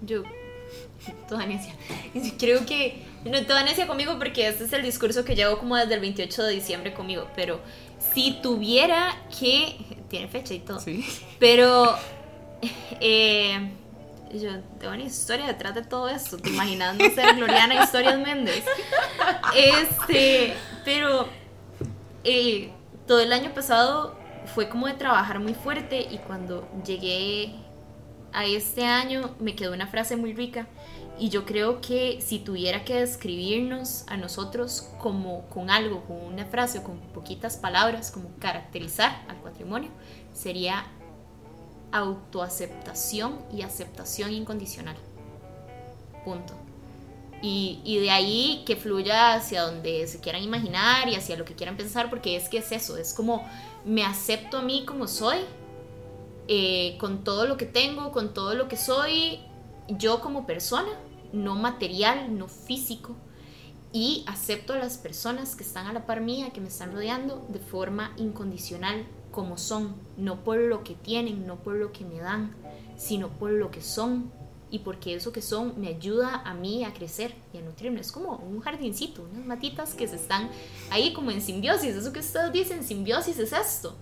Yo, 0.00 0.22
toda 1.28 1.44
necia. 1.44 1.74
Creo 2.38 2.64
que, 2.64 3.04
no, 3.24 3.44
toda 3.46 3.64
necia 3.64 3.86
conmigo 3.86 4.16
porque 4.18 4.48
este 4.48 4.64
es 4.64 4.72
el 4.72 4.82
discurso 4.82 5.24
que 5.24 5.34
llevo 5.36 5.58
como 5.58 5.76
desde 5.76 5.94
el 5.94 6.00
28 6.00 6.42
de 6.44 6.54
diciembre 6.54 6.94
conmigo, 6.94 7.26
pero 7.36 7.60
si 8.14 8.38
tuviera 8.42 9.14
que, 9.38 9.76
tiene 10.08 10.28
fecha 10.28 10.54
y 10.54 10.60
todo, 10.60 10.80
Sí. 10.80 11.04
pero 11.38 11.94
eh, 13.00 13.70
yo 14.34 14.60
tengo 14.78 14.92
una 14.94 15.02
historia 15.04 15.46
detrás 15.46 15.74
de 15.74 15.82
todo 15.82 16.08
esto, 16.08 16.36
te 16.36 16.50
imaginas 16.50 16.96
no 16.96 17.04
ser 17.10 17.36
Gloriana 17.36 17.82
Historias 17.82 18.18
Méndez. 18.18 18.64
Este, 19.54 20.54
Pero 20.84 21.28
eh, 22.24 22.70
todo 23.06 23.20
el 23.20 23.32
año 23.32 23.52
pasado 23.54 24.16
fue 24.54 24.68
como 24.68 24.86
de 24.86 24.94
trabajar 24.94 25.38
muy 25.40 25.54
fuerte 25.54 26.00
y 26.10 26.18
cuando 26.18 26.68
llegué 26.84 27.54
a 28.32 28.44
este 28.44 28.84
año 28.84 29.34
me 29.40 29.54
quedó 29.54 29.72
una 29.72 29.86
frase 29.86 30.16
muy 30.16 30.34
rica 30.34 30.66
y 31.18 31.28
yo 31.30 31.44
creo 31.44 31.80
que 31.80 32.20
si 32.20 32.38
tuviera 32.38 32.84
que 32.84 32.94
describirnos 33.00 34.04
a 34.06 34.16
nosotros 34.16 34.88
como 34.98 35.48
con 35.48 35.70
algo, 35.70 36.04
con 36.04 36.16
una 36.24 36.44
frase 36.46 36.78
o 36.78 36.84
con 36.84 36.98
poquitas 36.98 37.56
palabras, 37.56 38.10
como 38.10 38.30
caracterizar 38.38 39.24
al 39.28 39.36
patrimonio, 39.36 39.90
sería 40.32 40.86
autoaceptación 41.92 43.38
y 43.52 43.62
aceptación 43.62 44.32
incondicional. 44.32 44.96
Punto. 46.24 46.54
Y, 47.40 47.80
y 47.84 47.98
de 47.98 48.10
ahí 48.10 48.62
que 48.66 48.76
fluya 48.76 49.34
hacia 49.34 49.62
donde 49.62 50.06
se 50.06 50.20
quieran 50.20 50.42
imaginar 50.42 51.08
y 51.08 51.14
hacia 51.14 51.36
lo 51.36 51.44
que 51.44 51.54
quieran 51.54 51.76
pensar, 51.76 52.10
porque 52.10 52.36
es 52.36 52.48
que 52.48 52.58
es 52.58 52.72
eso, 52.72 52.96
es 52.96 53.14
como 53.14 53.46
me 53.84 54.04
acepto 54.04 54.58
a 54.58 54.62
mí 54.62 54.84
como 54.84 55.06
soy, 55.06 55.38
eh, 56.48 56.96
con 56.98 57.24
todo 57.24 57.46
lo 57.46 57.56
que 57.56 57.66
tengo, 57.66 58.10
con 58.10 58.34
todo 58.34 58.54
lo 58.54 58.68
que 58.68 58.76
soy, 58.76 59.40
yo 59.88 60.20
como 60.20 60.46
persona, 60.46 60.88
no 61.32 61.54
material, 61.54 62.36
no 62.36 62.48
físico, 62.48 63.16
y 63.92 64.24
acepto 64.26 64.74
a 64.74 64.78
las 64.78 64.98
personas 64.98 65.56
que 65.56 65.62
están 65.62 65.86
a 65.86 65.92
la 65.92 66.06
par 66.06 66.20
mía, 66.20 66.50
que 66.50 66.60
me 66.60 66.68
están 66.68 66.92
rodeando, 66.92 67.46
de 67.48 67.58
forma 67.58 68.12
incondicional, 68.16 69.06
como 69.30 69.56
son, 69.56 69.94
no 70.16 70.44
por 70.44 70.58
lo 70.58 70.84
que 70.84 70.94
tienen, 70.94 71.46
no 71.46 71.56
por 71.56 71.74
lo 71.74 71.92
que 71.92 72.04
me 72.04 72.18
dan, 72.18 72.54
sino 72.96 73.28
por 73.28 73.50
lo 73.50 73.70
que 73.70 73.80
son, 73.80 74.30
y 74.70 74.80
porque 74.80 75.14
eso 75.14 75.32
que 75.32 75.42
son 75.42 75.80
me 75.80 75.88
ayuda 75.88 76.42
a 76.44 76.54
mí 76.54 76.84
a 76.84 76.92
crecer 76.92 77.34
y 77.52 77.58
a 77.58 77.62
nutrirme. 77.62 78.00
Es 78.00 78.12
como 78.12 78.36
un 78.36 78.60
jardincito, 78.60 79.22
unas 79.22 79.46
matitas 79.46 79.94
que 79.94 80.06
se 80.06 80.16
están 80.16 80.50
ahí 80.90 81.12
como 81.12 81.30
en 81.30 81.40
simbiosis. 81.40 81.94
Eso 81.94 82.12
que 82.12 82.20
ustedes 82.20 82.52
dicen, 82.52 82.84
simbiosis 82.84 83.38
es 83.38 83.52
esto. 83.52 83.96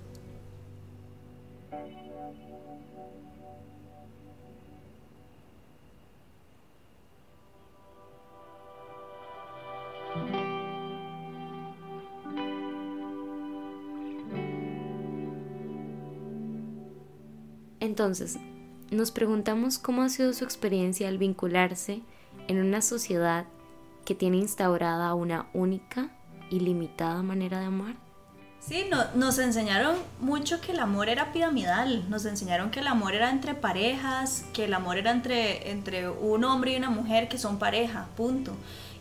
Entonces, 17.81 18.39
nos 18.91 19.11
preguntamos 19.11 19.79
cómo 19.79 20.03
ha 20.03 20.09
sido 20.09 20.33
su 20.33 20.45
experiencia 20.45 21.09
al 21.09 21.18
vincularse 21.18 22.03
en 22.49 22.59
una 22.59 22.81
sociedad 22.83 23.47
que 24.05 24.14
tiene 24.14 24.37
instaurada 24.39 25.14
una 25.14 25.47
única 25.53 26.11
y 26.51 26.61
limitada 26.61 27.22
manera 27.22 27.59
de 27.61 27.66
amar. 27.66 27.97
Sí, 28.61 28.85
no- 28.91 29.05
nos 29.14 29.39
enseñaron 29.39 29.97
mucho 30.20 30.61
que 30.61 30.72
el 30.72 30.81
amor 30.81 31.09
era 31.09 31.33
piramidal, 31.33 32.09
nos 32.11 32.24
enseñaron 32.24 32.70
que 32.70 32.81
el 32.81 32.87
amor 32.89 33.14
era 33.14 33.31
entre 33.31 33.55
parejas, 33.55 34.45
que 34.53 34.64
el 34.64 34.74
amor 34.74 34.97
era 34.99 35.12
entre, 35.12 35.70
entre 35.70 36.09
un 36.09 36.43
hombre 36.45 36.72
y 36.72 36.77
una 36.77 36.91
mujer 36.91 37.29
que 37.29 37.39
son 37.39 37.59
pareja, 37.59 38.09
punto. 38.16 38.53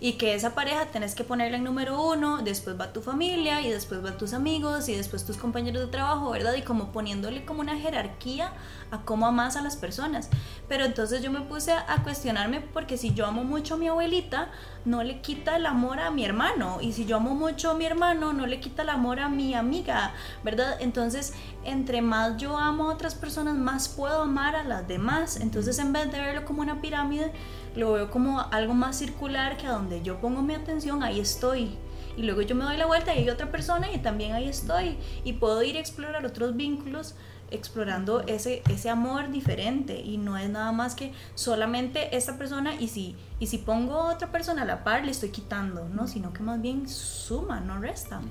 Y 0.05 0.17
que 0.19 0.35
esa 0.35 0.53
pareja 0.53 0.85
tenés 0.85 1.15
que 1.15 1.23
ponerla 1.23 1.57
en 1.57 1.63
número 1.63 1.99
uno, 1.99 2.37
después 2.43 2.79
va 2.79 2.93
tu 2.93 3.01
familia 3.01 3.61
y 3.61 3.71
después 3.71 4.03
van 4.03 4.19
tus 4.19 4.33
amigos 4.33 4.87
y 4.87 4.95
después 4.95 5.25
tus 5.25 5.35
compañeros 5.35 5.81
de 5.81 5.87
trabajo, 5.87 6.29
¿verdad? 6.29 6.53
Y 6.53 6.61
como 6.61 6.91
poniéndole 6.91 7.43
como 7.43 7.61
una 7.61 7.75
jerarquía 7.75 8.51
a 8.91 8.99
cómo 8.99 9.25
amas 9.25 9.55
a 9.55 9.63
las 9.63 9.77
personas. 9.77 10.29
Pero 10.69 10.85
entonces 10.85 11.23
yo 11.23 11.31
me 11.31 11.41
puse 11.41 11.71
a 11.71 12.03
cuestionarme 12.03 12.61
porque 12.61 12.99
si 12.99 13.15
yo 13.15 13.25
amo 13.25 13.43
mucho 13.43 13.73
a 13.73 13.77
mi 13.77 13.87
abuelita, 13.87 14.51
no 14.85 15.01
le 15.01 15.21
quita 15.21 15.55
el 15.55 15.65
amor 15.65 15.99
a 15.99 16.11
mi 16.11 16.23
hermano. 16.23 16.77
Y 16.81 16.93
si 16.93 17.07
yo 17.07 17.15
amo 17.15 17.33
mucho 17.33 17.71
a 17.71 17.73
mi 17.73 17.85
hermano, 17.85 18.31
no 18.31 18.45
le 18.45 18.59
quita 18.59 18.83
el 18.83 18.89
amor 18.89 19.19
a 19.19 19.27
mi 19.27 19.55
amiga, 19.55 20.13
¿verdad? 20.43 20.77
Entonces, 20.81 21.33
entre 21.63 22.03
más 22.03 22.37
yo 22.37 22.59
amo 22.59 22.91
a 22.91 22.93
otras 22.93 23.15
personas, 23.15 23.55
más 23.55 23.89
puedo 23.89 24.21
amar 24.21 24.55
a 24.55 24.63
las 24.63 24.87
demás. 24.87 25.37
Entonces, 25.37 25.79
en 25.79 25.93
vez 25.93 26.11
de 26.11 26.19
verlo 26.19 26.45
como 26.45 26.61
una 26.61 26.79
pirámide, 26.79 27.33
lo 27.75 27.93
veo 27.93 28.09
como 28.09 28.39
algo 28.39 28.73
más 28.73 28.97
circular 28.97 29.57
que 29.57 29.67
a 29.67 29.71
donde 29.71 30.01
yo 30.01 30.19
pongo 30.19 30.41
mi 30.41 30.53
atención, 30.53 31.03
ahí 31.03 31.19
estoy. 31.19 31.77
Y 32.17 32.23
luego 32.23 32.41
yo 32.41 32.55
me 32.55 32.63
doy 32.63 32.77
la 32.77 32.85
vuelta 32.85 33.13
y 33.13 33.19
hay 33.19 33.29
otra 33.29 33.51
persona 33.51 33.91
y 33.91 33.97
también 33.99 34.33
ahí 34.33 34.47
estoy. 34.47 34.97
Y 35.23 35.33
puedo 35.33 35.61
ir 35.63 35.75
a 35.75 35.79
explorar 35.79 36.25
otros 36.25 36.55
vínculos 36.55 37.15
explorando 37.51 38.21
ese, 38.21 38.63
ese 38.69 38.89
amor 38.89 39.31
diferente 39.31 39.99
y 39.99 40.17
no 40.17 40.37
es 40.37 40.49
nada 40.49 40.71
más 40.71 40.95
que 40.95 41.13
solamente 41.35 42.15
esta 42.15 42.37
persona 42.37 42.73
y 42.75 42.87
si, 42.87 43.15
y 43.39 43.47
si 43.47 43.59
pongo 43.59 43.97
otra 43.97 44.31
persona 44.31 44.63
a 44.63 44.65
la 44.65 44.83
par 44.83 45.05
le 45.05 45.11
estoy 45.11 45.29
quitando, 45.29 45.87
¿no? 45.89 46.07
Sino 46.07 46.33
que 46.33 46.41
más 46.41 46.61
bien 46.61 46.87
suma, 46.87 47.59
no 47.59 47.79
resta. 47.79 48.21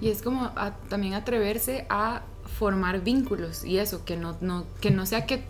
Y 0.00 0.10
es 0.10 0.22
como 0.22 0.50
también 0.88 1.14
atreverse 1.14 1.86
a 1.88 2.22
formar 2.58 3.00
vínculos 3.00 3.64
y 3.64 3.78
eso, 3.78 4.04
que 4.04 4.16
no, 4.16 4.36
no, 4.40 4.64
que 4.80 4.90
no 4.90 5.06
sea 5.06 5.26
que 5.26 5.44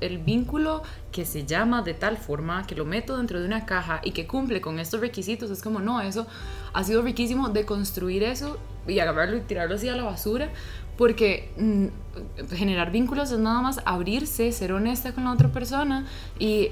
el 0.00 0.18
vínculo 0.18 0.82
que 1.10 1.24
se 1.24 1.44
llama 1.44 1.82
de 1.82 1.94
tal 1.94 2.16
forma, 2.16 2.66
que 2.66 2.74
lo 2.74 2.84
meto 2.84 3.16
dentro 3.16 3.40
de 3.40 3.46
una 3.46 3.66
caja 3.66 4.00
y 4.04 4.12
que 4.12 4.26
cumple 4.26 4.60
con 4.60 4.78
estos 4.78 5.00
requisitos, 5.00 5.50
es 5.50 5.62
como, 5.62 5.80
no, 5.80 6.00
eso 6.00 6.26
ha 6.72 6.84
sido 6.84 7.02
riquísimo 7.02 7.48
de 7.48 7.64
construir 7.64 8.22
eso 8.22 8.58
y 8.86 8.98
agarrarlo 8.98 9.36
y 9.36 9.40
tirarlo 9.40 9.76
así 9.76 9.88
a 9.88 9.96
la 9.96 10.04
basura, 10.04 10.50
porque 10.98 11.52
mm, 11.56 12.54
generar 12.54 12.90
vínculos 12.90 13.30
es 13.30 13.38
nada 13.38 13.60
más 13.62 13.80
abrirse, 13.84 14.52
ser 14.52 14.72
honesta 14.72 15.12
con 15.12 15.24
la 15.24 15.32
otra 15.32 15.50
persona 15.50 16.06
y 16.38 16.70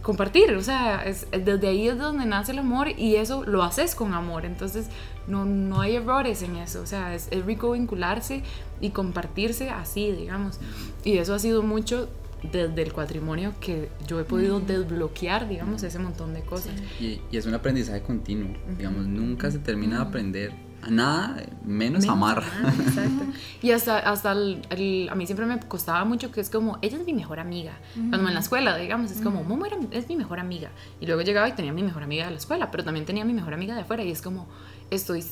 compartir, 0.00 0.52
o 0.54 0.62
sea, 0.62 1.04
es, 1.04 1.26
desde 1.30 1.68
ahí 1.68 1.88
es 1.88 1.98
donde 1.98 2.24
nace 2.26 2.52
el 2.52 2.58
amor 2.58 2.88
y 2.96 3.16
eso 3.16 3.44
lo 3.44 3.62
haces 3.62 3.94
con 3.94 4.14
amor, 4.14 4.44
entonces 4.44 4.86
no, 5.26 5.44
no 5.44 5.80
hay 5.80 5.96
errores 5.96 6.42
en 6.42 6.56
eso, 6.56 6.80
o 6.80 6.86
sea, 6.86 7.14
es, 7.14 7.28
es 7.30 7.44
rico 7.44 7.72
vincularse 7.72 8.42
y 8.80 8.90
compartirse 8.90 9.70
así, 9.70 10.12
digamos, 10.12 10.58
y 11.04 11.18
eso 11.18 11.34
ha 11.34 11.38
sido 11.38 11.62
mucho 11.62 12.08
desde 12.50 12.82
el 12.82 12.90
patrimonio 12.92 13.54
que 13.60 13.88
yo 14.06 14.18
he 14.18 14.24
podido 14.24 14.58
desbloquear, 14.60 15.48
digamos, 15.48 15.82
ese 15.82 15.98
montón 15.98 16.34
de 16.34 16.42
cosas. 16.42 16.72
Y, 16.98 17.20
y 17.30 17.36
es 17.36 17.46
un 17.46 17.54
aprendizaje 17.54 18.02
continuo. 18.02 18.56
Digamos, 18.76 19.06
nunca 19.06 19.48
se 19.50 19.60
termina 19.60 19.98
de 19.98 20.02
aprender 20.02 20.52
a 20.82 20.90
nada, 20.90 21.42
menos, 21.64 22.06
amar. 22.08 22.42
Ah, 22.64 22.72
exacto. 22.86 23.24
Y 23.62 23.70
hasta, 23.70 23.98
hasta 23.98 24.32
el, 24.32 24.62
el- 24.70 25.08
a 25.10 25.14
mí 25.14 25.24
siempre 25.26 25.46
me 25.46 25.58
costaba 25.60 26.04
mucho 26.04 26.32
que 26.32 26.40
es 26.40 26.50
como, 26.50 26.78
ella 26.82 26.98
es 26.98 27.04
mi 27.06 27.12
mejor 27.12 27.38
amiga. 27.38 27.72
Cuando 27.94 28.26
en 28.28 28.34
la 28.34 28.40
escuela, 28.40 28.76
digamos, 28.76 29.10
es 29.12 29.20
como, 29.20 29.44
Momo 29.44 29.66
era- 29.66 29.76
es 29.92 30.08
mi 30.08 30.16
mejor 30.16 30.40
amiga. 30.40 30.70
Y 31.00 31.06
luego 31.06 31.22
llegaba 31.22 31.48
y 31.48 31.52
tenía 31.52 31.72
mi 31.72 31.82
mejor 31.84 32.02
amiga 32.02 32.24
de 32.24 32.32
la 32.32 32.38
escuela, 32.38 32.70
pero 32.72 32.82
también 32.84 33.06
tenía 33.06 33.24
mi 33.24 33.32
mejor 33.32 33.54
amiga 33.54 33.74
de 33.76 33.82
afuera. 33.82 34.02
Y 34.02 34.10
es 34.10 34.20
como, 34.20 34.48
estoy 34.90 35.24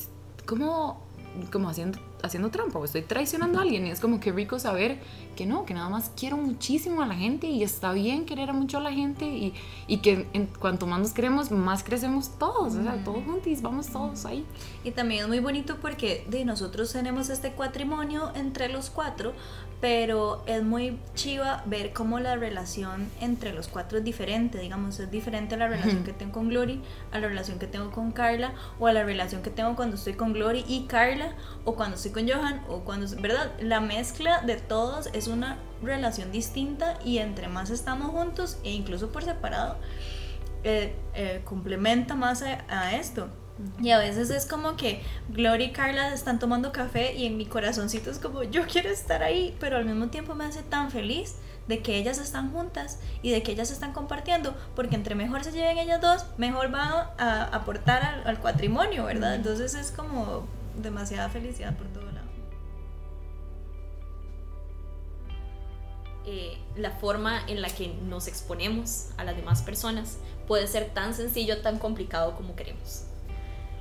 como, 0.47 1.05
como 1.53 1.69
haciendo, 1.69 1.99
haciendo 2.23 2.51
trampa 2.51 2.79
o 2.79 2.85
estoy 2.85 3.03
traicionando 3.03 3.59
a 3.59 3.62
alguien. 3.62 3.87
Y 3.87 3.91
es 3.91 4.01
como 4.01 4.21
que 4.21 4.33
rico 4.33 4.59
saber 4.59 4.99
que 5.37 5.47
no, 5.47 5.64
que 5.64 5.75
nada 5.75 5.89
más 5.89 6.11
quiero 6.16 6.37
muchísimo 6.37 7.03
a 7.03 7.07
la 7.07 7.14
gente 7.14 7.47
y 7.47 7.62
está 7.62 7.93
bien 7.93 8.27
querer 8.27 8.53
mucho 8.53 8.79
a 8.79 8.81
la 8.81 8.93
gente 8.93 9.27
y, 9.27 9.55
y 9.87 9.99
que 9.99 10.29
en 10.33 10.47
cuanto 10.47 10.87
más 10.87 11.01
nos 11.01 11.12
queremos, 11.12 11.51
más 11.51 11.83
crecemos 11.83 12.39
todos. 12.39 12.75
O 12.75 12.83
sea, 12.83 13.03
todos 13.05 13.25
juntos, 13.25 13.62
vamos 13.62 13.89
todos 13.89 14.25
ahí. 14.27 14.45
Y 14.85 14.93
también 14.93 15.23
es 15.23 15.29
muy 15.29 15.41
bonito 15.41 15.77
porque 15.81 16.25
de 16.29 16.45
nosotros 16.45 16.93
tenemos 16.93 17.29
este 17.31 17.51
patrimonio 17.51 18.33
entre 18.35 18.68
los 18.68 18.91
cuatro, 18.91 19.33
pero 19.81 20.43
es 20.47 20.62
muy 20.62 20.99
chiva 21.14 21.62
ver 21.66 21.93
cómo 21.93 22.21
la 22.21 22.37
relación 22.37 23.09
entre 23.21 23.53
los 23.53 23.68
cuatro 23.68 23.99
es 23.99 24.05
diferente, 24.05 24.59
digamos, 24.59 25.01
es 25.01 25.11
diferente 25.11 25.55
a 25.55 25.59
la 25.59 25.68
relación 25.68 26.05
que 26.05 26.12
tengo 26.12 26.33
con 26.33 26.49
Glory, 26.51 26.83
a 27.12 27.18
la 27.18 27.29
relación 27.29 27.59
que 27.59 27.66
tengo 27.66 27.91
con 27.91 28.12
Carla, 28.12 28.53
o 28.79 28.87
a 28.87 28.93
la 28.93 29.05
relación 29.05 29.43
que 29.43 29.51
tengo 29.51 29.77
cuando 29.77 29.97
estoy 29.97 30.14
con 30.14 30.35
Glory 30.35 30.64
y 30.68 30.85
Carla, 30.85 31.35
o 31.64 31.75
cuando 31.75 31.97
estoy 31.97 32.10
con 32.11 32.29
Johan, 32.29 32.63
o 32.69 32.81
cuando, 32.81 33.07
¿verdad? 33.21 33.53
La 33.61 33.81
mezcla 33.81 34.41
de 34.43 34.57
todos 34.57 35.09
es 35.13 35.29
una 35.29 35.59
relación 35.83 36.31
distinta 36.33 36.99
y 37.05 37.19
entre 37.19 37.49
más 37.49 37.71
estamos 37.71 38.11
juntos 38.11 38.59
e 38.65 38.71
incluso 38.71 39.11
por 39.11 39.23
separado, 39.23 39.77
eh, 40.63 40.95
eh, 41.15 41.41
complementa 41.45 42.15
más 42.15 42.43
a, 42.43 42.65
a 42.69 42.95
esto. 42.97 43.29
Y 43.83 43.91
a 43.91 43.99
veces 43.99 44.31
es 44.31 44.47
como 44.47 44.77
que 44.77 45.03
Gloria 45.29 45.67
y 45.67 45.73
Carla 45.73 46.15
están 46.15 46.39
tomando 46.39 46.73
café 46.73 47.15
y 47.15 47.27
en 47.27 47.37
mi 47.37 47.45
corazoncito 47.47 48.11
es 48.11 48.19
como 48.19 48.43
yo 48.43 48.67
quiero 48.67 48.89
estar 48.89 49.23
ahí, 49.23 49.57
pero 49.61 49.77
al 49.77 49.85
mismo 49.85 50.09
tiempo 50.09 50.35
me 50.35 50.45
hace 50.45 50.63
tan 50.63 50.91
feliz 50.91 51.37
de 51.69 51.83
que 51.83 51.97
ellas 51.97 52.19
están 52.19 52.53
juntas 52.53 52.99
y 53.23 53.31
de 53.31 53.43
que 53.43 53.53
ellas 53.53 53.71
están 53.71 53.93
compartiendo, 53.93 54.57
porque 54.75 54.97
entre 54.97 55.15
mejor 55.15 55.45
se 55.45 55.53
lleven 55.53 55.79
ellas 55.79 56.01
dos, 56.01 56.25
mejor 56.37 56.75
va 56.75 57.13
a 57.19 57.45
aportar 57.45 58.03
al, 58.03 58.27
al 58.27 58.41
patrimonio, 58.41 59.05
¿verdad? 59.05 59.35
Entonces 59.35 59.75
es 59.75 59.91
como 59.93 60.47
demasiada 60.83 61.28
felicidad 61.28 61.76
por 61.76 61.87
todo 61.89 62.11
lado. 62.11 62.31
eh, 66.26 66.59
la 66.76 66.91
forma 66.93 67.43
en 67.47 67.62
la 67.62 67.68
que 67.70 67.89
nos 67.89 68.28
exponemos 68.28 69.07
a 69.16 69.24
las 69.24 69.37
demás 69.37 69.62
personas 69.62 70.18
puede 70.47 70.66
ser 70.66 70.91
tan 70.91 71.14
sencillo, 71.14 71.62
tan 71.62 71.78
complicado 71.78 72.37
como 72.37 72.57
queremos. 72.57 73.05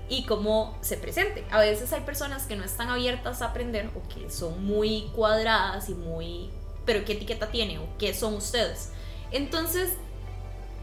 Y 0.07 0.25
cómo 0.25 0.75
se 0.81 0.97
presente. 0.97 1.45
A 1.51 1.59
veces 1.59 1.93
hay 1.93 2.01
personas 2.01 2.47
que 2.47 2.55
no 2.55 2.63
están 2.63 2.89
abiertas 2.89 3.41
a 3.41 3.47
aprender 3.47 3.91
o 3.95 4.07
que 4.07 4.29
son 4.29 4.65
muy 4.65 5.11
cuadradas 5.15 5.89
y 5.89 5.93
muy... 5.93 6.49
Pero 6.85 7.05
¿qué 7.05 7.13
etiqueta 7.13 7.51
tiene? 7.51 7.77
¿O 7.77 7.87
qué 7.99 8.15
son 8.15 8.33
ustedes? 8.33 8.91
Entonces, 9.31 9.93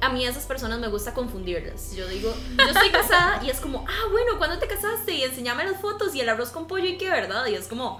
a 0.06 0.08
mí 0.08 0.24
esas 0.24 0.46
personas 0.46 0.78
me 0.78 0.86
gusta 0.86 1.12
confundirlas. 1.12 1.94
Yo 1.94 2.06
digo, 2.06 2.32
yo 2.56 2.64
estoy 2.64 2.90
casada 2.90 3.42
y 3.44 3.50
es 3.50 3.60
como, 3.60 3.84
ah, 3.88 4.08
bueno, 4.12 4.38
¿cuándo 4.38 4.58
te 4.58 4.68
casaste? 4.68 5.12
Y 5.12 5.24
enséñame 5.24 5.64
las 5.64 5.80
fotos 5.80 6.14
y 6.14 6.20
el 6.20 6.28
arroz 6.28 6.50
con 6.50 6.68
pollo 6.68 6.86
y 6.86 6.96
qué, 6.96 7.10
¿verdad? 7.10 7.44
Y 7.46 7.54
es 7.54 7.66
como, 7.66 7.98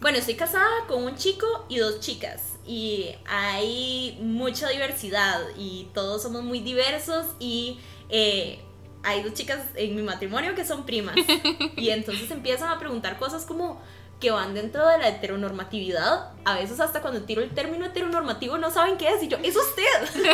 bueno, 0.00 0.18
estoy 0.18 0.34
casada 0.34 0.86
con 0.88 1.04
un 1.04 1.14
chico 1.16 1.46
y 1.68 1.78
dos 1.78 2.00
chicas. 2.00 2.58
Y 2.66 3.14
hay 3.26 4.18
mucha 4.20 4.68
diversidad 4.68 5.40
y 5.56 5.88
todos 5.94 6.22
somos 6.22 6.42
muy 6.42 6.58
diversos 6.58 7.26
y 7.38 7.78
eh, 8.08 8.58
hay 9.04 9.22
dos 9.22 9.34
chicas 9.34 9.60
en 9.76 9.94
mi 9.94 10.02
matrimonio 10.02 10.56
que 10.56 10.64
son 10.64 10.84
primas. 10.84 11.14
Y 11.76 11.90
entonces 11.90 12.30
empiezan 12.30 12.70
a 12.70 12.78
preguntar 12.80 13.18
cosas 13.18 13.44
como 13.44 13.80
que 14.20 14.30
van 14.30 14.54
dentro 14.54 14.86
de 14.88 14.98
la 14.98 15.08
heteronormatividad. 15.08 16.30
A 16.44 16.54
veces 16.54 16.80
hasta 16.80 17.00
cuando 17.00 17.22
tiro 17.22 17.42
el 17.42 17.50
término 17.50 17.86
heteronormativo 17.86 18.58
no 18.58 18.70
saben 18.70 18.96
qué 18.96 19.08
es. 19.08 19.22
Y 19.22 19.28
yo, 19.28 19.38
es 19.42 19.56
usted. 19.56 19.82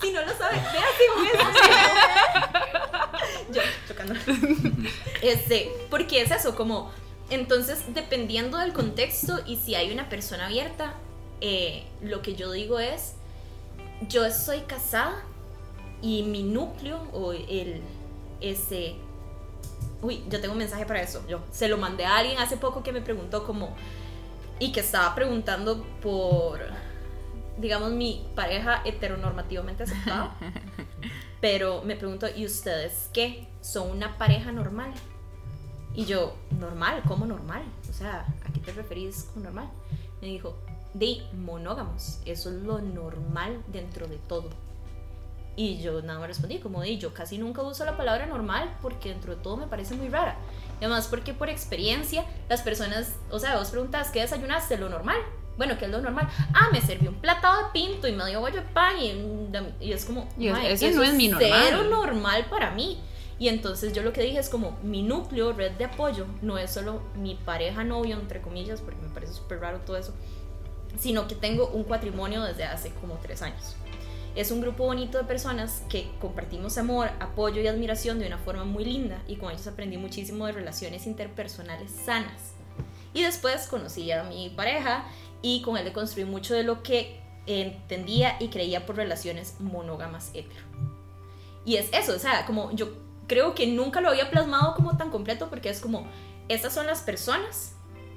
si 0.00 0.12
no 0.12 0.22
lo 0.22 0.32
saben, 0.36 0.62
vea 0.72 0.84
Yo, 3.50 3.62
chocando. 3.88 4.14
Este, 5.22 5.72
porque 5.90 6.22
es 6.22 6.30
eso, 6.30 6.54
como... 6.54 6.92
Entonces, 7.30 7.84
dependiendo 7.88 8.56
del 8.56 8.72
contexto 8.72 9.40
y 9.44 9.56
si 9.56 9.74
hay 9.74 9.92
una 9.92 10.08
persona 10.08 10.46
abierta, 10.46 10.94
eh, 11.42 11.84
lo 12.00 12.22
que 12.22 12.34
yo 12.34 12.50
digo 12.50 12.78
es, 12.78 13.16
yo 14.08 14.24
estoy 14.24 14.60
casada 14.60 15.22
y 16.00 16.22
mi 16.22 16.42
núcleo 16.42 17.06
o 17.12 17.32
el 17.32 17.82
ese 18.40 18.94
uy 20.02 20.24
yo 20.28 20.40
tengo 20.40 20.52
un 20.52 20.58
mensaje 20.58 20.86
para 20.86 21.02
eso 21.02 21.22
yo 21.28 21.40
se 21.50 21.68
lo 21.68 21.76
mandé 21.76 22.04
a 22.04 22.18
alguien 22.18 22.38
hace 22.38 22.56
poco 22.56 22.82
que 22.82 22.92
me 22.92 23.00
preguntó 23.00 23.44
como 23.44 23.74
y 24.58 24.72
que 24.72 24.80
estaba 24.80 25.14
preguntando 25.14 25.84
por 26.02 26.60
digamos 27.58 27.90
mi 27.90 28.26
pareja 28.34 28.82
heteronormativamente 28.84 29.84
aceptada 29.84 30.36
pero 31.40 31.82
me 31.82 31.96
preguntó 31.96 32.26
y 32.34 32.44
ustedes 32.46 33.10
qué 33.12 33.48
son 33.60 33.90
una 33.90 34.16
pareja 34.18 34.52
normal 34.52 34.92
y 35.94 36.04
yo 36.04 36.36
normal 36.58 37.02
cómo 37.06 37.26
normal 37.26 37.62
o 37.88 37.92
sea 37.92 38.26
a 38.44 38.52
qué 38.52 38.60
te 38.60 38.72
referís 38.72 39.28
con 39.34 39.42
normal 39.42 39.68
me 40.20 40.28
dijo 40.28 40.56
de 40.94 41.22
monógamos 41.32 42.20
eso 42.24 42.50
es 42.50 42.56
lo 42.62 42.80
normal 42.80 43.62
dentro 43.68 44.06
de 44.06 44.16
todo 44.16 44.50
y 45.58 45.80
yo 45.82 46.00
nada 46.02 46.20
más 46.20 46.28
respondí 46.28 46.58
como 46.58 46.80
de 46.82 46.96
yo 46.98 47.12
casi 47.12 47.36
nunca 47.36 47.62
uso 47.62 47.84
la 47.84 47.96
palabra 47.96 48.26
normal 48.26 48.76
porque 48.80 49.08
dentro 49.08 49.34
de 49.34 49.42
todo 49.42 49.56
me 49.56 49.66
parece 49.66 49.94
muy 49.94 50.08
rara. 50.08 50.36
Y 50.80 50.84
además 50.84 51.08
porque 51.08 51.34
por 51.34 51.50
experiencia 51.50 52.24
las 52.48 52.62
personas, 52.62 53.14
o 53.30 53.40
sea, 53.40 53.56
vos 53.56 53.70
preguntas, 53.70 54.10
¿qué 54.12 54.20
desayunaste? 54.20 54.78
Lo 54.78 54.88
normal. 54.88 55.16
Bueno, 55.56 55.76
¿qué 55.76 55.86
es 55.86 55.90
lo 55.90 56.00
normal? 56.00 56.28
Ah, 56.54 56.68
me 56.70 56.80
serví 56.80 57.08
un 57.08 57.16
platado 57.16 57.64
de 57.64 57.70
pinto 57.72 58.06
y 58.06 58.12
medio 58.12 58.38
bollo 58.40 58.56
de 58.62 58.68
pan 58.68 58.94
y, 59.00 59.84
y 59.84 59.92
es 59.92 60.04
como, 60.04 60.28
Y 60.38 60.46
es- 60.46 60.52
"Mae, 60.52 60.72
ese 60.72 60.88
eso 60.90 60.98
no 60.98 61.02
es 61.04 61.14
mi 61.14 61.26
normal". 61.26 61.50
Cero 61.66 61.82
normal 61.90 62.46
para 62.48 62.70
mí. 62.70 63.00
Y 63.40 63.48
entonces 63.48 63.92
yo 63.92 64.02
lo 64.04 64.12
que 64.12 64.20
dije 64.22 64.38
es 64.38 64.48
como 64.48 64.78
mi 64.84 65.02
núcleo, 65.02 65.52
red 65.52 65.72
de 65.72 65.86
apoyo, 65.86 66.26
no 66.42 66.58
es 66.58 66.70
solo 66.72 67.02
mi 67.16 67.34
pareja 67.34 67.82
novio, 67.82 68.16
entre 68.16 68.40
comillas, 68.40 68.80
porque 68.80 69.00
me 69.02 69.08
parece 69.08 69.32
súper 69.32 69.58
raro 69.60 69.78
todo 69.80 69.96
eso, 69.96 70.12
sino 70.98 71.26
que 71.28 71.34
tengo 71.34 71.66
un 71.68 71.84
patrimonio 71.84 72.42
desde 72.44 72.64
hace 72.64 72.90
como 73.00 73.14
tres 73.16 73.42
años. 73.42 73.74
Es 74.38 74.52
un 74.52 74.60
grupo 74.60 74.84
bonito 74.84 75.18
de 75.18 75.24
personas 75.24 75.82
que 75.88 76.12
compartimos 76.20 76.78
amor, 76.78 77.10
apoyo 77.18 77.60
y 77.60 77.66
admiración 77.66 78.20
de 78.20 78.28
una 78.28 78.38
forma 78.38 78.62
muy 78.62 78.84
linda 78.84 79.20
y 79.26 79.34
con 79.34 79.50
ellos 79.50 79.66
aprendí 79.66 79.96
muchísimo 79.96 80.46
de 80.46 80.52
relaciones 80.52 81.08
interpersonales 81.08 81.90
sanas. 81.90 82.52
Y 83.12 83.24
después 83.24 83.66
conocí 83.66 84.12
a 84.12 84.22
mi 84.22 84.50
pareja 84.50 85.04
y 85.42 85.60
con 85.62 85.76
él 85.76 85.84
le 85.84 85.92
construí 85.92 86.24
mucho 86.24 86.54
de 86.54 86.62
lo 86.62 86.84
que 86.84 87.20
entendía 87.46 88.36
y 88.38 88.46
creía 88.46 88.86
por 88.86 88.94
relaciones 88.94 89.56
monógamas 89.58 90.30
hetero. 90.34 90.62
Y 91.64 91.74
es 91.74 91.88
eso, 91.92 92.14
o 92.14 92.20
sea, 92.20 92.46
como 92.46 92.70
yo 92.70 92.90
creo 93.26 93.56
que 93.56 93.66
nunca 93.66 94.00
lo 94.00 94.08
había 94.08 94.30
plasmado 94.30 94.76
como 94.76 94.96
tan 94.96 95.10
completo 95.10 95.50
porque 95.50 95.68
es 95.68 95.80
como, 95.80 96.06
estas 96.48 96.72
son 96.72 96.86
las 96.86 97.00
personas 97.00 97.72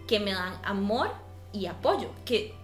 que 0.07 0.19
me 0.19 0.33
dan 0.33 0.53
amor 0.63 1.09
y 1.51 1.65
apoyo, 1.65 2.11
que 2.25 2.60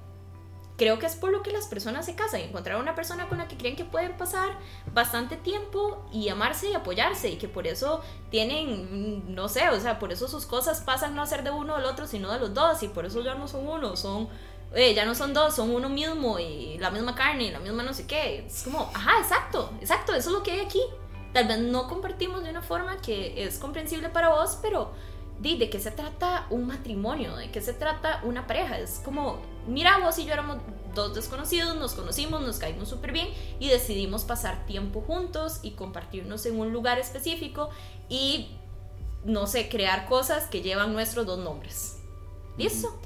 creo 0.78 1.00
que 1.00 1.08
es 1.08 1.16
por 1.16 1.32
lo 1.32 1.42
que 1.42 1.52
las 1.52 1.66
personas 1.66 2.06
se 2.06 2.16
casan, 2.16 2.42
encontrar 2.42 2.80
una 2.80 2.96
persona 2.96 3.28
con 3.28 3.40
la 3.40 3.48
que 3.48 3.58
creen 3.58 3.76
que 3.76 3.84
pueden 3.84 4.16
pasar 4.16 4.58
bastante 4.94 5.36
tiempo 5.36 6.06
y 6.14 6.30
amarse 6.30 6.70
y 6.70 6.74
apoyarse 6.76 7.30
y 7.30 7.38
que 7.38 7.48
por 7.48 7.66
eso 7.66 8.02
tienen, 8.30 9.34
no 9.34 9.50
sé, 9.50 9.68
o 9.70 9.80
sea, 9.80 9.98
por 9.98 10.12
eso 10.12 10.28
sus 10.28 10.46
cosas 10.46 10.82
pasan 10.82 11.16
no 11.16 11.24
a 11.24 11.26
ser 11.26 11.44
de 11.44 11.50
uno 11.50 11.74
o 11.74 11.78
del 11.78 11.86
otro, 11.86 12.06
sino 12.06 12.32
de 12.32 12.40
los 12.40 12.54
dos 12.54 12.84
y 12.84 12.88
por 12.90 13.06
eso 13.06 13.22
ya 13.22 13.34
no 13.34 13.48
son 13.48 13.68
uno, 13.68 13.96
son, 13.98 14.30
eh, 14.76 14.94
ya 14.94 15.06
no 15.06 15.16
son 15.16 15.34
dos, 15.34 15.56
son 15.56 15.74
uno 15.74 15.90
mismo 15.90 16.38
y 16.38 16.78
la 16.78 16.92
misma 16.92 17.16
carne 17.16 17.46
y 17.46 17.52
la 17.52 17.60
misma 17.60 17.82
no 17.82 17.94
sé 17.94 18.06
qué. 18.06 18.46
Es 18.46 18.64
como, 18.64 18.92
ajá, 18.94 19.20
exacto, 19.20 19.72
exacto, 19.82 20.14
eso 20.14 20.30
es 20.30 20.36
lo 20.36 20.44
que 20.44 20.52
hay 20.52 20.60
aquí. 20.60 20.82
Tal 21.34 21.48
vez 21.48 21.58
no 21.58 21.88
compartimos 21.88 22.44
de 22.44 22.52
una 22.52 22.62
forma 22.62 22.98
que 23.02 23.44
es 23.44 23.58
comprensible 23.58 24.10
para 24.10 24.30
vos, 24.30 24.60
pero 24.62 24.92
di, 25.40 25.58
¿de 25.58 25.70
qué 25.70 25.80
se 25.80 25.92
trata 25.92 26.48
un 26.50 26.68
matrimonio? 26.68 27.36
¿De 27.36 27.52
qué 27.52 27.62
se 27.62 27.74
trata 27.74 28.22
una 28.24 28.48
pareja? 28.48 28.78
Es 28.80 29.02
como, 29.04 29.40
mira, 29.68 30.00
vos 30.00 30.18
y 30.20 30.26
yo 30.26 30.34
éramos 30.34 30.58
dos 30.96 31.14
desconocidos, 31.14 31.76
nos 31.78 31.94
conocimos, 31.94 32.42
nos 32.42 32.58
caímos 32.58 32.90
súper 32.90 33.12
bien 33.12 33.28
y 33.60 33.68
decidimos 33.70 34.24
pasar 34.24 34.66
tiempo 34.66 35.02
juntos 35.02 35.60
y 35.62 35.72
compartirnos 35.72 36.46
en 36.46 36.60
un 36.60 36.74
lugar 36.74 36.98
específico 37.00 37.70
y, 38.10 38.50
no 39.26 39.46
sé, 39.48 39.70
crear 39.70 40.08
cosas 40.08 40.46
que 40.48 40.62
llevan 40.62 40.94
nuestros 40.94 41.26
dos 41.26 41.40
nombres. 41.40 41.98
¿Listo? 42.58 43.00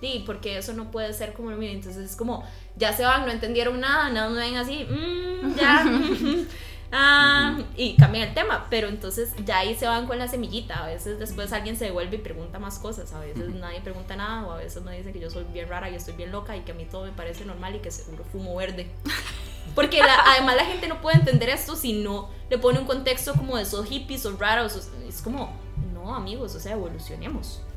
Sí, 0.00 0.22
porque 0.26 0.58
eso 0.58 0.72
no 0.72 0.90
puede 0.90 1.12
ser 1.12 1.32
como 1.32 1.50
lo 1.50 1.56
mío. 1.56 1.70
Entonces 1.70 2.10
es 2.10 2.16
como, 2.16 2.44
ya 2.76 2.92
se 2.92 3.04
van, 3.04 3.24
no 3.24 3.30
entendieron 3.32 3.78
nada, 3.80 4.08
nada 4.10 4.30
me 4.30 4.40
ven 4.40 4.56
así, 4.56 4.84
"Mm, 4.84 5.54
ya. 5.56 5.84
Ah, 6.94 7.58
y 7.74 7.96
cambian 7.96 8.28
el 8.28 8.34
tema, 8.34 8.66
pero 8.68 8.88
entonces 8.88 9.32
ya 9.46 9.58
ahí 9.60 9.74
se 9.74 9.86
van 9.86 10.06
con 10.06 10.18
la 10.18 10.28
semillita. 10.28 10.84
A 10.84 10.86
veces 10.88 11.18
después 11.18 11.50
alguien 11.54 11.74
se 11.76 11.86
devuelve 11.86 12.16
y 12.16 12.20
pregunta 12.20 12.58
más 12.58 12.78
cosas. 12.78 13.12
A 13.14 13.20
veces 13.20 13.48
nadie 13.54 13.80
pregunta 13.80 14.14
nada, 14.14 14.46
o 14.46 14.52
a 14.52 14.58
veces 14.58 14.82
me 14.82 14.94
dice 14.96 15.10
que 15.10 15.18
yo 15.18 15.30
soy 15.30 15.44
bien 15.44 15.68
rara 15.70 15.88
y 15.88 15.94
estoy 15.94 16.14
bien 16.14 16.30
loca 16.30 16.54
y 16.54 16.60
que 16.60 16.72
a 16.72 16.74
mí 16.74 16.84
todo 16.84 17.04
me 17.06 17.12
parece 17.12 17.46
normal 17.46 17.74
y 17.76 17.78
que 17.78 17.90
seguro 17.90 18.24
fumo 18.30 18.54
verde. 18.56 18.90
Porque 19.74 20.00
la- 20.00 20.20
además 20.32 20.56
la 20.56 20.66
gente 20.66 20.86
no 20.86 21.00
puede 21.00 21.16
entender 21.16 21.48
esto 21.48 21.76
si 21.76 21.94
no 21.94 22.28
le 22.50 22.58
pone 22.58 22.78
un 22.78 22.84
contexto 22.84 23.32
como 23.32 23.56
de 23.56 23.62
esos 23.62 23.86
hippies 23.86 24.26
o 24.26 24.36
raros. 24.36 24.90
Es 25.08 25.22
como, 25.22 25.50
no, 25.94 26.14
amigos, 26.14 26.54
o 26.54 26.60
sea, 26.60 26.72
evolucionemos. 26.72 27.62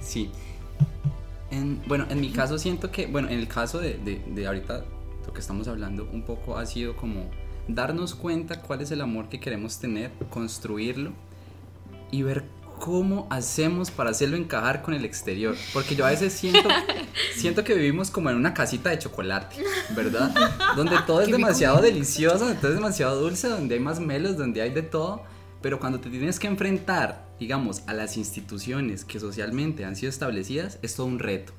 Sí. 0.00 0.30
En- 1.50 1.82
bueno, 1.86 2.06
en 2.10 2.20
mi 2.20 2.30
caso 2.30 2.58
siento 2.58 2.90
que, 2.90 3.06
bueno, 3.06 3.28
en 3.28 3.38
el 3.38 3.48
caso 3.48 3.78
de, 3.78 3.94
de, 3.94 4.22
de 4.26 4.46
ahorita 4.46 4.84
lo 5.26 5.32
que 5.32 5.40
estamos 5.40 5.68
hablando, 5.68 6.08
un 6.12 6.22
poco 6.22 6.58
ha 6.58 6.66
sido 6.66 6.96
como 6.96 7.30
darnos 7.68 8.14
cuenta 8.14 8.60
cuál 8.60 8.82
es 8.82 8.90
el 8.90 9.00
amor 9.00 9.28
que 9.28 9.40
queremos 9.40 9.78
tener, 9.78 10.10
construirlo 10.30 11.12
y 12.10 12.22
ver 12.22 12.44
cómo 12.78 13.26
hacemos 13.30 13.90
para 13.90 14.10
hacerlo 14.10 14.36
encajar 14.36 14.82
con 14.82 14.94
el 14.94 15.04
exterior. 15.04 15.56
Porque 15.72 15.96
yo 15.96 16.04
a 16.04 16.10
veces 16.10 16.32
siento, 16.32 16.68
siento 17.34 17.64
que 17.64 17.74
vivimos 17.74 18.10
como 18.10 18.30
en 18.30 18.36
una 18.36 18.52
casita 18.52 18.90
de 18.90 18.98
chocolate, 18.98 19.56
¿verdad? 19.96 20.34
Donde 20.76 20.96
todo 21.06 21.22
es 21.22 21.30
demasiado 21.30 21.80
delicioso, 21.80 22.38
donde 22.40 22.56
todo 22.56 22.70
es 22.70 22.76
demasiado 22.76 23.20
dulce, 23.20 23.48
donde 23.48 23.74
hay 23.74 23.80
más 23.80 24.00
melos, 24.00 24.36
donde 24.36 24.62
hay 24.62 24.70
de 24.70 24.82
todo. 24.82 25.22
Pero 25.62 25.80
cuando 25.80 25.98
te 25.98 26.10
tienes 26.10 26.38
que 26.38 26.46
enfrentar, 26.46 27.26
digamos, 27.40 27.82
a 27.86 27.94
las 27.94 28.18
instituciones 28.18 29.04
que 29.04 29.18
socialmente 29.18 29.84
han 29.84 29.96
sido 29.96 30.10
establecidas, 30.10 30.78
es 30.82 30.94
todo 30.94 31.06
un 31.06 31.18
reto. 31.18 31.54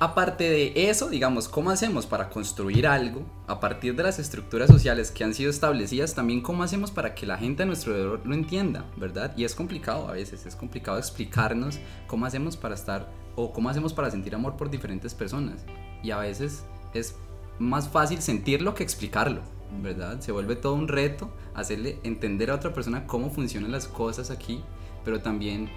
Aparte 0.00 0.50
de 0.50 0.90
eso, 0.90 1.08
digamos, 1.08 1.48
¿cómo 1.48 1.70
hacemos 1.70 2.04
para 2.04 2.28
construir 2.28 2.86
algo 2.86 3.24
a 3.46 3.60
partir 3.60 3.94
de 3.94 4.02
las 4.02 4.18
estructuras 4.18 4.68
sociales 4.68 5.10
que 5.10 5.24
han 5.24 5.32
sido 5.34 5.50
establecidas? 5.50 6.14
También 6.14 6.40
cómo 6.40 6.62
hacemos 6.62 6.90
para 6.90 7.14
que 7.14 7.26
la 7.26 7.38
gente 7.38 7.62
a 7.62 7.66
nuestro 7.66 7.92
alrededor 7.92 8.20
lo 8.24 8.34
entienda, 8.34 8.84
¿verdad? 8.96 9.32
Y 9.36 9.44
es 9.44 9.54
complicado 9.54 10.08
a 10.08 10.12
veces, 10.12 10.46
es 10.46 10.56
complicado 10.56 10.98
explicarnos 10.98 11.78
cómo 12.06 12.26
hacemos 12.26 12.56
para 12.56 12.74
estar 12.74 13.08
o 13.36 13.52
cómo 13.52 13.68
hacemos 13.68 13.94
para 13.94 14.10
sentir 14.10 14.34
amor 14.34 14.56
por 14.56 14.68
diferentes 14.68 15.14
personas. 15.14 15.64
Y 16.02 16.10
a 16.10 16.18
veces 16.18 16.64
es 16.92 17.14
más 17.58 17.88
fácil 17.88 18.20
sentirlo 18.20 18.74
que 18.74 18.82
explicarlo, 18.82 19.42
¿verdad? 19.80 20.20
Se 20.20 20.32
vuelve 20.32 20.56
todo 20.56 20.74
un 20.74 20.88
reto 20.88 21.30
hacerle 21.54 21.98
entender 22.02 22.50
a 22.50 22.56
otra 22.56 22.72
persona 22.72 23.06
cómo 23.06 23.30
funcionan 23.30 23.72
las 23.72 23.86
cosas 23.86 24.30
aquí, 24.30 24.62
pero 25.04 25.20
también 25.20 25.70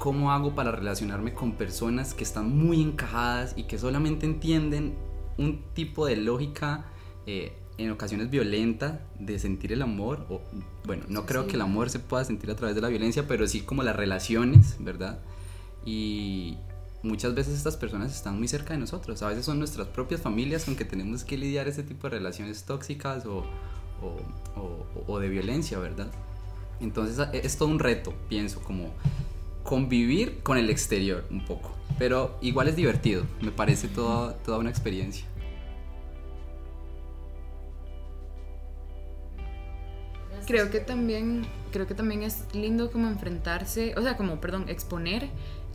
cómo 0.00 0.32
hago 0.32 0.54
para 0.54 0.72
relacionarme 0.72 1.34
con 1.34 1.52
personas 1.52 2.14
que 2.14 2.24
están 2.24 2.56
muy 2.56 2.80
encajadas 2.80 3.52
y 3.56 3.64
que 3.64 3.78
solamente 3.78 4.24
entienden 4.24 4.94
un 5.36 5.62
tipo 5.74 6.06
de 6.06 6.16
lógica 6.16 6.86
eh, 7.26 7.52
en 7.76 7.90
ocasiones 7.90 8.30
violenta 8.30 9.02
de 9.18 9.38
sentir 9.38 9.72
el 9.72 9.82
amor. 9.82 10.26
O, 10.30 10.40
bueno, 10.86 11.04
no 11.08 11.26
creo 11.26 11.46
que 11.46 11.54
el 11.56 11.60
amor 11.60 11.90
se 11.90 11.98
pueda 11.98 12.24
sentir 12.24 12.50
a 12.50 12.56
través 12.56 12.74
de 12.74 12.80
la 12.80 12.88
violencia, 12.88 13.28
pero 13.28 13.46
sí 13.46 13.60
como 13.60 13.82
las 13.82 13.94
relaciones, 13.94 14.76
¿verdad? 14.80 15.20
Y 15.84 16.56
muchas 17.02 17.34
veces 17.34 17.54
estas 17.54 17.76
personas 17.76 18.14
están 18.16 18.38
muy 18.38 18.48
cerca 18.48 18.72
de 18.72 18.80
nosotros. 18.80 19.22
A 19.22 19.28
veces 19.28 19.44
son 19.44 19.58
nuestras 19.58 19.86
propias 19.88 20.22
familias 20.22 20.64
con 20.64 20.76
que 20.76 20.86
tenemos 20.86 21.24
que 21.24 21.36
lidiar 21.36 21.68
ese 21.68 21.82
tipo 21.82 22.08
de 22.08 22.16
relaciones 22.16 22.64
tóxicas 22.64 23.26
o- 23.26 23.44
o- 24.02 24.86
o 25.06 25.18
de 25.18 25.28
violencia, 25.28 25.78
¿verdad? 25.78 26.10
Entonces 26.80 27.28
es 27.34 27.58
todo 27.58 27.68
un 27.68 27.78
reto, 27.78 28.14
pienso, 28.30 28.62
como 28.62 28.94
convivir 29.62 30.42
con 30.42 30.58
el 30.58 30.70
exterior 30.70 31.24
un 31.30 31.44
poco. 31.44 31.74
Pero 31.98 32.38
igual 32.40 32.68
es 32.68 32.76
divertido, 32.76 33.24
me 33.40 33.50
parece 33.50 33.88
toda, 33.88 34.34
toda 34.38 34.58
una 34.58 34.70
experiencia. 34.70 35.26
Creo 40.46 40.70
que 40.70 40.80
también, 40.80 41.46
creo 41.70 41.86
que 41.86 41.94
también 41.94 42.22
es 42.22 42.44
lindo 42.54 42.90
como 42.90 43.06
enfrentarse, 43.06 43.94
o 43.96 44.02
sea, 44.02 44.16
como, 44.16 44.40
perdón, 44.40 44.68
exponer 44.68 45.28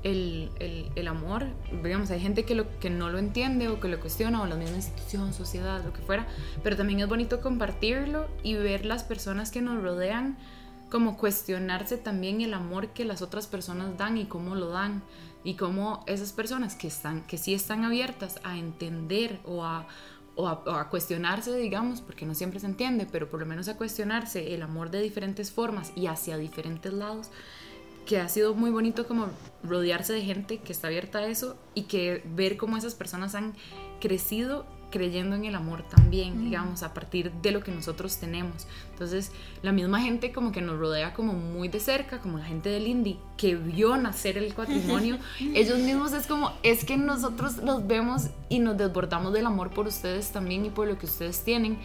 el, 0.03 0.49
el, 0.59 0.89
el 0.95 1.07
amor. 1.07 1.45
Digamos, 1.83 2.11
hay 2.11 2.19
gente 2.19 2.43
que, 2.43 2.55
lo, 2.55 2.67
que 2.79 2.89
no 2.89 3.09
lo 3.09 3.17
entiende 3.17 3.69
o 3.69 3.79
que 3.79 3.87
lo 3.87 3.99
cuestiona, 3.99 4.41
o 4.41 4.47
la 4.47 4.55
misma 4.55 4.75
institución, 4.75 5.33
sociedad, 5.33 5.83
lo 5.83 5.93
que 5.93 6.01
fuera, 6.01 6.27
pero 6.63 6.75
también 6.75 6.99
es 6.99 7.07
bonito 7.07 7.39
compartirlo 7.39 8.27
y 8.43 8.55
ver 8.55 8.85
las 8.85 9.03
personas 9.03 9.51
que 9.51 9.61
nos 9.61 9.81
rodean 9.81 10.37
como 10.89 11.17
cuestionarse 11.17 11.97
también 11.97 12.41
el 12.41 12.53
amor 12.53 12.89
que 12.89 13.05
las 13.05 13.21
otras 13.21 13.47
personas 13.47 13.97
dan 13.97 14.17
y 14.17 14.25
cómo 14.25 14.55
lo 14.55 14.69
dan 14.69 15.03
y 15.43 15.55
cómo 15.55 16.03
esas 16.07 16.31
personas 16.31 16.75
que 16.75 16.87
están 16.87 17.23
que 17.23 17.37
sí 17.37 17.53
están 17.53 17.83
abiertas 17.83 18.39
a 18.43 18.57
entender 18.57 19.39
o 19.45 19.63
a, 19.63 19.87
o 20.35 20.47
a, 20.47 20.53
o 20.65 20.71
a 20.71 20.89
cuestionarse, 20.89 21.55
digamos, 21.57 22.01
porque 22.01 22.25
no 22.25 22.35
siempre 22.35 22.59
se 22.59 22.67
entiende, 22.67 23.07
pero 23.11 23.29
por 23.29 23.39
lo 23.39 23.45
menos 23.45 23.67
a 23.67 23.77
cuestionarse 23.77 24.53
el 24.53 24.61
amor 24.61 24.91
de 24.91 25.01
diferentes 25.01 25.51
formas 25.51 25.91
y 25.95 26.07
hacia 26.07 26.37
diferentes 26.37 26.93
lados, 26.93 27.29
que 28.05 28.19
ha 28.19 28.29
sido 28.29 28.53
muy 28.53 28.69
bonito 28.69 29.07
como 29.07 29.27
rodearse 29.63 30.13
de 30.13 30.21
gente 30.21 30.59
que 30.59 30.71
está 30.71 30.87
abierta 30.87 31.19
a 31.19 31.27
eso 31.27 31.57
y 31.73 31.83
que 31.83 32.23
ver 32.35 32.57
cómo 32.57 32.77
esas 32.77 32.93
personas 32.95 33.33
han 33.33 33.53
crecido 33.99 34.65
creyendo 34.91 35.35
en 35.35 35.45
el 35.45 35.55
amor 35.55 35.83
también, 35.83 36.45
digamos, 36.45 36.83
a 36.83 36.93
partir 36.93 37.31
de 37.31 37.51
lo 37.51 37.61
que 37.61 37.71
nosotros 37.71 38.17
tenemos. 38.17 38.67
Entonces, 38.91 39.31
la 39.61 39.71
misma 39.71 40.01
gente 40.01 40.31
como 40.31 40.51
que 40.51 40.61
nos 40.61 40.77
rodea 40.79 41.13
como 41.13 41.33
muy 41.33 41.67
de 41.67 41.79
cerca, 41.79 42.19
como 42.19 42.37
la 42.37 42.45
gente 42.45 42.69
del 42.69 42.87
indie, 42.87 43.17
que 43.37 43.55
vio 43.55 43.97
nacer 43.97 44.37
el 44.37 44.53
patrimonio, 44.53 45.17
ellos 45.53 45.79
mismos 45.79 46.13
es 46.13 46.27
como, 46.27 46.53
es 46.63 46.85
que 46.85 46.97
nosotros 46.97 47.57
los 47.57 47.85
vemos 47.87 48.29
y 48.49 48.59
nos 48.59 48.77
desbordamos 48.77 49.33
del 49.33 49.45
amor 49.45 49.71
por 49.71 49.87
ustedes 49.87 50.31
también 50.31 50.65
y 50.65 50.69
por 50.69 50.87
lo 50.87 50.97
que 50.97 51.05
ustedes 51.05 51.43
tienen, 51.43 51.77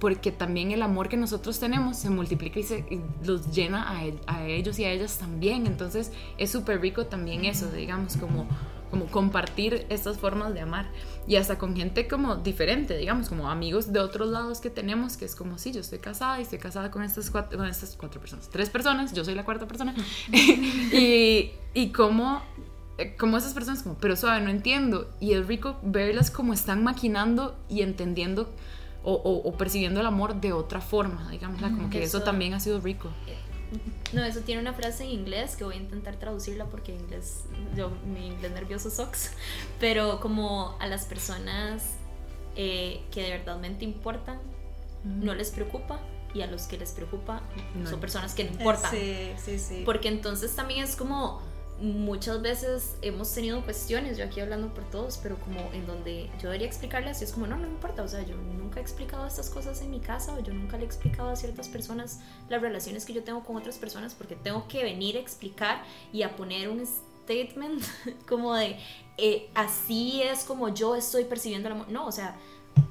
porque 0.00 0.32
también 0.32 0.70
el 0.70 0.82
amor 0.82 1.08
que 1.08 1.16
nosotros 1.16 1.58
tenemos 1.58 1.96
se 1.96 2.10
multiplica 2.10 2.58
y, 2.60 2.62
se, 2.62 2.78
y 2.78 3.00
los 3.24 3.54
llena 3.54 3.88
a, 3.88 4.02
a 4.26 4.46
ellos 4.46 4.78
y 4.78 4.84
a 4.84 4.90
ellas 4.90 5.18
también. 5.18 5.66
Entonces, 5.66 6.12
es 6.36 6.50
súper 6.50 6.80
rico 6.80 7.06
también 7.06 7.44
eso, 7.44 7.70
digamos, 7.70 8.16
como 8.16 8.46
como 8.94 9.06
compartir 9.06 9.86
estas 9.88 10.18
formas 10.18 10.54
de 10.54 10.60
amar. 10.60 10.86
Y 11.26 11.34
hasta 11.36 11.58
con 11.58 11.74
gente 11.74 12.06
como 12.06 12.36
diferente, 12.36 12.96
digamos, 12.96 13.28
como 13.28 13.50
amigos 13.50 13.92
de 13.92 13.98
otros 13.98 14.28
lados 14.28 14.60
que 14.60 14.70
tenemos, 14.70 15.16
que 15.16 15.24
es 15.24 15.34
como, 15.34 15.58
sí, 15.58 15.72
yo 15.72 15.80
estoy 15.80 15.98
casada 15.98 16.38
y 16.38 16.42
estoy 16.42 16.58
casada 16.60 16.90
con 16.92 17.02
estas 17.02 17.28
cuatro, 17.30 17.58
con 17.58 17.66
estas 17.66 17.96
cuatro 17.98 18.20
personas, 18.20 18.48
tres 18.50 18.70
personas, 18.70 19.12
yo 19.12 19.24
soy 19.24 19.34
la 19.34 19.44
cuarta 19.44 19.66
persona, 19.66 19.94
y, 20.32 21.50
y 21.74 21.88
como, 21.88 22.40
eh, 22.98 23.16
como 23.18 23.36
esas 23.36 23.52
personas 23.54 23.82
como, 23.82 23.96
pero 23.96 24.14
suave, 24.16 24.40
no 24.42 24.50
entiendo, 24.50 25.10
y 25.18 25.32
es 25.32 25.46
rico 25.46 25.76
verlas 25.82 26.30
como 26.30 26.52
están 26.52 26.84
maquinando 26.84 27.56
y 27.68 27.82
entendiendo 27.82 28.48
o, 29.02 29.12
o- 29.14 29.48
o 29.48 29.56
percibiendo 29.56 30.00
el 30.00 30.06
amor 30.06 30.40
de 30.40 30.52
otra 30.52 30.80
forma, 30.80 31.28
digamos, 31.30 31.60
como 31.60 31.90
que 31.90 32.02
eso 32.04 32.18
Eso- 32.18 32.24
también 32.24 32.54
ha 32.54 32.60
sido 32.60 32.80
rico. 32.80 33.08
No, 34.12 34.24
eso 34.24 34.40
tiene 34.40 34.60
una 34.60 34.72
frase 34.72 35.04
en 35.04 35.10
inglés 35.10 35.56
que 35.56 35.64
voy 35.64 35.74
a 35.74 35.78
intentar 35.78 36.16
traducirla 36.16 36.66
porque 36.66 36.92
en 36.94 37.00
inglés, 37.00 37.44
yo, 37.76 37.90
mi 38.06 38.26
inglés 38.28 38.52
nervioso 38.52 38.90
sucks. 38.90 39.32
Pero 39.80 40.20
como 40.20 40.76
a 40.80 40.86
las 40.86 41.04
personas 41.04 41.82
eh, 42.56 43.02
que 43.10 43.22
de 43.22 43.30
verdadmente 43.30 43.84
importan, 43.84 44.38
no 45.04 45.34
les 45.34 45.50
preocupa. 45.50 46.00
Y 46.34 46.42
a 46.42 46.48
los 46.48 46.62
que 46.62 46.76
les 46.76 46.90
preocupa 46.90 47.42
No. 47.76 47.88
son 47.88 48.00
personas 48.00 48.34
que 48.34 48.42
no 48.42 48.50
importan. 48.50 48.90
Sí, 48.90 49.30
sí, 49.36 49.56
sí. 49.60 49.82
Porque 49.84 50.08
entonces 50.08 50.52
también 50.56 50.82
es 50.82 50.96
como 50.96 51.40
muchas 51.80 52.40
veces 52.40 52.96
hemos 53.02 53.32
tenido 53.34 53.62
cuestiones, 53.64 54.16
yo 54.16 54.24
aquí 54.24 54.40
hablando 54.40 54.72
por 54.72 54.84
todos, 54.90 55.18
pero 55.22 55.36
como 55.38 55.60
en 55.72 55.86
donde 55.86 56.30
yo 56.40 56.44
debería 56.44 56.66
explicarles 56.66 57.20
y 57.20 57.24
es 57.24 57.32
como, 57.32 57.46
no, 57.46 57.56
no 57.56 57.66
importa, 57.66 58.02
o 58.02 58.08
sea, 58.08 58.22
yo 58.24 58.36
nunca 58.36 58.80
he 58.80 58.82
explicado 58.82 59.26
estas 59.26 59.50
cosas 59.50 59.80
en 59.82 59.90
mi 59.90 60.00
casa 60.00 60.34
o 60.34 60.40
yo 60.40 60.54
nunca 60.54 60.76
le 60.76 60.84
he 60.84 60.86
explicado 60.86 61.30
a 61.30 61.36
ciertas 61.36 61.68
personas 61.68 62.20
las 62.48 62.62
relaciones 62.62 63.04
que 63.04 63.12
yo 63.12 63.24
tengo 63.24 63.42
con 63.42 63.56
otras 63.56 63.78
personas 63.78 64.14
porque 64.14 64.36
tengo 64.36 64.68
que 64.68 64.84
venir 64.84 65.16
a 65.16 65.20
explicar 65.20 65.82
y 66.12 66.22
a 66.22 66.36
poner 66.36 66.68
un 66.68 66.86
statement 66.86 67.82
como 68.28 68.54
de, 68.54 68.78
eh, 69.18 69.50
así 69.54 70.22
es 70.22 70.44
como 70.44 70.68
yo 70.68 70.94
estoy 70.94 71.24
percibiendo 71.24 71.68
el 71.68 71.74
amor. 71.74 71.88
No, 71.90 72.06
o 72.06 72.12
sea, 72.12 72.36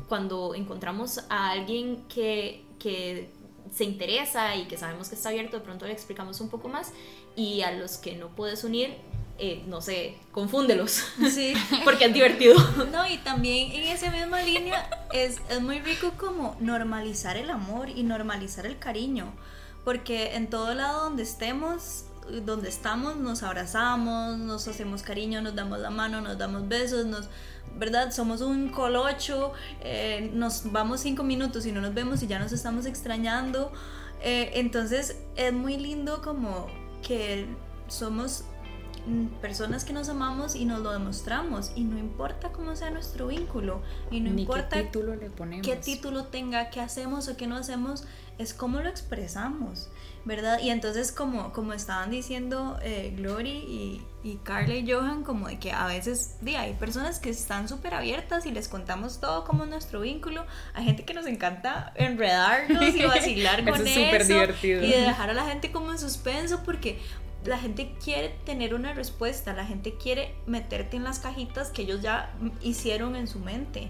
cuando 0.08 0.56
encontramos 0.56 1.20
a 1.30 1.52
alguien 1.52 2.04
que, 2.08 2.66
que 2.80 3.32
se 3.74 3.84
interesa 3.84 4.56
y 4.56 4.66
que 4.66 4.78
sabemos 4.78 5.10
que 5.10 5.16
está 5.16 5.30
abierto, 5.30 5.58
de 5.58 5.64
pronto 5.64 5.86
le 5.88 5.94
explicamos 5.94 6.40
un 6.42 6.50
poco 6.50 6.68
más 6.70 6.92
y 7.36 7.62
a 7.62 7.72
los 7.72 7.98
que 7.98 8.16
no 8.16 8.28
puedes 8.30 8.64
unir, 8.64 8.94
eh, 9.40 9.64
no 9.68 9.82
sé, 9.82 10.16
confúndelos, 10.32 11.04
Sí. 11.32 11.54
porque 11.84 12.06
es 12.06 12.14
divertido. 12.14 12.56
No, 12.92 13.08
y 13.08 13.18
también 13.18 13.72
en 13.72 13.88
esa 13.88 14.12
misma 14.12 14.42
línea 14.44 14.88
es, 15.12 15.38
es 15.50 15.60
muy 15.62 15.80
rico 15.80 16.12
como 16.20 16.56
normalizar 16.60 17.36
el 17.38 17.50
amor 17.50 17.90
y 17.90 18.04
normalizar 18.04 18.66
el 18.68 18.78
cariño, 18.78 19.34
porque 19.84 20.36
en 20.36 20.50
todo 20.50 20.74
lado 20.76 21.06
donde 21.06 21.24
estemos, 21.24 22.06
donde 22.46 22.70
estamos, 22.70 23.16
nos 23.18 23.44
abrazamos, 23.44 24.38
nos 24.38 24.68
hacemos 24.68 25.04
cariño, 25.04 25.42
nos 25.42 25.56
damos 25.56 25.80
la 25.80 25.90
mano, 25.90 26.22
nos 26.22 26.38
damos 26.38 26.68
besos, 26.68 27.06
nos, 27.06 27.30
¿verdad? 27.78 28.12
Somos 28.12 28.42
un 28.42 28.70
colocho, 28.70 29.54
eh, 29.82 30.32
nos 30.34 30.72
vamos 30.72 31.02
cinco 31.02 31.24
minutos 31.24 31.66
y 31.66 31.72
no 31.72 31.82
nos 31.82 31.94
vemos 31.94 32.24
y 32.24 32.28
ya 32.28 32.40
nos 32.40 32.52
estamos 32.52 32.86
extrañando. 32.86 33.72
Eh, 34.22 34.52
entonces 34.56 35.18
es 35.36 35.54
muy 35.54 35.78
lindo 35.78 36.22
como 36.22 36.68
que 37.06 37.46
somos 37.88 38.46
personas 39.42 39.84
que 39.84 39.92
nos 39.92 40.08
amamos 40.08 40.56
y 40.56 40.64
nos 40.64 40.80
lo 40.80 40.94
demostramos 40.94 41.74
y 41.76 41.84
no 41.84 41.98
importa 41.98 42.54
cómo 42.54 42.74
sea 42.76 42.90
nuestro 42.90 43.28
vínculo 43.28 43.82
y 44.10 44.22
no 44.22 44.32
Ni 44.32 44.44
importa 44.44 44.70
qué 44.70 44.84
título 44.84 45.16
le 45.16 45.30
ponemos. 45.30 45.68
qué 45.68 45.76
título 45.76 46.26
tenga, 46.26 46.70
qué 46.70 46.80
hacemos 46.80 47.28
o 47.28 47.36
qué 47.36 47.46
no 47.46 47.58
hacemos, 47.58 48.06
es 48.38 48.54
cómo 48.54 48.80
lo 48.80 48.88
expresamos, 48.88 49.90
¿verdad? 50.26 50.60
Y 50.62 50.70
entonces 50.70 51.12
como, 51.12 51.52
como 51.52 51.74
estaban 51.74 52.10
diciendo 52.10 52.78
eh, 52.82 53.14
Glory 53.18 53.50
y, 53.50 54.02
y 54.24 54.38
Carla 54.38 54.76
y 54.76 54.90
Johan, 54.90 55.24
como 55.24 55.48
de 55.50 55.60
que 55.60 55.72
a 55.74 55.86
veces 55.88 56.38
hay 56.58 56.74
personas 56.74 57.20
que 57.20 57.30
están 57.30 57.68
súper 57.68 57.94
abiertas 57.94 58.46
y 58.46 58.52
les 58.52 58.70
contamos 58.70 59.20
todo 59.20 59.44
como 59.44 59.66
nuestro 59.66 60.00
vínculo, 60.02 60.46
hay 60.74 60.86
gente 60.86 61.04
que 61.04 61.14
nos 61.14 61.26
encanta 61.26 61.92
enredarnos 61.96 62.96
y 62.96 63.04
vacilar 63.04 63.60
Eso 63.68 63.72
con 63.72 63.82
es 63.82 63.92
eso 63.92 64.00
divertido. 64.34 64.84
y 64.84 64.92
de 64.92 65.02
dejar 65.02 65.30
a 65.30 65.34
la 65.34 65.46
gente 65.46 65.72
como 65.72 65.92
en 65.92 66.00
suspenso 66.00 66.62
porque 66.64 67.00
la 67.46 67.58
gente 67.58 67.94
quiere 68.02 68.30
tener 68.46 68.74
una 68.74 68.94
respuesta, 68.94 69.54
la 69.54 69.66
gente 69.66 69.96
quiere 69.96 70.34
meterte 70.46 70.96
en 70.96 71.04
las 71.04 71.20
cajitas 71.20 71.72
que 71.72 71.82
ellos 71.82 72.02
ya 72.02 72.34
hicieron 72.62 73.16
en 73.18 73.28
su 73.28 73.40
mente. 73.40 73.90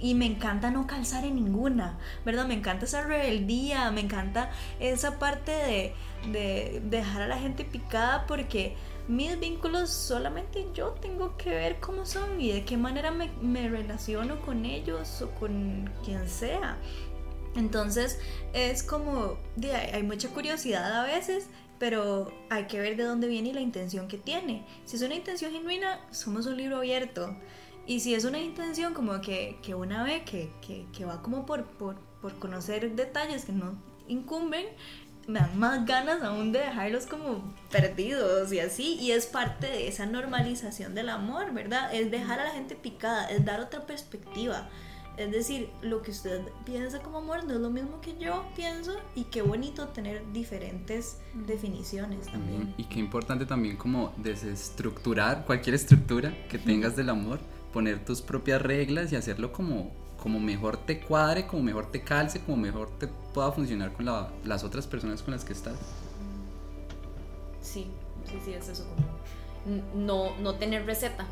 Y 0.00 0.14
me 0.14 0.26
encanta 0.26 0.70
no 0.70 0.86
calzar 0.86 1.24
en 1.24 1.34
ninguna, 1.34 1.98
¿verdad? 2.24 2.46
Me 2.46 2.54
encanta 2.54 2.84
esa 2.84 3.02
rebeldía, 3.02 3.90
me 3.90 4.00
encanta 4.00 4.50
esa 4.78 5.18
parte 5.18 5.50
de, 5.52 5.94
de 6.32 6.80
dejar 6.84 7.22
a 7.22 7.26
la 7.26 7.38
gente 7.38 7.64
picada 7.64 8.26
porque 8.26 8.76
mis 9.08 9.40
vínculos 9.40 9.90
solamente 9.90 10.66
yo 10.74 10.90
tengo 11.00 11.36
que 11.36 11.50
ver 11.50 11.80
cómo 11.80 12.04
son 12.04 12.40
y 12.40 12.52
de 12.52 12.64
qué 12.64 12.76
manera 12.76 13.10
me, 13.10 13.30
me 13.40 13.68
relaciono 13.68 14.40
con 14.42 14.66
ellos 14.66 15.22
o 15.22 15.30
con 15.30 15.90
quien 16.04 16.28
sea. 16.28 16.76
Entonces 17.56 18.20
es 18.52 18.82
como, 18.82 19.38
hay 19.92 20.02
mucha 20.02 20.28
curiosidad 20.28 21.00
a 21.00 21.04
veces, 21.04 21.48
pero 21.78 22.32
hay 22.50 22.66
que 22.66 22.80
ver 22.80 22.96
de 22.96 23.04
dónde 23.04 23.28
viene 23.28 23.50
y 23.50 23.52
la 23.52 23.60
intención 23.60 24.08
que 24.08 24.18
tiene. 24.18 24.64
Si 24.84 24.96
es 24.96 25.02
una 25.02 25.14
intención 25.14 25.52
genuina, 25.52 26.00
somos 26.10 26.46
un 26.46 26.56
libro 26.56 26.76
abierto. 26.78 27.34
Y 27.88 28.00
si 28.00 28.14
es 28.14 28.24
una 28.26 28.38
intención 28.38 28.92
como 28.92 29.20
que, 29.22 29.58
que 29.62 29.74
una 29.74 30.04
ve 30.04 30.22
que, 30.22 30.50
que, 30.60 30.84
que 30.92 31.06
va 31.06 31.22
como 31.22 31.46
por, 31.46 31.64
por, 31.64 31.96
por 32.20 32.38
conocer 32.38 32.94
detalles 32.94 33.46
que 33.46 33.52
no 33.52 33.72
incumben, 34.06 34.66
me 35.26 35.40
dan 35.40 35.58
más 35.58 35.86
ganas 35.86 36.22
aún 36.22 36.52
de 36.52 36.58
dejarlos 36.58 37.06
como 37.06 37.54
perdidos 37.70 38.52
y 38.52 38.60
así. 38.60 38.98
Y 39.00 39.12
es 39.12 39.24
parte 39.24 39.66
de 39.68 39.88
esa 39.88 40.04
normalización 40.04 40.94
del 40.94 41.08
amor, 41.08 41.54
¿verdad? 41.54 41.94
Es 41.94 42.10
dejar 42.10 42.40
a 42.40 42.44
la 42.44 42.50
gente 42.50 42.76
picada, 42.76 43.30
es 43.30 43.42
dar 43.46 43.58
otra 43.60 43.86
perspectiva. 43.86 44.68
Es 45.16 45.32
decir, 45.32 45.70
lo 45.82 46.02
que 46.02 46.12
usted 46.12 46.42
piensa 46.64 47.00
como 47.00 47.18
amor 47.18 47.44
no 47.44 47.54
es 47.54 47.60
lo 47.60 47.70
mismo 47.70 48.00
que 48.00 48.16
yo 48.18 48.44
pienso 48.54 48.92
y 49.16 49.24
qué 49.24 49.42
bonito 49.42 49.88
tener 49.88 50.22
diferentes 50.32 51.16
definiciones 51.46 52.26
también. 52.26 52.72
Y 52.76 52.84
qué 52.84 53.00
importante 53.00 53.44
también 53.44 53.76
como 53.76 54.12
desestructurar 54.18 55.44
cualquier 55.44 55.74
estructura 55.74 56.32
que 56.48 56.58
tengas 56.58 56.94
del 56.94 57.08
amor, 57.08 57.40
poner 57.72 58.04
tus 58.04 58.22
propias 58.22 58.60
reglas 58.62 59.12
y 59.12 59.16
hacerlo 59.16 59.52
como, 59.52 59.92
como 60.22 60.40
mejor 60.40 60.76
te 60.78 61.00
cuadre, 61.00 61.46
como 61.46 61.62
mejor 61.62 61.90
te 61.90 62.02
calce, 62.02 62.40
como 62.40 62.56
mejor 62.56 62.90
te 62.98 63.08
pueda 63.34 63.52
funcionar 63.52 63.92
con 63.92 64.06
la- 64.06 64.30
las 64.44 64.64
otras 64.64 64.86
personas 64.86 65.22
con 65.22 65.32
las 65.32 65.44
que 65.44 65.52
estás. 65.52 65.76
Sí, 67.60 67.86
sí, 68.26 68.38
sí, 68.44 68.52
es 68.54 68.68
eso 68.68 68.84
no, 69.94 70.36
no 70.38 70.54
tener 70.54 70.86
receta. 70.86 71.26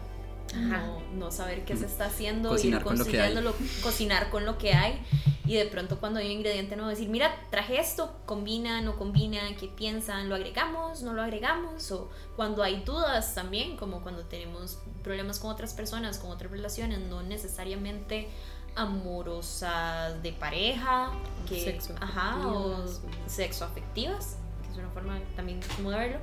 No, 0.56 1.02
no 1.14 1.30
saber 1.30 1.64
qué 1.64 1.76
se 1.76 1.86
está 1.86 2.06
haciendo, 2.06 2.50
Cocinar 2.50 2.80
ir 2.80 2.84
con 2.84 2.98
lo 2.98 3.04
que 3.04 3.20
hay. 3.20 3.34
construyéndolo, 3.34 3.82
cocinar 3.82 4.30
con 4.30 4.44
lo 4.44 4.58
que 4.58 4.72
hay 4.72 5.00
y 5.46 5.54
de 5.54 5.66
pronto 5.66 6.00
cuando 6.00 6.18
hay 6.18 6.26
un 6.26 6.32
ingrediente 6.32 6.74
nuevo 6.74 6.90
decir, 6.90 7.08
mira, 7.08 7.32
traje 7.50 7.78
esto, 7.78 8.16
combina, 8.26 8.82
no 8.82 8.96
combina, 8.96 9.40
¿qué 9.58 9.68
piensan? 9.68 10.28
¿Lo 10.28 10.34
agregamos? 10.34 11.02
¿No 11.02 11.12
lo 11.12 11.22
agregamos? 11.22 11.92
O 11.92 12.10
cuando 12.34 12.64
hay 12.64 12.82
dudas 12.82 13.34
también, 13.34 13.76
como 13.76 14.02
cuando 14.02 14.24
tenemos 14.24 14.78
problemas 15.04 15.38
con 15.38 15.50
otras 15.50 15.72
personas, 15.72 16.18
con 16.18 16.32
otras 16.32 16.50
relaciones, 16.50 16.98
no 16.98 17.22
necesariamente 17.22 18.28
amorosas 18.74 20.20
de 20.22 20.32
pareja, 20.32 21.12
que, 21.48 21.62
Sexo 21.62 21.94
ajá, 22.00 22.46
o 22.46 22.84
sexo 23.26 23.64
afectivas, 23.64 24.36
que 24.62 24.72
es 24.72 24.78
una 24.78 24.90
forma 24.90 25.20
también 25.36 25.60
como 25.76 25.90
de 25.90 25.96
verlo, 25.96 26.18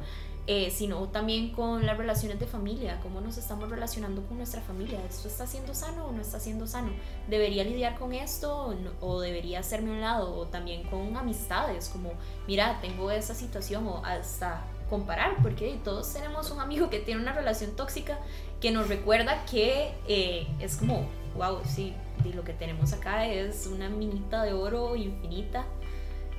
eh, 0.46 0.72
sino 0.72 1.08
también 1.08 1.52
con 1.54 1.86
las 1.86 1.98
relaciones 1.98 2.40
de 2.40 2.48
familia, 2.48 3.00
cómo 3.02 3.22
nos 3.22 3.38
estamos 3.38 3.70
relacionando 3.70 4.22
con 4.26 4.38
nuestra 4.38 4.62
familia. 4.62 5.00
¿Esto 5.08 5.28
está 5.30 5.48
siendo 5.48 5.74
sano 5.74 6.08
o 6.08 6.12
no 6.12 6.22
está 6.22 6.40
siendo 6.40 6.68
sano? 6.68 6.92
¿Debería 7.30 7.64
lidiar 7.64 7.98
con 7.98 8.14
esto 8.14 8.54
o, 8.56 8.74
no- 8.74 8.92
o 9.00 9.22
debería 9.22 9.60
hacerme 9.60 9.92
un 9.92 10.02
lado? 10.02 10.36
O 10.36 10.48
también 10.48 10.84
con 10.90 11.16
amistades, 11.16 11.90
como, 11.90 12.12
mira, 12.48 12.80
tengo 12.82 13.10
esa 13.10 13.34
situación 13.34 13.88
o 13.88 14.04
hasta 14.06 14.66
comparar, 14.90 15.38
porque 15.42 15.80
todos 15.84 16.12
tenemos 16.14 16.52
un 16.52 16.60
amigo 16.60 16.90
que 16.90 17.00
tiene 17.00 17.22
una 17.22 17.34
relación 17.34 17.76
tóxica 17.76 18.20
que 18.60 18.70
nos 18.72 18.90
recuerda 18.90 19.46
que 19.46 19.94
eh, 20.08 20.46
es 20.60 20.76
como, 20.76 21.08
wow, 21.36 21.60
sí, 21.66 21.94
y 22.26 22.34
lo 22.34 22.44
que 22.44 22.54
tenemos 22.54 22.94
acá 22.94 23.26
es 23.28 23.66
una 23.68 23.90
minita 23.90 24.44
de 24.44 24.54
oro 24.54 24.96
infinita 24.96 25.66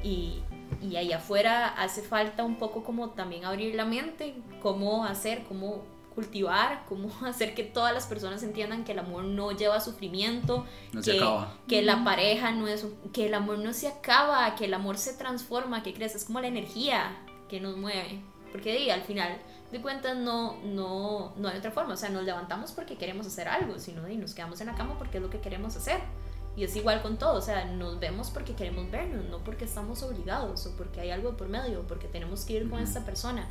y, 0.02 0.42
y 0.90 0.96
ahí 0.96 1.12
afuera 1.12 1.68
hace 1.68 2.02
falta 2.02 2.44
un 2.44 2.56
poco 2.56 2.84
como 2.84 3.10
también 3.10 3.44
abrir 3.44 3.74
la 3.74 3.84
mente, 3.84 4.34
cómo 4.60 5.04
hacer, 5.04 5.44
cómo 5.44 5.82
cultivar, 6.14 6.84
cómo 6.88 7.10
hacer 7.26 7.54
que 7.54 7.64
todas 7.64 7.92
las 7.92 8.06
personas 8.06 8.42
entiendan 8.42 8.84
que 8.84 8.92
el 8.92 8.98
amor 8.98 9.24
no 9.24 9.52
lleva 9.52 9.80
sufrimiento, 9.80 10.64
No 10.92 11.00
que, 11.00 11.12
se 11.12 11.16
acaba. 11.16 11.54
que 11.66 11.82
la 11.82 12.04
pareja 12.04 12.52
no 12.52 12.68
es, 12.68 12.86
que 13.12 13.26
el 13.26 13.34
amor 13.34 13.58
no 13.58 13.72
se 13.72 13.88
acaba, 13.88 14.54
que 14.54 14.66
el 14.66 14.74
amor 14.74 14.98
se 14.98 15.14
transforma, 15.14 15.82
que 15.82 15.94
crece, 15.94 16.18
es 16.18 16.24
como 16.24 16.40
la 16.40 16.48
energía 16.48 17.16
que 17.48 17.60
nos 17.60 17.76
mueve, 17.76 18.20
porque 18.52 18.76
di, 18.76 18.90
al 18.90 19.02
final 19.02 19.38
de 19.72 19.80
cuentas 19.80 20.16
no, 20.16 20.56
no, 20.64 21.32
no 21.36 21.48
hay 21.48 21.58
otra 21.58 21.72
forma, 21.72 21.94
o 21.94 21.96
sea, 21.96 22.10
nos 22.10 22.24
levantamos 22.24 22.72
porque 22.72 22.96
queremos 22.96 23.26
hacer 23.26 23.48
algo, 23.48 23.78
sino 23.78 24.04
di, 24.04 24.16
nos 24.16 24.34
quedamos 24.34 24.60
en 24.60 24.68
la 24.68 24.74
cama 24.74 24.96
porque 24.98 25.16
es 25.18 25.22
lo 25.22 25.30
que 25.30 25.40
queremos 25.40 25.76
hacer. 25.76 26.00
Y 26.56 26.64
es 26.64 26.76
igual 26.76 27.02
con 27.02 27.18
todo, 27.18 27.38
o 27.38 27.42
sea, 27.42 27.64
nos 27.64 27.98
vemos 27.98 28.30
porque 28.30 28.54
queremos 28.54 28.88
vernos, 28.90 29.24
no 29.24 29.42
porque 29.42 29.64
estamos 29.64 30.02
obligados 30.02 30.66
o 30.66 30.76
porque 30.76 31.00
hay 31.00 31.10
algo 31.10 31.36
por 31.36 31.48
medio, 31.48 31.80
o 31.80 31.82
porque 31.82 32.06
tenemos 32.06 32.44
que 32.44 32.54
ir 32.54 32.70
con 32.70 32.78
esta 32.78 33.04
persona. 33.04 33.48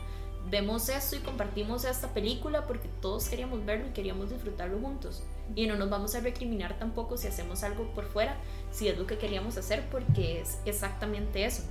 Vemos 0.49 0.87
esto 0.89 1.15
y 1.15 1.19
compartimos 1.19 1.85
esta 1.85 2.13
película 2.13 2.65
porque 2.65 2.89
todos 3.01 3.27
queríamos 3.29 3.65
verlo 3.65 3.87
y 3.87 3.91
queríamos 3.91 4.29
disfrutarlo 4.29 4.79
juntos. 4.79 5.23
Y 5.55 5.67
no 5.67 5.75
nos 5.75 5.89
vamos 5.89 6.15
a 6.15 6.21
recriminar 6.21 6.77
tampoco 6.79 7.17
si 7.17 7.27
hacemos 7.27 7.63
algo 7.63 7.85
por 7.93 8.05
fuera, 8.05 8.37
si 8.71 8.87
es 8.87 8.97
lo 8.97 9.05
que 9.05 9.17
queríamos 9.17 9.57
hacer, 9.57 9.87
porque 9.89 10.41
es 10.41 10.59
exactamente 10.65 11.45
eso. 11.45 11.63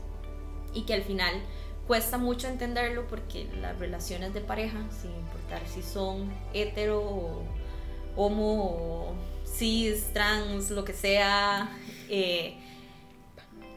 Y 0.74 0.82
que 0.82 0.94
al 0.94 1.02
final 1.02 1.34
cuesta 1.86 2.18
mucho 2.18 2.48
entenderlo 2.48 3.06
porque 3.08 3.48
las 3.60 3.78
relaciones 3.78 4.32
de 4.34 4.40
pareja, 4.40 4.78
sin 4.90 5.10
importar 5.14 5.66
si 5.66 5.82
son 5.82 6.30
hetero 6.52 7.00
o 7.00 7.42
homo 8.16 8.64
o 8.64 9.14
cis, 9.56 10.12
trans, 10.12 10.70
lo 10.70 10.84
que 10.84 10.92
sea, 10.92 11.76
eh, 12.08 12.56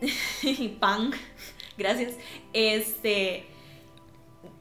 pan, 0.80 1.12
gracias, 1.78 2.14
este, 2.54 3.46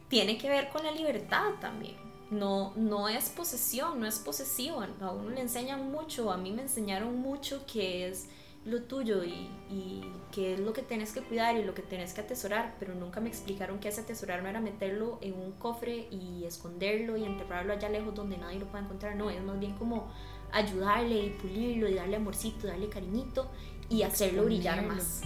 tiene 0.09 0.39
que 0.39 0.49
ver 0.49 0.69
con 0.71 0.85
la 0.85 0.93
libertad 0.93 1.53
también. 1.61 1.97
No, 2.31 2.73
no 2.75 3.09
es 3.09 3.29
posesión, 3.29 4.01
no 4.01 4.07
es 4.07 4.19
posesivo. 4.19 4.85
A 5.01 5.11
uno 5.11 5.31
le 5.31 5.41
enseñan 5.41 5.93
mucho, 5.93 6.33
a 6.33 6.37
mí 6.37 6.51
me 6.51 6.62
enseñaron 6.62 7.19
mucho 7.21 7.65
que 7.67 8.09
es 8.09 8.29
lo 8.65 8.83
tuyo 8.83 9.23
y, 9.25 9.51
y 9.71 10.03
que 10.33 10.55
es 10.55 10.61
lo 10.61 10.73
que 10.73 10.83
tienes 10.83 11.12
que 11.12 11.21
cuidar 11.21 11.57
y 11.57 11.65
lo 11.65 11.75
que 11.75 11.83
tienes 11.83 12.15
que 12.15 12.23
atesorar, 12.23 12.77
pero 12.81 12.95
nunca 12.95 13.21
me 13.21 13.29
explicaron 13.29 13.79
que 13.79 13.89
ese 13.89 14.01
atesorar 14.01 14.43
no 14.43 14.49
era 14.49 14.61
meterlo 14.61 15.19
en 15.21 15.35
un 15.35 15.53
cofre 15.53 16.09
y 16.11 16.45
esconderlo 16.45 17.17
y 17.17 17.25
enterrarlo 17.25 17.75
allá 17.75 17.91
lejos 17.91 18.15
donde 18.15 18.39
nadie 18.39 18.59
lo 18.59 18.67
pueda 18.67 18.85
encontrar, 18.85 19.17
no, 19.17 19.29
es 19.29 19.43
más 19.43 19.59
bien 19.61 19.75
como 19.75 20.11
ayudarle 20.55 21.27
y 21.27 21.31
pulirlo 21.31 21.89
y 21.89 21.95
darle 21.95 22.17
amorcito, 22.17 22.67
darle 22.67 22.89
cariñito 22.89 23.51
y 23.89 24.03
hacerlo 24.03 24.45
brillar 24.45 24.87
más. 24.87 25.23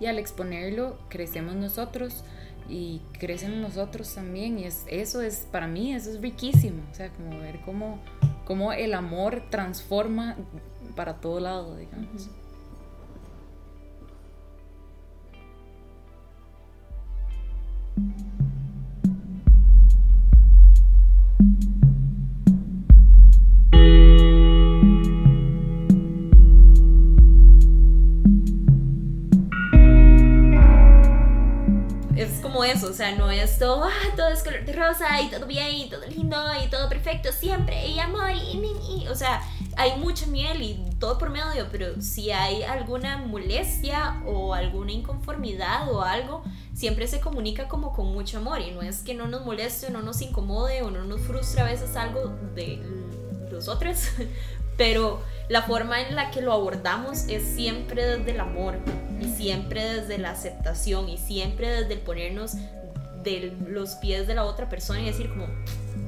Y 0.00 0.06
al 0.06 0.18
exponerlo, 0.18 0.98
crecemos 1.08 1.54
nosotros 1.54 2.24
y 2.68 3.00
crecen 3.18 3.60
nosotros 3.60 4.14
también. 4.14 4.58
Y 4.58 4.64
es, 4.64 4.84
eso 4.88 5.20
es, 5.20 5.46
para 5.50 5.66
mí, 5.66 5.94
eso 5.94 6.10
es 6.10 6.20
riquísimo. 6.20 6.82
O 6.90 6.94
sea, 6.94 7.10
como 7.10 7.38
ver 7.38 7.60
cómo, 7.64 8.00
cómo 8.44 8.72
el 8.72 8.94
amor 8.94 9.44
transforma 9.50 10.36
para 10.96 11.20
todo 11.20 11.40
lado, 11.40 11.76
digamos. 11.76 12.28
Es 32.16 32.40
como 32.40 32.62
eso, 32.64 32.88
o 32.88 32.92
sea, 32.92 33.14
no 33.16 33.30
es 33.30 33.58
todo, 33.58 33.84
ah, 33.84 33.90
todo 34.16 34.28
es 34.28 34.42
color 34.44 34.64
de 34.64 34.72
rosa 34.72 35.20
y 35.20 35.30
todo 35.30 35.46
bien 35.46 35.70
y 35.74 35.88
todo 35.90 36.06
lindo 36.06 36.36
y 36.64 36.68
todo 36.70 36.88
perfecto 36.88 37.30
siempre 37.32 37.86
y 37.88 37.98
amor 37.98 38.30
y, 38.30 39.02
y- 39.02 39.08
o 39.08 39.14
sea, 39.16 39.42
hay 39.76 39.96
mucha 39.98 40.26
miel 40.26 40.62
y 40.62 40.80
todo 41.00 41.18
por 41.18 41.30
medio, 41.30 41.66
pero 41.72 42.00
si 42.00 42.30
hay 42.30 42.62
alguna 42.62 43.18
molestia 43.18 44.22
o 44.26 44.54
alguna 44.54 44.92
inconformidad 44.92 45.90
o 45.92 46.02
algo, 46.02 46.44
siempre 46.74 47.08
se 47.08 47.18
comunica 47.20 47.66
como 47.66 47.92
con 47.92 48.06
mucho 48.12 48.38
amor 48.38 48.60
y 48.60 48.70
no 48.70 48.82
es 48.82 49.02
que 49.02 49.14
no 49.14 49.26
nos 49.26 49.44
moleste 49.44 49.86
o 49.86 49.90
no 49.90 50.00
nos 50.00 50.20
incomode 50.22 50.82
o 50.82 50.90
no 50.90 51.04
nos 51.04 51.20
frustre 51.22 51.62
a 51.62 51.64
veces 51.64 51.96
algo 51.96 52.28
de 52.54 52.80
los 53.50 53.66
otros, 53.68 53.98
pero 54.76 55.22
la 55.48 55.62
forma 55.62 56.00
en 56.00 56.14
la 56.14 56.30
que 56.30 56.40
lo 56.40 56.52
abordamos 56.52 57.28
es 57.28 57.42
siempre 57.42 58.04
desde 58.04 58.32
el 58.32 58.40
amor 58.40 58.78
y 59.20 59.26
siempre 59.26 59.84
desde 59.84 60.18
la 60.18 60.30
aceptación 60.30 61.08
y 61.08 61.18
siempre 61.18 61.68
desde 61.68 61.94
el 61.94 62.00
ponernos 62.00 62.54
de 63.22 63.56
los 63.68 63.94
pies 63.96 64.26
de 64.26 64.34
la 64.34 64.44
otra 64.44 64.68
persona 64.68 65.00
y 65.00 65.06
decir 65.06 65.30
como, 65.30 65.46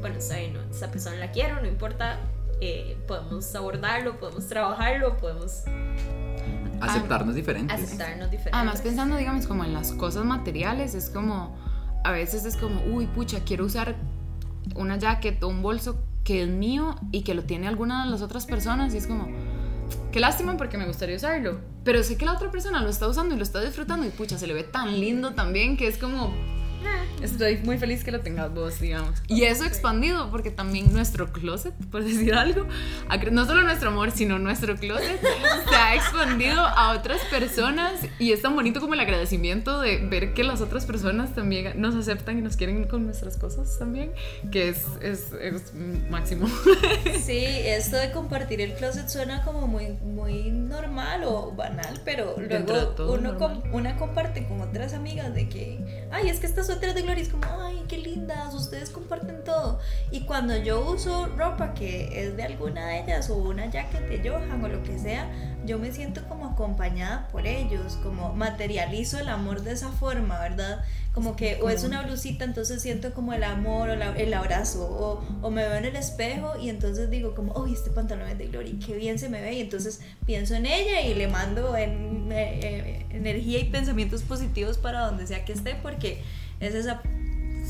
bueno, 0.01 0.17
está 0.17 0.37
bien, 0.37 0.55
¿no? 0.55 0.61
esa 0.71 0.91
persona 0.91 1.17
la 1.17 1.31
quiero, 1.31 1.61
no 1.61 1.67
importa, 1.67 2.19
eh, 2.61 2.97
podemos 3.07 3.55
abordarlo, 3.55 4.19
podemos 4.19 4.47
trabajarlo, 4.47 5.17
podemos 5.17 5.64
Aceptarnos 6.81 7.35
diferentes. 7.35 7.75
aceptarnos 7.83 8.31
diferentes. 8.31 8.55
Además, 8.55 8.83
pensando, 8.83 9.17
digamos, 9.17 9.47
como 9.47 9.64
en 9.64 9.73
las 9.73 9.93
cosas 9.93 10.25
materiales, 10.25 10.95
es 10.95 11.09
como, 11.09 11.57
a 12.05 12.11
veces 12.11 12.45
es 12.45 12.57
como, 12.57 12.83
uy, 12.85 13.07
pucha, 13.07 13.41
quiero 13.45 13.64
usar 13.64 13.97
una 14.75 14.99
jacket 14.99 15.43
o 15.43 15.49
un 15.49 15.62
bolso 15.62 15.99
que 16.27 16.43
es 16.43 16.49
mío 16.49 16.97
y 17.12 17.22
que 17.22 17.35
lo 17.35 17.45
tiene 17.45 17.68
alguna 17.68 18.05
de 18.05 18.11
las 18.11 18.20
otras 18.20 18.47
personas 18.47 18.93
y 18.93 18.99
es 18.99 19.07
como, 19.07 19.29
qué 20.11 20.18
lástima 20.18 20.57
porque 20.57 20.77
me 20.77 20.85
gustaría 20.85 21.14
usarlo, 21.14 21.61
pero 21.85 22.03
sé 22.03 22.18
que 22.18 22.27
la 22.27 22.33
otra 22.33 22.51
persona 22.51 22.83
lo 22.83 22.89
está 22.89 23.07
usando 23.07 23.37
y 23.37 23.39
lo 23.39 23.45
está 23.45 23.62
disfrutando 23.62 24.05
y 24.05 24.11
pucha, 24.11 24.37
se 24.37 24.49
le 24.49 24.53
ve 24.53 24.64
tan 24.64 24.99
lindo 24.99 25.35
también 25.35 25.77
que 25.77 25.87
es 25.87 25.99
como, 25.99 26.35
estoy 27.23 27.59
muy 27.59 27.79
feliz 27.79 28.05
que 28.05 28.11
lo 28.12 28.21
tengas 28.21 28.53
vos, 28.53 28.81
digamos. 28.81 29.23
Y 29.29 29.45
eso 29.45 29.64
expandido 29.64 30.31
porque 30.31 30.51
también 30.51 30.93
nuestro 30.93 31.33
closet, 31.33 31.75
por 31.91 32.05
decir 32.05 32.35
algo, 32.35 32.67
no 33.31 33.45
solo 33.47 33.62
nuestro 33.62 33.91
amor, 33.91 34.11
sino 34.11 34.39
nuestro 34.39 34.77
closet 34.77 35.21
se 35.69 35.75
ha 35.77 35.95
expandido 35.95 36.61
a 36.61 36.93
otras 36.93 37.21
personas 37.31 37.93
y 38.19 38.33
es 38.33 38.43
tan 38.43 38.55
bonito 38.55 38.81
como 38.81 38.95
el 38.95 39.01
agradecimiento 39.01 39.81
de 39.81 39.99
ver 39.99 40.35
que 40.35 40.45
las 40.45 40.61
otras 40.61 40.85
personas 40.87 41.35
también 41.35 41.81
nos 41.81 41.95
aceptan 41.95 42.39
y 42.39 42.43
nos 42.43 42.57
quieren 42.57 42.85
con 42.85 43.05
nuestras 43.07 43.37
cosas 43.37 43.79
también, 43.79 44.12
que 44.53 44.69
es, 44.69 44.85
es, 45.01 45.33
es 45.41 45.73
máximo. 46.11 46.47
Sí, 47.25 47.45
esto 47.45 47.97
de 47.97 48.12
compartir 48.12 48.61
el 48.61 48.75
closet 48.75 49.09
suena 49.09 49.43
como 49.45 49.67
muy, 49.67 49.89
muy 50.03 50.51
normal 50.51 51.23
o 51.25 51.53
banal, 51.53 52.01
pero 52.05 52.35
de 52.35 52.61
luego 52.61 53.12
uno 53.12 53.37
com- 53.39 53.62
una 53.73 53.97
comparte 53.97 54.47
con 54.47 54.61
otras 54.61 54.93
amigas 54.95 55.35
de 55.35 55.49
que, 55.49 56.07
ay, 56.12 56.29
es 56.29 56.39
que 56.41 56.47
esta 56.47 56.62
suéter 56.62 56.91
es 56.91 56.95
de 56.95 57.03
Gloria, 57.07 57.23
es 57.23 57.29
como, 57.29 57.45
ay, 57.63 57.85
qué 57.89 57.99
lindas, 57.99 58.53
ustedes 58.53 58.91
comparten 58.91 59.45
todo. 59.45 59.79
Y 60.11 60.23
cuando 60.23 60.57
yo 60.57 60.85
uso 60.91 61.27
ropa 61.37 61.73
que 61.73 62.25
es 62.27 62.37
de 62.37 62.43
alguna 62.43 62.87
de 62.89 63.01
ellas 63.01 63.31
o 63.31 63.37
una 63.37 63.67
jacket 63.71 64.09
de 64.09 64.29
Johan 64.29 64.65
o 64.65 64.69
lo 64.69 64.83
que 64.83 64.99
sea, 64.99 65.31
yo 65.65 65.79
me 65.79 65.93
siento 65.93 66.23
como 66.29 66.47
acompañada 66.47 67.29
por 67.29 67.47
ellos, 67.47 67.97
como 68.03 68.33
materializo 68.35 69.19
el 69.21 69.29
amor 69.29 69.63
de 69.63 69.73
esa 69.73 69.91
forma, 69.91 70.39
¿verdad? 70.41 70.85
Como 71.13 71.37
que 71.37 71.61
o 71.63 71.71
es 71.71 71.85
una 71.85 72.03
blusita, 72.03 72.45
entonces 72.45 72.83
siento 72.83 73.15
como 73.15 73.33
el 73.33 73.43
amor 73.45 73.89
o 73.91 73.97
la- 73.97 74.17
el 74.17 74.35
abrazo, 74.35 74.85
o, 74.85 75.25
o 75.47 75.51
me 75.51 75.63
veo 75.63 75.77
en 75.77 75.85
el 75.87 75.97
espejo 75.97 76.59
y 76.61 76.69
entonces 76.71 77.09
digo 77.09 77.35
como, 77.35 77.53
oh, 77.53 77.67
este 77.67 77.91
pantalón 77.91 78.29
es 78.29 78.37
de 78.37 78.49
Glory, 78.49 78.79
qué 78.85 78.95
bien 78.97 79.19
se 79.19 79.29
me 79.29 79.41
ve, 79.41 79.55
y 79.55 79.61
entonces 79.61 80.01
pienso 80.27 80.55
en 80.57 80.67
ella 80.67 81.01
y 81.03 81.15
le 81.15 81.27
mando 81.29 81.77
en- 81.77 82.31
eh, 82.33 82.61
eh, 82.63 83.07
energía 83.11 83.61
y 83.61 83.65
pensamientos 83.71 84.23
positivos 84.23 84.77
para 84.77 85.07
donde 85.07 85.27
sea 85.27 85.45
que 85.45 85.53
esté, 85.53 85.75
porque 85.77 86.23
es 86.61 86.75
esa 86.75 87.03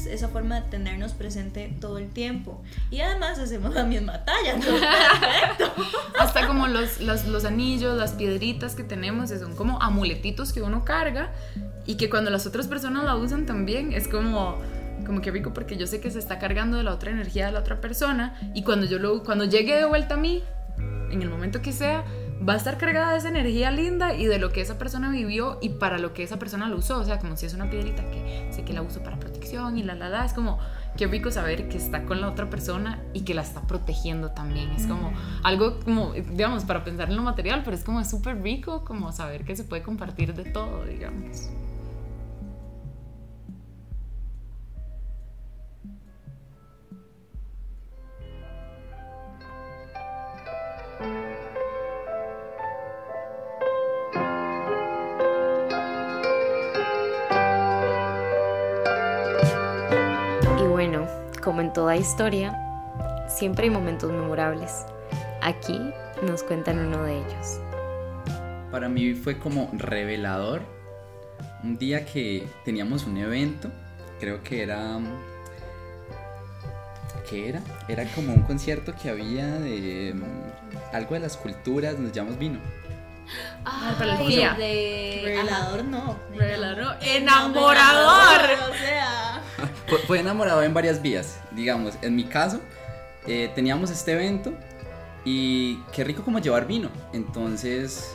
esa 0.05 0.29
forma 0.29 0.61
de 0.61 0.69
tenernos 0.69 1.13
presente 1.13 1.75
todo 1.81 1.99
el 1.99 2.11
tiempo. 2.11 2.63
Y 2.91 3.01
además 3.01 3.39
hacemos 3.39 3.75
la 3.75 3.85
misma 3.85 4.25
talla. 4.25 4.55
entonces, 4.55 4.83
perfecto. 5.21 5.73
Hasta 6.19 6.47
como 6.47 6.67
los, 6.67 7.01
los, 7.01 7.27
los 7.27 7.45
anillos, 7.45 7.97
las 7.97 8.13
piedritas 8.13 8.75
que 8.75 8.85
tenemos, 8.85 9.31
que 9.31 9.39
son 9.39 9.57
como 9.57 9.81
amuletitos 9.83 10.53
que 10.53 10.61
uno 10.63 10.85
carga 10.85 11.33
y 11.87 11.97
que 11.97 12.11
cuando 12.11 12.31
las 12.31 12.47
otras 12.47 12.67
personas 12.67 13.05
la 13.05 13.17
usan 13.17 13.47
también 13.47 13.93
es 13.93 14.09
como, 14.09 14.59
como 15.07 15.21
que 15.21 15.31
rico 15.31 15.53
porque 15.53 15.77
yo 15.77 15.87
sé 15.87 16.01
que 16.01 16.11
se 16.11 16.19
está 16.19 16.39
cargando 16.39 16.77
de 16.77 16.83
la 16.83 16.93
otra 16.93 17.11
energía 17.11 17.47
de 17.47 17.53
la 17.53 17.61
otra 17.61 17.81
persona 17.81 18.39
y 18.55 18.65
cuando 18.65 18.87
yo 18.87 18.99
lo, 18.99 19.23
cuando 19.23 19.45
llegue 19.45 19.77
de 19.77 19.85
vuelta 19.85 20.15
a 20.15 20.19
mí, 20.19 20.43
en 21.11 21.23
el 21.23 21.31
momento 21.31 21.63
que 21.63 21.73
sea, 21.73 22.05
va 22.47 22.55
a 22.55 22.57
estar 22.57 22.79
cargada 22.79 23.13
de 23.13 23.19
esa 23.19 23.29
energía 23.29 23.71
linda 23.71 24.15
y 24.15 24.27
de 24.27 24.39
lo 24.39 24.51
que 24.53 24.61
esa 24.61 24.79
persona 24.79 25.11
vivió 25.11 25.59
y 25.61 25.71
para 25.71 25.99
lo 25.99 26.13
que 26.13 26.23
esa 26.23 26.39
persona 26.39 26.69
lo 26.69 26.77
usó. 26.77 26.99
O 26.99 27.05
sea, 27.05 27.19
como 27.19 27.37
si 27.37 27.47
es 27.47 27.55
una 27.55 27.71
piedrita 27.71 28.09
que 28.11 28.49
sé 28.51 28.65
que 28.65 28.73
la 28.73 28.83
uso 28.83 29.03
para 29.03 29.19
protección 29.19 29.79
y 29.79 29.83
la 29.83 29.95
la 29.95 30.09
la. 30.09 30.25
Es 30.25 30.33
como, 30.33 30.59
qué 30.97 31.07
rico 31.07 31.31
saber 31.31 31.69
que 31.69 31.77
está 31.77 32.05
con 32.05 32.21
la 32.21 32.29
otra 32.29 32.49
persona 32.51 33.03
y 33.13 33.23
que 33.23 33.35
la 33.35 33.43
está 33.43 33.63
protegiendo 33.63 34.31
también. 34.31 34.71
Es 34.73 34.87
como 34.87 35.13
algo 35.43 35.81
como, 35.81 36.13
digamos, 36.13 36.65
para 36.65 36.85
pensar 36.85 37.11
en 37.11 37.17
lo 37.17 37.23
material, 37.23 37.63
pero 37.65 37.77
es 37.77 37.85
como 37.85 38.05
súper 38.05 38.43
rico 38.43 38.85
como 38.85 39.13
saber 39.13 39.45
que 39.45 39.57
se 39.57 39.65
puede 39.65 39.83
compartir 39.83 40.35
de 40.35 40.45
todo, 40.45 40.85
digamos. 40.85 41.51
Como 61.47 61.61
en 61.61 61.73
toda 61.73 61.95
historia, 61.95 62.59
siempre 63.29 63.67
hay 63.67 63.71
momentos 63.71 64.11
memorables. 64.11 64.85
Aquí 65.41 65.81
nos 66.23 66.43
cuentan 66.43 66.81
uno 66.81 67.05
de 67.05 67.19
ellos. 67.19 67.61
Para 68.73 68.89
mí 68.89 69.15
fue 69.15 69.39
como 69.39 69.71
revelador. 69.73 70.63
Un 71.63 71.79
día 71.79 72.05
que 72.05 72.49
teníamos 72.65 73.05
un 73.05 73.17
evento, 73.19 73.71
creo 74.19 74.43
que 74.43 74.65
era. 74.65 74.99
¿Qué 77.31 77.49
era? 77.49 77.63
Era 77.87 78.05
como 78.13 78.35
un 78.35 78.43
concierto 78.43 78.93
que 79.01 79.09
había 79.09 79.47
de 79.47 80.15
mm, 80.17 80.97
algo 80.97 81.15
de 81.15 81.21
las 81.21 81.37
culturas, 81.37 81.97
nos 81.97 82.11
llamamos 82.11 82.41
vino. 82.41 82.59
Ah, 83.65 83.95
para 83.97 84.21
el 84.21 84.27
día. 84.27 84.55
de... 84.55 85.21
Revelador 85.25 85.85
no. 85.85 86.19
Revelador, 86.35 86.97
enamorador. 87.03 88.51
O 88.69 88.75
sea. 88.75 89.26
Fue, 90.07 90.19
enamorado 90.19 90.63
en 90.63 90.75
varias 90.75 91.01
vías, 91.01 91.39
digamos. 91.53 91.95
En 92.03 92.17
mi 92.17 92.25
caso, 92.25 92.61
eh, 93.27 93.51
teníamos 93.55 93.91
este 93.91 94.13
evento 94.13 94.53
y 95.25 95.77
qué 95.93 96.03
rico 96.03 96.23
como 96.25 96.41
llevar 96.41 96.67
vino. 96.67 96.91
Entonces, 97.13 98.11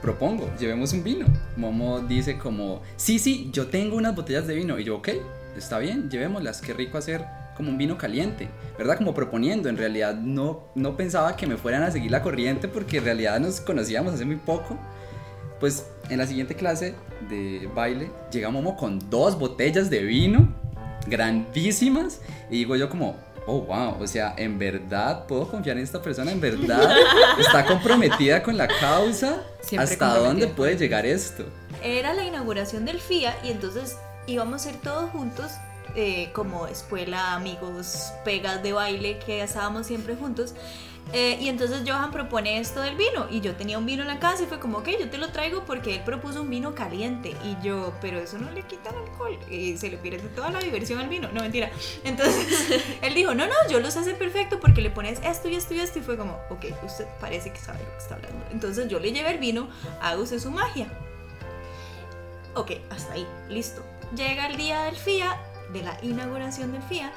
propongo, 0.00 0.48
llevemos 0.58 0.92
un 0.92 1.02
vino. 1.02 1.26
Momo 1.56 2.00
dice 2.00 2.38
como, 2.38 2.82
sí, 2.96 3.18
sí, 3.18 3.50
yo 3.52 3.66
tengo 3.66 3.96
unas 3.96 4.14
botellas 4.14 4.46
de 4.46 4.54
vino. 4.54 4.78
Y 4.78 4.84
yo, 4.84 4.96
ok, 4.98 5.08
está 5.56 5.78
bien, 5.78 6.08
llevémoslas. 6.08 6.60
Qué 6.60 6.72
rico 6.72 6.98
hacer 6.98 7.24
como 7.56 7.70
un 7.70 7.78
vino 7.78 7.98
caliente, 7.98 8.48
¿verdad? 8.78 8.96
Como 8.96 9.12
proponiendo. 9.12 9.68
En 9.68 9.76
realidad 9.76 10.14
no, 10.14 10.68
no 10.76 10.96
pensaba 10.96 11.34
que 11.36 11.48
me 11.48 11.56
fueran 11.56 11.82
a 11.82 11.90
seguir 11.90 12.12
la 12.12 12.22
corriente 12.22 12.68
porque 12.68 12.98
en 12.98 13.04
realidad 13.04 13.40
nos 13.40 13.60
conocíamos 13.60 14.14
hace 14.14 14.24
muy 14.24 14.36
poco. 14.36 14.78
Pues 15.58 15.84
en 16.08 16.18
la 16.18 16.26
siguiente 16.26 16.54
clase 16.54 16.94
de 17.28 17.68
baile 17.74 18.10
llega 18.32 18.50
Momo 18.50 18.76
con 18.76 18.98
dos 19.10 19.38
botellas 19.38 19.90
de 19.90 20.02
vino 20.02 20.59
grandísimas 21.06 22.20
y 22.50 22.58
digo 22.58 22.76
yo 22.76 22.88
como, 22.88 23.16
oh 23.46 23.62
wow, 23.62 23.96
o 24.00 24.06
sea, 24.06 24.34
en 24.36 24.58
verdad 24.58 25.26
puedo 25.26 25.48
confiar 25.48 25.76
en 25.76 25.84
esta 25.84 26.00
persona, 26.00 26.30
en 26.30 26.40
verdad 26.40 26.94
está 27.38 27.64
comprometida 27.64 28.42
con 28.42 28.56
la 28.56 28.68
causa, 28.68 29.42
Siempre 29.60 29.92
hasta 29.92 30.18
dónde 30.18 30.46
puede 30.46 30.76
llegar 30.76 31.06
esto. 31.06 31.44
Era 31.82 32.12
la 32.14 32.24
inauguración 32.24 32.84
del 32.84 33.00
FIA 33.00 33.36
y 33.42 33.50
entonces 33.50 33.96
íbamos 34.26 34.66
a 34.66 34.70
ir 34.70 34.76
todos 34.76 35.10
juntos, 35.10 35.52
eh, 35.96 36.30
como 36.32 36.66
escuela, 36.66 37.34
amigos, 37.34 38.12
pegas 38.24 38.62
de 38.62 38.72
baile, 38.72 39.18
que 39.18 39.42
estábamos 39.42 39.86
siempre 39.86 40.14
juntos. 40.14 40.54
Eh, 41.12 41.38
y 41.40 41.48
entonces 41.48 41.82
Johan 41.84 42.12
propone 42.12 42.60
esto 42.60 42.80
del 42.80 42.94
vino 42.94 43.26
y 43.30 43.40
yo 43.40 43.56
tenía 43.56 43.78
un 43.78 43.86
vino 43.86 44.02
en 44.02 44.08
la 44.08 44.20
casa 44.20 44.44
y 44.44 44.46
fue 44.46 44.60
como, 44.60 44.78
ok, 44.78 44.90
yo 45.00 45.10
te 45.10 45.18
lo 45.18 45.30
traigo 45.30 45.64
porque 45.64 45.96
él 45.96 46.02
propuso 46.04 46.42
un 46.42 46.50
vino 46.50 46.74
caliente 46.74 47.36
y 47.44 47.56
yo, 47.64 47.92
pero 48.00 48.20
eso 48.20 48.38
no 48.38 48.50
le 48.52 48.62
quita 48.62 48.90
el 48.90 48.96
alcohol 48.96 49.36
y 49.50 49.76
se 49.76 49.90
le 49.90 49.96
pierde 49.98 50.28
toda 50.28 50.50
la 50.50 50.60
diversión 50.60 51.00
al 51.00 51.08
vino, 51.08 51.28
no 51.32 51.40
mentira. 51.40 51.70
Entonces 52.04 52.80
él 53.02 53.14
dijo, 53.14 53.34
no, 53.34 53.46
no, 53.46 53.54
yo 53.68 53.80
los 53.80 53.96
hace 53.96 54.14
perfecto 54.14 54.60
porque 54.60 54.80
le 54.80 54.90
pones 54.90 55.20
esto 55.24 55.48
y 55.48 55.56
esto 55.56 55.74
y 55.74 55.80
esto 55.80 55.98
y 55.98 56.02
fue 56.02 56.16
como, 56.16 56.38
ok, 56.48 56.66
usted 56.84 57.06
parece 57.20 57.52
que 57.52 57.58
sabe 57.58 57.80
lo 57.80 57.90
que 57.90 57.98
está 57.98 58.14
hablando. 58.14 58.46
Entonces 58.52 58.88
yo 58.88 59.00
le 59.00 59.12
llevé 59.12 59.32
el 59.32 59.38
vino, 59.38 59.68
haga 60.00 60.20
usted 60.20 60.38
su 60.38 60.50
magia. 60.52 60.86
Ok, 62.54 62.72
hasta 62.90 63.14
ahí, 63.14 63.26
listo. 63.48 63.82
Llega 64.14 64.46
el 64.46 64.56
día 64.56 64.82
del 64.82 64.96
FIA, 64.96 65.36
de 65.72 65.82
la 65.82 65.98
inauguración 66.02 66.72
del 66.72 66.82
FIA, 66.82 67.12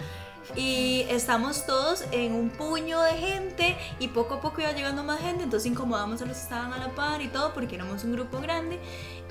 y 0.56 1.06
estamos 1.10 1.66
todos 1.66 2.04
en 2.12 2.34
un 2.34 2.50
puño 2.50 3.02
de 3.02 3.14
gente 3.14 3.78
y 4.00 4.10
poco 4.10 4.36
a 4.36 4.42
poco 4.42 4.62
iba 4.62 4.72
llegando 4.72 5.04
más 5.04 5.20
gente, 5.20 5.44
entonces 5.44 5.72
incomodamos 5.72 6.22
a 6.22 6.26
los 6.26 6.38
que 6.38 6.44
estaban 6.44 6.74
a 6.74 6.78
la 6.78 6.90
par 6.90 7.22
y 7.22 7.28
todo 7.28 7.54
porque 7.54 7.76
éramos 7.76 8.04
un 8.04 8.14
grupo 8.14 8.40
grande. 8.40 8.80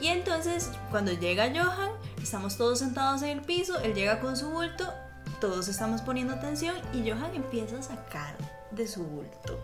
Y 0.00 0.08
entonces 0.08 0.70
cuando 0.90 1.12
llega 1.12 1.48
Johan, 1.48 1.90
estamos 2.22 2.56
todos 2.56 2.80
sentados 2.80 3.22
en 3.22 3.30
el 3.30 3.40
piso, 3.42 3.78
él 3.80 3.94
llega 3.94 4.20
con 4.20 4.36
su 4.36 4.50
bulto, 4.50 4.92
todos 5.40 5.68
estamos 5.68 6.02
poniendo 6.02 6.34
atención 6.34 6.76
y 6.92 7.08
Johan 7.08 7.34
empieza 7.34 7.78
a 7.78 7.82
sacar 7.82 8.34
de 8.70 8.86
su 8.88 9.04
bulto. 9.04 9.58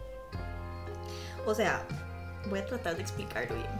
O 1.46 1.54
sea, 1.54 1.82
voy 2.48 2.60
a 2.60 2.66
tratar 2.66 2.96
de 2.96 3.02
explicarlo 3.02 3.54
bien. 3.54 3.70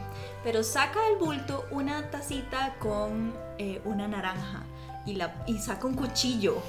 Pero 0.43 0.63
saca 0.63 1.01
del 1.03 1.17
bulto 1.17 1.65
una 1.71 2.09
tacita 2.09 2.75
con 2.79 3.33
eh, 3.57 3.81
una 3.85 4.07
naranja 4.07 4.63
y, 5.05 5.15
la, 5.15 5.43
y 5.47 5.59
saca 5.59 5.87
un 5.87 5.93
cuchillo 5.93 6.61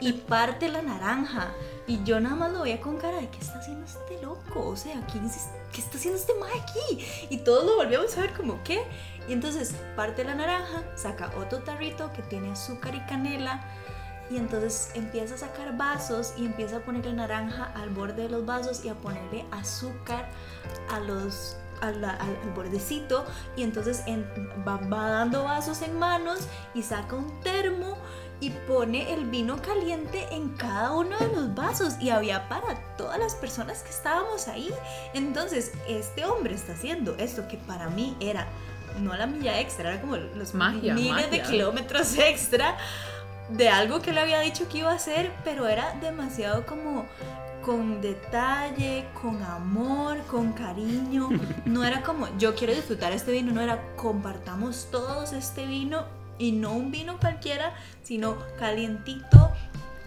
y 0.00 0.12
parte 0.12 0.68
la 0.68 0.82
naranja. 0.82 1.48
Y 1.86 2.02
yo 2.04 2.20
nada 2.20 2.36
más 2.36 2.52
lo 2.52 2.62
veía 2.62 2.80
con 2.80 2.98
cara 2.98 3.18
de 3.18 3.28
¿qué 3.30 3.38
está 3.38 3.58
haciendo 3.58 3.86
este 3.86 4.20
loco? 4.22 4.66
O 4.68 4.76
sea, 4.76 5.00
¿quién 5.10 5.24
es- 5.24 5.48
¿qué 5.72 5.80
está 5.80 5.96
haciendo 5.96 6.18
este 6.20 6.34
ma 6.34 6.46
aquí? 6.48 7.04
Y 7.30 7.38
todos 7.38 7.64
lo 7.64 7.76
volvíamos 7.76 8.16
a 8.18 8.20
ver 8.20 8.32
como 8.34 8.62
¿qué? 8.62 8.82
Y 9.28 9.32
entonces 9.32 9.74
parte 9.96 10.24
la 10.24 10.34
naranja, 10.34 10.82
saca 10.96 11.30
otro 11.38 11.58
tarrito 11.60 12.12
que 12.12 12.22
tiene 12.22 12.50
azúcar 12.52 12.94
y 12.94 13.00
canela. 13.06 13.62
Y 14.30 14.36
entonces 14.36 14.90
empieza 14.94 15.36
a 15.36 15.38
sacar 15.38 15.76
vasos 15.78 16.34
y 16.36 16.44
empieza 16.44 16.76
a 16.76 16.80
ponerle 16.80 17.14
naranja 17.14 17.72
al 17.74 17.88
borde 17.88 18.24
de 18.24 18.28
los 18.28 18.44
vasos 18.44 18.84
y 18.84 18.90
a 18.90 18.94
ponerle 18.94 19.46
azúcar 19.50 20.28
a 20.90 21.00
los 21.00 21.56
a 21.80 21.92
la- 21.92 22.10
al, 22.10 22.36
al 22.42 22.50
bordecito 22.56 23.24
y 23.56 23.62
entonces 23.62 24.02
en- 24.06 24.26
va, 24.66 24.78
va 24.92 25.10
dando 25.10 25.44
vasos 25.44 25.80
en 25.82 25.96
manos 25.96 26.40
y 26.74 26.82
saca 26.82 27.14
un 27.14 27.40
termo 27.40 27.96
y 28.40 28.50
pone 28.50 29.12
el 29.12 29.24
vino 29.24 29.60
caliente 29.60 30.26
en 30.30 30.50
cada 30.50 30.92
uno 30.92 31.18
de 31.18 31.28
los 31.28 31.54
vasos 31.54 31.94
y 32.00 32.10
había 32.10 32.48
para 32.48 32.74
todas 32.96 33.18
las 33.18 33.34
personas 33.34 33.82
que 33.82 33.90
estábamos 33.90 34.48
ahí. 34.48 34.70
Entonces, 35.14 35.72
este 35.88 36.24
hombre 36.24 36.54
está 36.54 36.72
haciendo 36.72 37.16
esto 37.16 37.48
que 37.48 37.56
para 37.56 37.88
mí 37.90 38.16
era 38.20 38.46
no 39.00 39.14
la 39.16 39.26
milla 39.26 39.60
extra, 39.60 39.92
era 39.92 40.00
como 40.00 40.16
los 40.16 40.54
Magia, 40.54 40.94
miles 40.94 41.30
de 41.30 41.42
kilómetros 41.42 42.18
extra 42.18 42.76
de 43.50 43.68
algo 43.68 44.00
que 44.00 44.12
le 44.12 44.20
había 44.20 44.40
dicho 44.40 44.68
que 44.68 44.78
iba 44.78 44.90
a 44.90 44.94
hacer, 44.94 45.32
pero 45.44 45.68
era 45.68 45.94
demasiado 46.00 46.66
como 46.66 47.06
con 47.64 48.00
detalle, 48.00 49.06
con 49.20 49.42
amor, 49.42 50.18
con 50.22 50.52
cariño. 50.52 51.28
No 51.64 51.84
era 51.84 52.02
como 52.02 52.26
yo 52.38 52.54
quiero 52.54 52.74
disfrutar 52.74 53.12
este 53.12 53.32
vino, 53.32 53.52
no 53.52 53.60
era 53.60 53.94
compartamos 53.96 54.88
todos 54.90 55.32
este 55.32 55.66
vino 55.66 56.04
y 56.38 56.52
no 56.52 56.72
un 56.72 56.90
vino 56.90 57.18
cualquiera, 57.18 57.74
sino 58.02 58.36
calientito. 58.58 59.52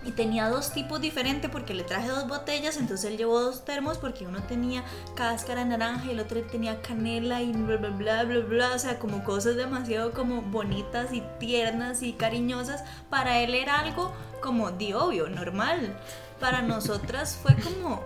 Y 0.03 0.11
tenía 0.11 0.49
dos 0.49 0.73
tipos 0.73 0.99
diferentes 0.99 1.51
porque 1.51 1.75
le 1.75 1.83
traje 1.83 2.07
dos 2.07 2.27
botellas, 2.27 2.77
entonces 2.77 3.11
él 3.11 3.17
llevó 3.17 3.39
dos 3.39 3.65
termos 3.65 3.99
porque 3.99 4.25
uno 4.25 4.41
tenía 4.41 4.83
cáscara 5.15 5.63
naranja 5.63 6.05
y 6.07 6.11
el 6.11 6.19
otro 6.19 6.41
tenía 6.41 6.81
canela 6.81 7.43
y 7.43 7.51
bla 7.51 7.77
bla 7.77 7.89
bla 7.89 8.23
bla 8.23 8.39
bla, 8.39 8.71
o 8.73 8.79
sea, 8.79 8.97
como 8.97 9.23
cosas 9.23 9.57
demasiado 9.57 10.11
como 10.11 10.41
bonitas 10.41 11.13
y 11.13 11.21
tiernas 11.39 12.01
y 12.01 12.13
cariñosas. 12.13 12.83
Para 13.11 13.41
él 13.41 13.53
era 13.53 13.79
algo 13.79 14.11
como 14.41 14.71
de 14.71 14.95
obvio, 14.95 15.29
normal. 15.29 15.95
Para 16.39 16.63
nosotras 16.63 17.37
fue 17.39 17.55
como 17.57 18.01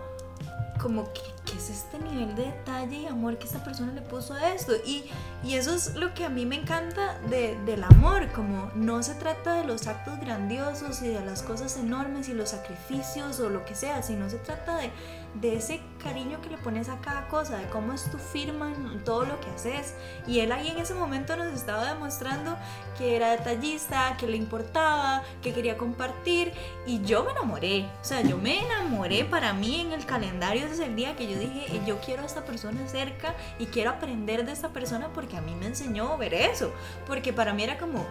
como 0.82 1.12
que 1.14 1.35
qué 1.46 1.54
es 1.58 1.70
este 1.70 2.00
nivel 2.00 2.36
de 2.36 2.44
detalle 2.46 2.98
y 2.98 3.06
amor 3.06 3.38
que 3.38 3.46
esta 3.46 3.64
persona 3.64 3.92
le 3.94 4.02
puso 4.02 4.34
a 4.34 4.54
esto 4.54 4.74
y, 4.86 5.06
y 5.44 5.54
eso 5.56 5.74
es 5.74 5.96
lo 5.96 6.14
que 6.14 6.26
a 6.26 6.30
mí 6.30 6.46
me 6.46 6.56
encanta 6.56 7.20
de- 7.30 7.58
del 7.66 7.84
amor 7.84 8.32
como 8.32 8.72
no 8.76 9.04
se 9.04 9.14
trata 9.16 9.54
de 9.54 9.64
los 9.66 9.88
actos 9.88 10.20
grandiosos 10.20 11.02
y 11.02 11.08
de 11.10 11.24
las 11.24 11.44
cosas 11.44 11.78
enormes 11.78 12.30
y 12.30 12.34
los 12.34 12.50
sacrificios 12.50 13.40
o 13.40 13.50
lo 13.50 13.64
que 13.66 13.76
sea 13.76 14.02
sino 14.04 14.30
se 14.30 14.38
trata 14.38 14.78
de, 14.78 14.92
de 15.36 15.56
ese 15.58 15.82
cariño 16.04 16.40
que 16.42 16.50
le 16.50 16.58
pones 16.58 16.88
a 16.90 17.00
cada 17.00 17.28
cosa, 17.28 17.58
de 17.58 17.68
cómo 17.70 17.94
es 17.94 18.10
tu 18.10 18.18
firma 18.18 18.72
en 18.72 19.04
todo 19.04 19.26
lo 19.26 19.40
que 19.40 19.50
haces. 19.50 19.94
Y 20.28 20.40
él 20.40 20.52
ahí 20.52 20.70
en 20.70 20.78
ese 20.78 20.94
momento 20.94 21.36
nos 21.36 21.48
estaba 21.48 21.92
demostrando 21.94 22.56
que 22.98 23.16
era 23.18 23.32
detallista, 23.32 24.16
que 24.18 24.28
le 24.28 24.38
importaba, 24.38 25.24
que 25.42 25.52
quería 25.54 25.78
compartir. 25.78 26.54
Y 26.86 27.02
yo 27.02 27.24
me 27.26 27.32
enamoré. 27.32 27.86
O 28.02 28.04
sea, 28.06 28.22
yo 28.22 28.38
me 28.38 28.64
enamoré 28.64 29.26
para 29.26 29.52
mí 29.54 29.82
en 29.82 29.92
el 29.92 30.06
calendario 30.06 30.70
desde 30.70 30.86
el 30.86 30.96
día 30.96 31.16
que 31.18 31.28
yo 31.28 31.35
dije, 31.40 31.76
"Eh, 31.76 31.82
yo 31.86 32.00
quiero 32.00 32.24
a 32.24 32.26
esta 32.26 32.46
persona 32.46 32.88
cerca 32.88 33.36
y 33.60 33.68
quiero 33.68 33.92
aprender 33.92 34.46
de 34.46 34.52
esta 34.52 34.70
persona 34.70 35.10
porque 35.14 35.38
a 35.38 35.42
mí 35.42 35.56
me 35.56 35.68
enseñó 35.68 36.18
ver 36.18 36.34
eso. 36.34 36.74
Porque 37.08 37.34
para 37.34 37.54
mí 37.54 37.64
era 37.64 37.78
como, 37.78 38.06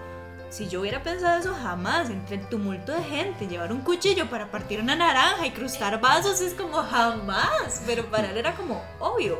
si 0.51 0.68
yo 0.68 0.81
hubiera 0.81 1.03
pensado 1.03 1.41
eso 1.41 1.55
jamás, 1.55 2.11
entre 2.11 2.37
el 2.37 2.49
tumulto 2.49 2.93
de 2.93 3.03
gente, 3.03 3.49
llevar 3.49 3.72
un 3.72 3.81
cuchillo 3.81 4.31
para 4.31 4.51
partir 4.51 4.81
una 4.81 4.95
naranja 4.95 5.47
y 5.47 5.51
crustar 5.51 6.01
vasos 6.01 6.41
es 6.41 6.55
como 6.55 6.77
jamás, 6.83 7.83
pero 7.87 8.07
para 8.07 8.31
él 8.31 8.37
era 8.37 8.55
como 8.55 8.81
obvio. 9.01 9.39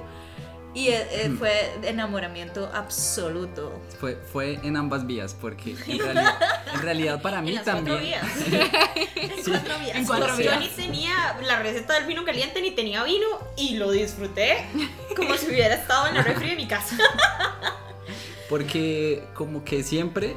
Y 0.75 0.89
eh, 0.89 1.07
eh, 1.11 1.29
Mm. 1.29 1.39
fue 1.39 1.73
enamoramiento 1.85 2.69
absoluto. 2.75 3.81
Fue, 4.01 4.17
fue 4.33 4.59
en 4.65 4.77
ambas 4.77 5.07
vías, 5.07 5.35
porque 5.41 5.77
en 5.87 5.99
realidad, 5.99 6.35
en 6.75 6.83
realidad 6.83 7.23
para 7.23 7.41
mí 7.41 7.51
En 7.51 7.55
las 7.57 7.65
también. 7.65 7.99
cuatro 8.01 8.05
vías. 8.05 8.49
En 9.17 9.45
cuatro 9.45 9.79
vías. 9.79 9.97
En 9.97 10.05
cuatro 10.07 10.29
Yo 10.31 10.37
vías. 10.37 10.59
ni 10.59 10.69
tenía 10.69 11.37
la 11.47 11.61
receta 11.61 11.95
del 11.95 12.07
vino 12.07 12.25
caliente 12.25 12.61
ni 12.61 12.73
tenía 12.73 13.05
vino 13.05 13.27
y 13.57 13.77
lo 13.77 13.91
disfruté 13.93 14.65
como 15.17 15.37
si 15.37 15.47
hubiera 15.47 15.75
estado 15.77 16.09
en 16.09 16.15
la 16.15 16.23
refri 16.23 16.51
de 16.51 16.57
mi 16.57 16.67
casa. 16.67 16.97
Porque 18.49 19.25
como 19.35 19.65
que 19.65 19.83
siempre 19.83 20.37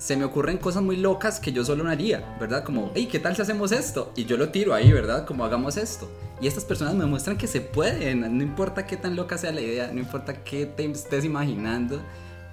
se 0.00 0.16
me 0.16 0.24
ocurren 0.24 0.56
cosas 0.56 0.82
muy 0.82 0.96
locas 0.96 1.38
que 1.38 1.52
yo 1.52 1.62
solo 1.62 1.84
no 1.84 1.90
haría, 1.90 2.34
¿verdad? 2.40 2.64
Como, 2.64 2.90
hey, 2.94 3.06
¿qué 3.12 3.18
tal 3.18 3.36
si 3.36 3.42
hacemos 3.42 3.70
esto? 3.70 4.12
Y 4.16 4.24
yo 4.24 4.38
lo 4.38 4.48
tiro 4.48 4.72
ahí, 4.72 4.90
¿verdad? 4.90 5.26
Como 5.26 5.44
hagamos 5.44 5.76
esto. 5.76 6.10
Y 6.40 6.46
estas 6.46 6.64
personas 6.64 6.94
me 6.94 7.04
muestran 7.04 7.36
que 7.36 7.46
se 7.46 7.60
puede, 7.60 8.14
no 8.14 8.42
importa 8.42 8.86
qué 8.86 8.96
tan 8.96 9.14
loca 9.14 9.36
sea 9.36 9.52
la 9.52 9.60
idea, 9.60 9.90
no 9.92 10.00
importa 10.00 10.42
qué 10.42 10.64
te 10.64 10.90
estés 10.90 11.26
imaginando, 11.26 12.00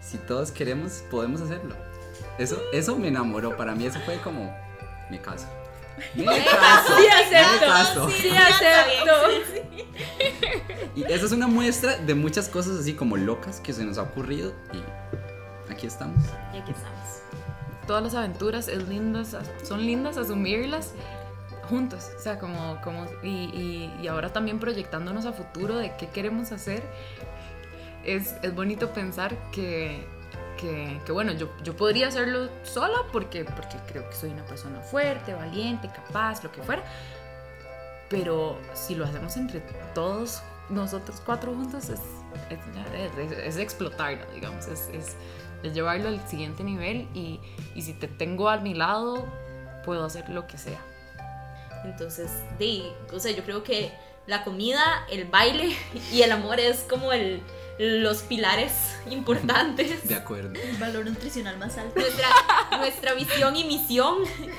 si 0.01 0.17
todos 0.17 0.51
queremos, 0.51 1.03
podemos 1.09 1.39
hacerlo. 1.39 1.73
Eso, 2.37 2.61
eso 2.73 2.97
me 2.97 3.07
enamoró, 3.07 3.55
para 3.55 3.73
mí 3.73 3.85
eso 3.85 3.99
fue 4.03 4.17
como 4.17 4.53
mi 5.09 5.17
caso. 5.19 5.47
Sí, 6.13 6.25
acepto. 6.27 7.65
caso. 7.65 8.09
Sí, 8.09 8.29
acepto. 8.29 9.13
Y 10.97 11.03
esa 11.03 11.25
es 11.25 11.31
una 11.31 11.47
muestra 11.47 11.95
de 11.95 12.13
muchas 12.13 12.49
cosas 12.49 12.77
así 12.77 12.93
como 12.93 13.15
locas 13.15 13.61
que 13.61 13.71
se 13.71 13.85
nos 13.85 13.97
ha 13.97 14.01
ocurrido 14.01 14.51
y 14.73 15.71
aquí 15.71 15.87
estamos. 15.87 16.25
Y 16.53 16.57
aquí 16.57 16.71
estamos. 16.71 17.06
Todas 17.87 18.03
las 18.03 18.13
aventuras 18.15 18.67
es 18.67 18.87
lindas, 18.87 19.35
son 19.63 19.85
lindas 19.85 20.17
asumirlas 20.17 20.91
juntos, 21.69 22.11
o 22.17 22.21
sea, 22.21 22.37
como, 22.39 22.79
como 22.83 23.05
y, 23.23 23.91
ahora 24.07 24.31
también 24.31 24.59
proyectándonos 24.59 25.25
a 25.25 25.33
futuro 25.33 25.77
de 25.77 25.95
qué 25.97 26.07
queremos 26.07 26.51
hacer, 26.51 26.83
es, 28.05 28.35
es 28.41 28.53
bonito 28.55 28.91
pensar 28.93 29.35
que, 29.51 30.05
que, 30.57 30.99
bueno, 31.11 31.33
yo, 31.33 31.49
yo 31.63 31.75
podría 31.75 32.07
hacerlo 32.07 32.49
sola 32.63 32.99
porque, 33.11 33.43
porque 33.43 33.77
creo 33.87 34.09
que 34.09 34.15
soy 34.15 34.29
una 34.29 34.45
persona 34.45 34.79
fuerte, 34.81 35.33
valiente, 35.33 35.89
capaz, 35.93 36.43
lo 36.43 36.51
que 36.51 36.61
fuera, 36.61 36.83
pero 38.09 38.57
si 38.73 38.95
lo 38.95 39.05
hacemos 39.05 39.35
entre 39.37 39.59
todos 39.93 40.41
nosotros 40.69 41.21
cuatro 41.25 41.53
juntos 41.53 41.89
es, 41.89 41.99
es, 42.49 43.17
es- 43.31 43.37
es 43.39 43.57
digamos, 44.33 44.67
es, 44.67 44.89
es- 45.63 45.73
llevarlo 45.73 46.09
al 46.09 46.27
siguiente 46.27 46.63
nivel 46.63 47.07
y, 47.13 47.39
y 47.75 47.81
si 47.81 47.93
te 47.93 48.07
tengo 48.07 48.49
a 48.49 48.57
mi 48.57 48.73
lado, 48.73 49.25
puedo 49.85 50.05
hacer 50.05 50.29
lo 50.29 50.47
que 50.47 50.57
sea. 50.57 50.79
Entonces, 51.85 52.31
de, 52.59 52.91
o 53.13 53.19
sea, 53.19 53.31
yo 53.31 53.43
creo 53.43 53.63
que 53.63 53.91
la 54.25 54.43
comida, 54.43 55.05
el 55.11 55.25
baile 55.25 55.75
y 56.11 56.21
el 56.21 56.31
amor 56.31 56.59
es 56.59 56.79
como 56.89 57.13
el, 57.13 57.41
los 57.79 58.23
pilares 58.23 58.73
importantes. 59.11 60.07
De 60.07 60.15
acuerdo. 60.15 60.59
El 60.59 60.75
valor 60.77 61.05
nutricional 61.05 61.57
más 61.57 61.77
alto. 61.77 61.99
Nuestra, 61.99 62.27
nuestra 62.77 63.13
visión 63.13 63.55
y 63.55 63.63
misión 63.63 64.17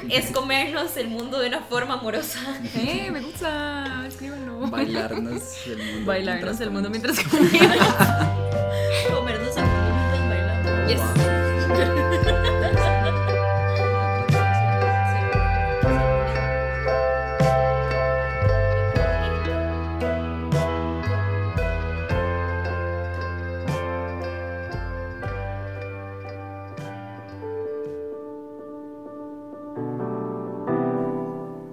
es 0.08 0.30
comernos 0.30 0.96
el 0.96 1.08
mundo 1.08 1.38
de 1.40 1.48
una 1.48 1.60
forma 1.60 1.94
amorosa. 1.94 2.38
¡Eh, 2.76 3.10
me 3.10 3.20
gusta! 3.20 4.04
Escríbanlo. 4.06 4.60
Bailarnos 4.68 5.66
el 5.66 5.78
mundo. 5.78 6.06
Bailarnos 6.06 6.60
el 6.60 6.70
mundo 6.70 6.88
mientras 6.90 7.18
comemos. 7.20 7.76
Comernos 9.14 9.47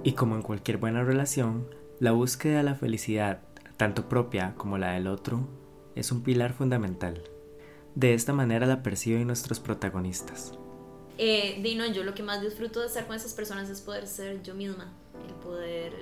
Y 0.05 0.11
como 0.11 0.35
en 0.35 0.43
cualquier 0.43 0.77
buena 0.77 1.03
relación, 1.03 1.67
la 1.99 2.11
búsqueda 2.11 2.57
de 2.57 2.63
la 2.63 2.75
felicidad, 2.75 3.39
tanto 3.75 4.07
propia 4.07 4.53
como 4.55 4.77
la 4.77 4.91
del 4.91 5.07
otro, 5.07 5.47
es 5.95 6.11
un 6.11 6.21
pilar 6.21 6.53
fundamental. 6.53 7.23
De 7.95 8.13
esta 8.13 8.33
manera 8.33 8.65
la 8.65 8.83
perciben 8.83 9.25
nuestros 9.27 9.59
protagonistas. 9.59 10.53
Eh, 11.17 11.59
Dino, 11.63 11.85
yo 11.85 12.03
lo 12.03 12.13
que 12.13 12.23
más 12.23 12.41
disfruto 12.41 12.81
de 12.81 12.87
estar 12.87 13.07
con 13.07 13.15
esas 13.15 13.33
personas 13.33 13.69
es 13.69 13.79
poder 13.79 14.05
ser 14.05 14.43
yo 14.43 14.53
misma, 14.53 14.91
el 15.25 15.33
poder 15.35 15.93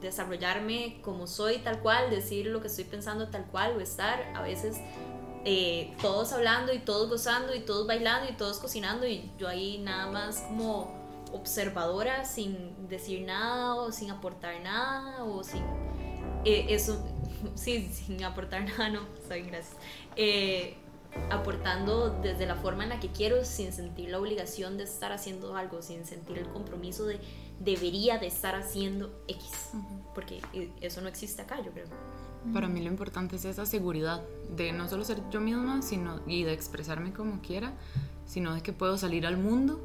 desarrollarme 0.00 0.98
como 1.02 1.26
soy 1.26 1.58
tal 1.58 1.80
cual, 1.80 2.10
decir 2.10 2.46
lo 2.46 2.60
que 2.60 2.66
estoy 2.66 2.84
pensando 2.84 3.28
tal 3.28 3.46
cual 3.46 3.76
o 3.76 3.80
estar 3.80 4.32
a 4.34 4.42
veces 4.42 4.76
eh, 5.44 5.94
todos 6.02 6.32
hablando 6.32 6.72
y 6.72 6.80
todos 6.80 7.08
gozando 7.08 7.54
y 7.54 7.60
todos 7.60 7.86
bailando 7.86 8.28
y 8.28 8.34
todos 8.36 8.58
cocinando 8.58 9.06
y 9.06 9.30
yo 9.38 9.46
ahí 9.46 9.78
nada 9.78 10.10
más 10.10 10.40
como 10.40 10.92
observadora 11.32 12.24
sin 12.24 12.88
decir 12.88 13.22
nada 13.22 13.76
o 13.76 13.92
sin 13.92 14.10
aportar 14.10 14.60
nada 14.62 15.22
o 15.22 15.44
sin 15.44 15.62
eh, 16.44 16.66
eso 16.70 17.04
sí 17.54 17.88
sin 17.92 18.22
aportar 18.24 18.64
nada 18.64 18.88
no 18.88 19.00
está 19.20 19.34
bien 19.36 19.48
gracias 19.48 19.76
Eh, 20.16 20.76
aportando 21.30 22.10
desde 22.22 22.46
la 22.46 22.54
forma 22.54 22.84
en 22.84 22.90
la 22.90 23.00
que 23.00 23.08
quiero 23.08 23.44
sin 23.44 23.72
sentir 23.72 24.10
la 24.10 24.18
obligación 24.18 24.76
de 24.76 24.84
estar 24.84 25.12
haciendo 25.12 25.56
algo 25.56 25.82
sin 25.82 26.04
sentir 26.04 26.38
el 26.38 26.48
compromiso 26.48 27.06
de 27.06 27.18
debería 27.60 28.18
de 28.18 28.26
estar 28.26 28.54
haciendo 28.54 29.10
X 29.28 29.70
porque 30.14 30.40
eh, 30.52 30.70
eso 30.80 31.00
no 31.00 31.08
existe 31.08 31.42
acá 31.42 31.60
yo 31.62 31.72
creo. 31.72 31.86
Para 32.52 32.68
mí 32.68 32.80
lo 32.80 32.88
importante 32.88 33.36
es 33.36 33.44
esa 33.44 33.66
seguridad 33.66 34.22
de 34.54 34.72
no 34.72 34.88
solo 34.88 35.04
ser 35.04 35.20
yo 35.30 35.40
misma 35.40 35.82
sino, 35.82 36.20
y 36.26 36.44
de 36.44 36.52
expresarme 36.52 37.12
como 37.12 37.40
quiera, 37.40 37.72
sino 38.26 38.54
de 38.54 38.62
que 38.62 38.72
puedo 38.72 38.98
salir 38.98 39.26
al 39.26 39.36
mundo 39.36 39.84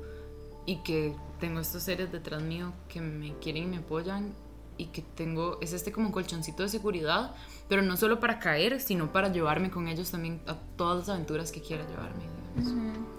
y 0.65 0.77
que 0.77 1.15
tengo 1.39 1.59
estos 1.59 1.83
seres 1.83 2.11
detrás 2.11 2.41
mío 2.41 2.71
que 2.87 3.01
me 3.01 3.33
quieren 3.39 3.63
y 3.63 3.67
me 3.67 3.77
apoyan 3.77 4.33
y 4.81 4.85
que 4.87 5.01
tengo, 5.01 5.59
es 5.61 5.73
este 5.73 5.91
como 5.91 6.11
colchoncito 6.11 6.63
de 6.63 6.69
seguridad, 6.69 7.35
pero 7.69 7.81
no 7.81 7.95
solo 7.97 8.19
para 8.19 8.39
caer, 8.39 8.81
sino 8.81 9.11
para 9.11 9.31
llevarme 9.31 9.69
con 9.69 9.87
ellos 9.87 10.11
también 10.11 10.41
a 10.47 10.55
todas 10.75 10.99
las 10.99 11.09
aventuras 11.09 11.51
que 11.51 11.61
quiera 11.61 11.87
llevarme. 11.87 12.23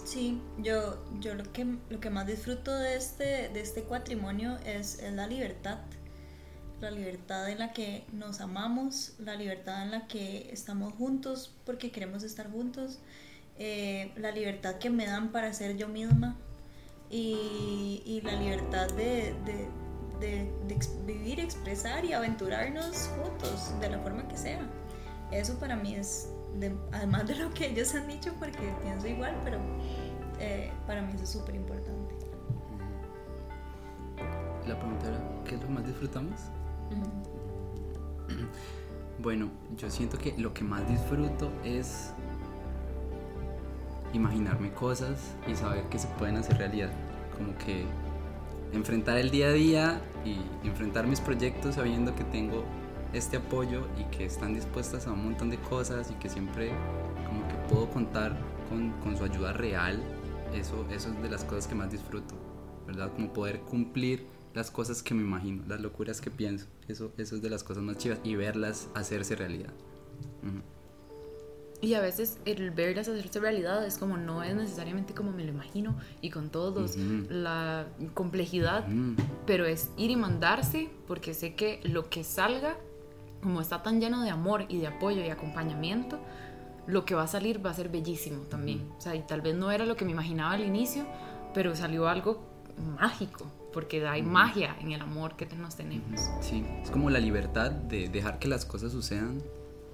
Sí, 0.04 0.40
yo, 0.58 1.02
yo 1.20 1.34
lo, 1.34 1.44
que, 1.52 1.64
lo 1.88 2.00
que 2.00 2.10
más 2.10 2.26
disfruto 2.26 2.74
de 2.74 2.96
este, 2.96 3.48
de 3.48 3.60
este 3.60 3.82
cuatrimonio 3.84 4.58
es, 4.66 4.98
es 4.98 5.12
la 5.12 5.26
libertad. 5.26 5.78
La 6.80 6.90
libertad 6.90 7.48
en 7.48 7.60
la 7.60 7.72
que 7.72 8.04
nos 8.12 8.40
amamos, 8.40 9.12
la 9.20 9.36
libertad 9.36 9.84
en 9.84 9.92
la 9.92 10.08
que 10.08 10.50
estamos 10.52 10.92
juntos 10.94 11.54
porque 11.64 11.92
queremos 11.92 12.24
estar 12.24 12.50
juntos, 12.50 12.98
eh, 13.56 14.12
la 14.16 14.32
libertad 14.32 14.76
que 14.78 14.90
me 14.90 15.06
dan 15.06 15.30
para 15.30 15.52
ser 15.52 15.76
yo 15.76 15.86
misma 15.88 16.36
y, 17.08 18.02
y 18.04 18.20
la 18.22 18.34
libertad 18.34 18.88
de, 18.88 19.34
de- 19.44 19.68
de- 20.20 20.50
vivir, 21.06 21.40
expresar 21.40 22.04
y 22.04 22.12
aventurarnos 22.12 23.10
juntos 23.16 23.74
de 23.80 23.90
la 23.90 23.98
forma 23.98 24.26
que 24.28 24.36
sea. 24.36 24.60
Eso 25.30 25.58
para 25.58 25.76
mí 25.76 25.94
es, 25.94 26.28
de- 26.58 26.76
además 26.92 27.26
de 27.26 27.36
lo 27.36 27.50
que 27.52 27.66
ellos 27.70 27.94
han 27.94 28.06
dicho, 28.08 28.32
porque 28.38 28.72
pienso 28.82 29.06
igual, 29.08 29.34
pero 29.44 29.58
eh, 30.38 30.70
para 30.86 31.02
mí 31.02 31.12
eso 31.14 31.24
es 31.24 31.30
súper 31.30 31.54
importante. 31.54 32.14
La 34.66 34.78
pregunta 34.78 35.08
era, 35.08 35.18
¿qué 35.44 35.54
es 35.56 35.60
lo 35.60 35.66
que 35.66 35.72
más 35.74 35.86
disfrutamos? 35.86 36.40
Bueno, 39.18 39.50
yo 39.76 39.88
siento 39.90 40.18
que 40.18 40.36
lo 40.38 40.52
que 40.54 40.64
más 40.64 40.88
disfruto 40.88 41.52
es 41.62 42.10
imaginarme 44.12 44.72
cosas 44.72 45.34
y 45.46 45.54
saber 45.54 45.84
que 45.84 45.98
se 45.98 46.08
pueden 46.18 46.36
hacer 46.36 46.56
realidad. 46.58 46.90
Como 47.36 47.56
que 47.58 47.84
enfrentar 48.72 49.18
el 49.18 49.30
día 49.30 49.48
a 49.48 49.52
día 49.52 50.00
y 50.24 50.38
enfrentar 50.66 51.06
mis 51.06 51.20
proyectos 51.20 51.74
sabiendo 51.76 52.14
que 52.14 52.24
tengo 52.24 52.64
este 53.12 53.36
apoyo 53.36 53.86
y 53.98 54.04
que 54.16 54.24
están 54.24 54.54
dispuestas 54.54 55.06
a 55.06 55.12
un 55.12 55.24
montón 55.24 55.50
de 55.50 55.58
cosas 55.58 56.10
y 56.10 56.14
que 56.14 56.28
siempre 56.28 56.70
como 57.26 57.46
que 57.48 57.54
puedo 57.68 57.90
contar 57.90 58.36
con, 58.68 58.90
con 59.00 59.16
su 59.16 59.24
ayuda 59.24 59.52
real. 59.52 60.02
Eso, 60.54 60.86
eso 60.90 61.10
es 61.10 61.22
de 61.22 61.30
las 61.30 61.44
cosas 61.44 61.66
que 61.66 61.74
más 61.74 61.90
disfruto, 61.90 62.34
¿verdad? 62.86 63.12
Como 63.12 63.32
poder 63.32 63.60
cumplir 63.60 64.26
las 64.54 64.70
cosas 64.70 65.02
que 65.02 65.14
me 65.14 65.22
imagino, 65.22 65.62
las 65.66 65.80
locuras 65.80 66.20
que 66.20 66.30
pienso. 66.30 66.66
Eso, 66.88 67.12
eso 67.16 67.36
es 67.36 67.42
de 67.42 67.50
las 67.50 67.64
cosas 67.64 67.82
más 67.82 67.96
chivas 67.96 68.20
y 68.22 68.36
verlas 68.36 68.88
hacerse 68.94 69.34
realidad. 69.34 69.72
Y 71.82 71.94
a 71.94 72.00
veces 72.00 72.38
el 72.44 72.70
verlas 72.70 73.08
hacerse 73.08 73.40
realidad 73.40 73.84
es 73.84 73.98
como 73.98 74.16
no 74.16 74.44
es 74.44 74.54
necesariamente 74.54 75.14
como 75.14 75.32
me 75.32 75.42
lo 75.42 75.50
imagino 75.50 75.96
y 76.20 76.30
con 76.30 76.48
todos 76.48 76.96
la 76.96 77.86
complejidad, 78.14 78.86
pero 79.46 79.66
es 79.66 79.90
ir 79.96 80.12
y 80.12 80.16
mandarse 80.16 80.90
porque 81.08 81.34
sé 81.34 81.56
que 81.56 81.80
lo 81.82 82.08
que 82.08 82.22
salga, 82.22 82.76
como 83.42 83.60
está 83.60 83.82
tan 83.82 84.00
lleno 84.00 84.22
de 84.22 84.30
amor 84.30 84.64
y 84.68 84.78
de 84.78 84.86
apoyo 84.86 85.24
y 85.24 85.28
acompañamiento, 85.30 86.20
lo 86.86 87.04
que 87.04 87.16
va 87.16 87.24
a 87.24 87.26
salir 87.26 87.64
va 87.64 87.70
a 87.70 87.74
ser 87.74 87.88
bellísimo 87.88 88.42
también. 88.42 88.88
O 88.96 89.00
sea, 89.00 89.16
y 89.16 89.22
tal 89.22 89.40
vez 89.40 89.56
no 89.56 89.72
era 89.72 89.84
lo 89.84 89.96
que 89.96 90.04
me 90.04 90.12
imaginaba 90.12 90.52
al 90.52 90.64
inicio, 90.64 91.04
pero 91.52 91.74
salió 91.74 92.06
algo 92.06 92.44
mágico, 92.96 93.44
porque 93.72 94.06
hay 94.06 94.22
magia 94.22 94.76
en 94.80 94.92
el 94.92 95.00
amor 95.00 95.34
que 95.34 95.46
nos 95.56 95.74
tenemos. 95.74 96.20
Sí, 96.40 96.64
es 96.80 96.92
como 96.92 97.10
la 97.10 97.18
libertad 97.18 97.72
de 97.72 98.08
dejar 98.08 98.38
que 98.38 98.46
las 98.46 98.64
cosas 98.64 98.92
sucedan 98.92 99.42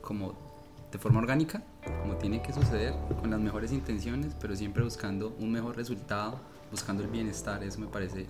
como 0.02 0.47
de 0.90 0.98
forma 0.98 1.18
orgánica, 1.18 1.62
como 2.02 2.16
tiene 2.16 2.42
que 2.42 2.52
suceder, 2.52 2.94
con 3.20 3.30
las 3.30 3.40
mejores 3.40 3.72
intenciones, 3.72 4.34
pero 4.40 4.56
siempre 4.56 4.82
buscando 4.82 5.34
un 5.38 5.52
mejor 5.52 5.76
resultado, 5.76 6.40
buscando 6.70 7.02
el 7.02 7.08
bienestar. 7.10 7.62
Eso 7.62 7.80
me 7.80 7.86
parece 7.86 8.26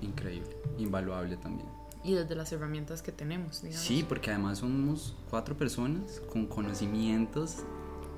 increíble, 0.00 0.56
invaluable 0.78 1.36
también. 1.36 1.68
Y 2.04 2.14
desde 2.14 2.34
las 2.34 2.50
herramientas 2.52 3.00
que 3.00 3.12
tenemos, 3.12 3.62
digamos. 3.62 3.84
Sí, 3.84 4.04
porque 4.06 4.30
además 4.30 4.58
somos 4.58 5.14
cuatro 5.30 5.56
personas 5.56 6.20
con 6.32 6.46
conocimientos 6.46 7.58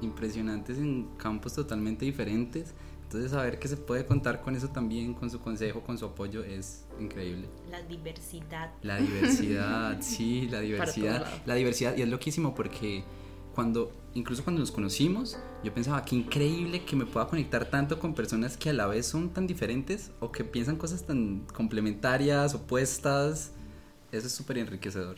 impresionantes 0.01 0.79
en 0.79 1.09
campos 1.16 1.55
totalmente 1.55 2.05
diferentes. 2.05 2.75
Entonces 3.05 3.31
saber 3.31 3.59
que 3.59 3.69
se 3.69 3.77
puede 3.77 4.07
contar 4.07 4.41
con 4.41 4.57
eso 4.57 4.69
también, 4.69 5.15
con 5.15 5.31
su 5.31 5.39
consejo, 5.39 5.83
con 5.83 5.99
su 5.99 6.07
apoyo, 6.07 6.43
es 6.43 6.85
increíble. 6.99 7.49
La 7.71 7.83
diversidad. 7.83 8.73
La 8.83 8.97
diversidad, 8.97 9.99
sí, 10.01 10.49
la 10.51 10.61
diversidad. 10.61 11.27
La 11.47 11.55
diversidad, 11.55 11.97
y 11.97 12.03
es 12.03 12.09
loquísimo 12.09 12.55
porque 12.55 13.05
cuando, 13.55 13.93
incluso 14.14 14.43
cuando 14.43 14.60
nos 14.60 14.72
conocimos, 14.72 15.39
yo 15.62 15.72
pensaba, 15.72 16.05
qué 16.05 16.16
increíble 16.16 16.85
que 16.85 16.97
me 16.97 17.06
pueda 17.06 17.26
conectar 17.28 17.64
tanto 17.70 17.98
con 17.98 18.14
personas 18.14 18.56
que 18.56 18.70
a 18.70 18.72
la 18.72 18.86
vez 18.86 19.06
son 19.06 19.31
tan 19.31 19.47
diferentes 19.47 20.10
o 20.20 20.32
que 20.32 20.44
piensan 20.44 20.76
cosas 20.76 21.05
tan 21.05 21.47
complementarias, 21.55 22.55
opuestas. 22.55 23.52
Eso 24.12 24.26
es 24.26 24.32
súper 24.32 24.59
enriquecedor. 24.59 25.16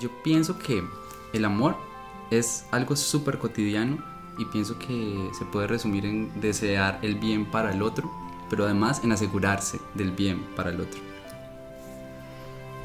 Yo 0.00 0.10
pienso 0.22 0.58
que 0.58 0.82
el 1.32 1.44
amor 1.44 1.76
es 2.30 2.66
algo 2.70 2.96
súper 2.96 3.38
cotidiano 3.38 3.98
y 4.38 4.44
pienso 4.46 4.78
que 4.78 5.30
se 5.36 5.44
puede 5.44 5.66
resumir 5.66 6.06
en 6.06 6.40
desear 6.40 6.98
el 7.02 7.14
bien 7.16 7.50
para 7.50 7.72
el 7.72 7.82
otro, 7.82 8.10
pero 8.50 8.64
además 8.64 9.02
en 9.04 9.12
asegurarse 9.12 9.80
del 9.94 10.10
bien 10.10 10.44
para 10.56 10.70
el 10.70 10.80
otro. 10.80 11.00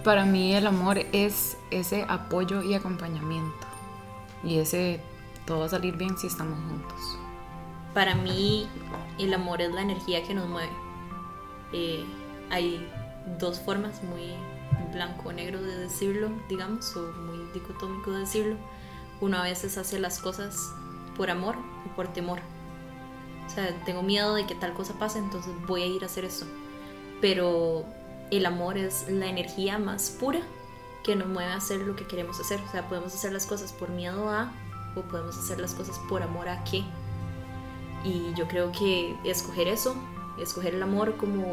Para 0.03 0.25
mí 0.25 0.53
el 0.55 0.67
amor 0.67 0.99
es 1.11 1.57
ese 1.71 2.05
apoyo 2.07 2.63
y 2.63 2.73
acompañamiento. 2.73 3.67
Y 4.43 4.59
ese 4.59 5.01
todo 5.45 5.59
va 5.59 5.65
a 5.65 5.69
salir 5.69 5.97
bien 5.97 6.17
si 6.17 6.27
estamos 6.27 6.57
juntos. 6.69 7.17
Para 7.93 8.15
mí, 8.15 8.67
el 9.17 9.33
amor 9.33 9.61
es 9.61 9.73
la 9.73 9.81
energía 9.81 10.23
que 10.23 10.33
nos 10.33 10.47
mueve. 10.47 10.71
Eh, 11.73 12.05
hay 12.49 12.87
dos 13.39 13.59
formas 13.59 14.03
muy 14.03 14.33
blanco 14.93 15.29
o 15.29 15.33
negro 15.33 15.61
de 15.61 15.75
decirlo, 15.77 16.29
digamos, 16.47 16.95
o 16.95 17.11
muy 17.13 17.39
dicotómico 17.53 18.11
de 18.11 18.19
decirlo. 18.19 18.55
Uno 19.21 19.37
a 19.37 19.43
veces 19.43 19.77
hace 19.77 19.99
las 19.99 20.19
cosas 20.19 20.71
por 21.17 21.29
amor 21.29 21.55
o 21.85 21.95
por 21.95 22.07
temor. 22.13 22.39
O 23.45 23.49
sea, 23.49 23.73
tengo 23.83 24.03
miedo 24.03 24.35
de 24.35 24.45
que 24.45 24.55
tal 24.55 24.73
cosa 24.73 24.93
pase, 24.99 25.19
entonces 25.19 25.51
voy 25.67 25.81
a 25.83 25.85
ir 25.87 26.03
a 26.03 26.05
hacer 26.05 26.25
eso. 26.25 26.45
Pero 27.19 27.83
el 28.31 28.45
amor 28.45 28.77
es 28.77 29.09
la 29.09 29.27
energía 29.27 29.77
más 29.79 30.11
pura 30.11 30.39
que 31.03 31.15
nos 31.15 31.27
mueve 31.27 31.51
a 31.51 31.55
hacer 31.55 31.79
lo 31.81 31.95
que 31.95 32.05
queremos 32.05 32.39
hacer. 32.39 32.59
O 32.67 32.71
sea, 32.71 32.87
podemos 32.87 33.13
hacer 33.13 33.33
las 33.33 33.45
cosas 33.45 33.73
por 33.73 33.89
miedo 33.89 34.29
a 34.29 34.51
o 34.95 35.01
podemos 35.01 35.37
hacer 35.37 35.59
las 35.59 35.73
cosas 35.73 35.99
por 36.07 36.21
amor 36.23 36.47
a 36.47 36.63
qué. 36.63 36.83
Y 38.03 38.33
yo 38.35 38.47
creo 38.47 38.71
que 38.71 39.15
escoger 39.25 39.67
eso, 39.67 39.95
escoger 40.39 40.75
el 40.75 40.83
amor 40.83 41.17
como 41.17 41.45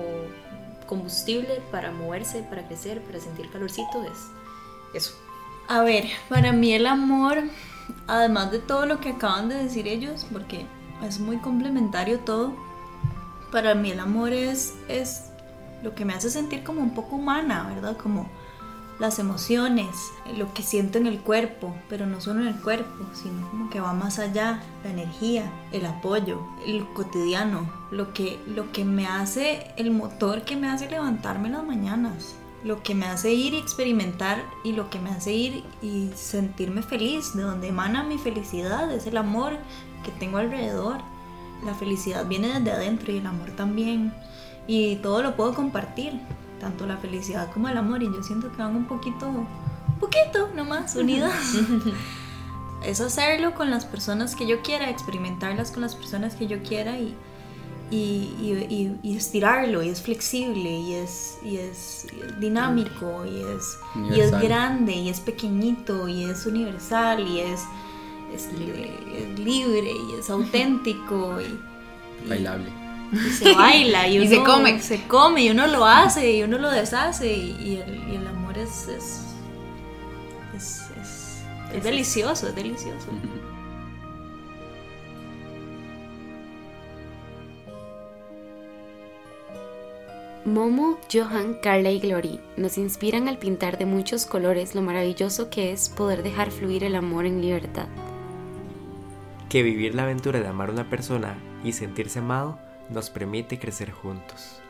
combustible 0.87 1.61
para 1.71 1.91
moverse, 1.91 2.43
para 2.45 2.67
crecer, 2.67 3.03
para 3.03 3.19
sentir 3.19 3.51
calorcito, 3.51 4.05
es 4.05 4.31
eso. 4.95 5.26
A 5.69 5.83
ver, 5.83 6.05
para 6.29 6.53
mí 6.53 6.73
el 6.73 6.87
amor, 6.87 7.43
además 8.07 8.53
de 8.53 8.61
todo 8.61 8.87
lo 8.87 9.01
que 9.01 9.11
acaban 9.11 9.49
de 9.49 9.57
decir 9.57 9.89
ellos, 9.89 10.25
porque 10.33 10.65
es 11.03 11.19
muy 11.19 11.39
complementario 11.39 12.21
todo, 12.21 12.55
para 13.51 13.75
mí 13.75 13.91
el 13.91 13.99
amor 13.99 14.33
es, 14.33 14.75
es 14.89 15.33
lo 15.83 15.95
que 15.95 16.05
me 16.05 16.15
hace 16.15 16.31
sentir 16.31 16.63
como 16.63 16.81
un 16.81 16.95
poco 16.95 17.17
humana, 17.17 17.67
¿verdad? 17.75 17.97
Como 17.97 18.29
las 19.01 19.19
emociones, 19.19 19.89
lo 20.37 20.55
que 20.55 20.63
siento 20.63 20.99
en 20.99 21.09
el 21.09 21.19
cuerpo, 21.19 21.75
pero 21.89 22.07
no 22.07 22.21
solo 22.21 22.43
en 22.43 22.49
el 22.49 22.61
cuerpo, 22.61 23.05
sino 23.13 23.51
como 23.51 23.69
que 23.69 23.81
va 23.81 23.93
más 23.93 24.21
allá, 24.21 24.63
la 24.85 24.91
energía, 24.91 25.51
el 25.73 25.85
apoyo, 25.85 26.47
el 26.65 26.87
cotidiano, 26.95 27.69
lo 27.91 28.13
que, 28.15 28.41
lo 28.47 28.71
que 28.71 28.85
me 28.85 29.07
hace, 29.07 29.67
el 29.77 29.91
motor 29.91 30.43
que 30.43 30.57
me 30.57 30.69
hace 30.69 30.89
levantarme 30.89 31.51
las 31.51 31.65
mañanas, 31.65 32.37
lo 32.67 32.83
que 32.83 32.97
me 32.97 33.07
hace 33.07 33.33
ir 33.33 33.55
y 33.55 33.59
experimentar 33.59 34.43
y 34.65 34.73
lo 34.73 34.91
que 34.91 34.99
me 34.99 35.11
hace 35.11 35.33
ir 35.33 35.65
y 35.83 36.11
sentirme 36.17 36.83
feliz, 36.83 37.35
de 37.37 37.43
donde 37.43 37.69
emana 37.69 38.03
mi 38.03 38.19
felicidad, 38.19 38.91
es 38.91 39.07
el 39.07 39.17
amor 39.17 39.53
que 40.05 40.11
tengo 40.11 40.39
alrededor. 40.39 40.97
La 41.65 41.75
felicidad 41.75 42.27
viene 42.27 42.49
desde 42.49 42.73
adentro 42.73 43.13
y 43.13 43.19
el 43.19 43.27
amor 43.27 43.53
también. 43.53 44.13
Y 44.67 44.97
todo 44.97 45.23
lo 45.23 45.37
puedo 45.37 45.55
compartir, 45.55 46.21
tanto 46.61 46.87
la 46.87 46.97
felicidad 46.97 47.53
como 47.53 47.69
el 47.69 47.79
amor. 47.79 48.03
Y 48.03 48.07
yo 48.07 48.21
siento 48.25 48.51
que 48.51 48.57
van 48.57 48.75
un 48.75 48.87
poquito, 48.87 49.29
un 49.29 49.99
poquito 50.01 50.51
nomás 50.53 50.97
unidas. 50.97 51.33
es 52.85 53.01
hacerlo 53.01 53.55
con 53.55 53.71
las 53.71 53.85
personas 53.85 54.35
que 54.35 54.45
yo 54.45 54.61
quiera, 54.63 54.91
experimentarlas 54.91 55.71
con 55.71 55.83
las 55.83 55.95
personas 55.95 56.35
que 56.35 56.49
yo 56.49 56.61
quiera 56.65 56.99
y, 56.99 57.15
y, 57.91 57.97
y- 58.41 58.67
y- 58.69 58.99
y 59.13 59.17
estirarlo. 59.17 59.83
Y 59.83 59.89
es 59.91 60.03
flexible 60.03 60.71
y 60.71 60.95
es, 60.95 61.39
y 61.45 61.57
es, 61.59 62.07
es 62.23 62.41
dinámico 62.41 63.25
y 63.25 63.43
es, 63.43 63.79
y 64.17 64.21
es 64.21 64.31
grande 64.33 64.93
y 64.93 65.09
es 65.09 65.21
pequeñito 65.21 66.09
y 66.09 66.25
es 66.25 66.47
universal 66.47 67.27
y 67.27 67.41
es, 67.41 67.63
es 68.35 68.53
libre. 68.59 68.91
es 69.17 69.39
libre 69.39 69.91
y 69.93 70.19
es 70.19 70.29
auténtico. 70.31 71.41
Y, 71.41 71.45
y- 71.45 72.29
Bailable. 72.29 72.71
y 73.13 73.31
se 73.31 73.53
baila 73.53 74.09
y, 74.09 74.19
Y 74.23 74.29
se 74.29 74.39
uno- 74.39 74.53
come. 74.53 74.81
se 74.83 75.07
come 75.07 75.45
y 75.45 75.51
uno 75.51 75.67
lo 75.69 75.85
hace 75.85 76.33
y 76.39 76.43
uno 76.43 76.59
lo 76.59 76.71
deshace 76.71 77.33
y, 77.33 77.51
y 77.61 77.77
el, 77.77 78.09
y 78.13 78.17
el 78.17 78.27
amor 78.27 78.59
es 78.59 78.89
es, 78.89 79.21
es, 80.57 80.81
es- 81.01 81.43
es 81.73 81.85
delicioso, 81.85 82.49
es 82.49 82.55
delicioso. 82.57 83.07
Momo, 90.47 90.97
Johan, 91.13 91.55
Carla 91.55 91.91
y 91.91 91.99
Glory 91.99 92.39
nos 92.57 92.79
inspiran 92.79 93.27
al 93.27 93.37
pintar 93.37 93.79
de 93.79 93.85
muchos 93.85 94.27
colores 94.27 94.77
lo 94.77 94.81
maravilloso 94.81 95.51
que 95.51 95.73
es 95.73 95.89
poder 95.89 96.23
dejar 96.23 96.53
fluir 96.53 96.85
el 96.85 96.95
amor 96.95 97.27
en 97.27 97.43
libertad. 97.43 97.89
Que 99.49 99.65
vivir 99.65 99.97
la 99.97 100.05
aventura 100.05 100.39
de 100.39 100.47
amar 100.47 100.69
a 100.69 100.73
una 100.73 100.89
persona 100.89 101.37
y 101.65 101.73
sentirse 101.73 102.21
amado 102.21 102.61
nos 102.91 103.11
permite 103.11 103.59
crecer 103.59 103.91
juntos. 103.91 104.61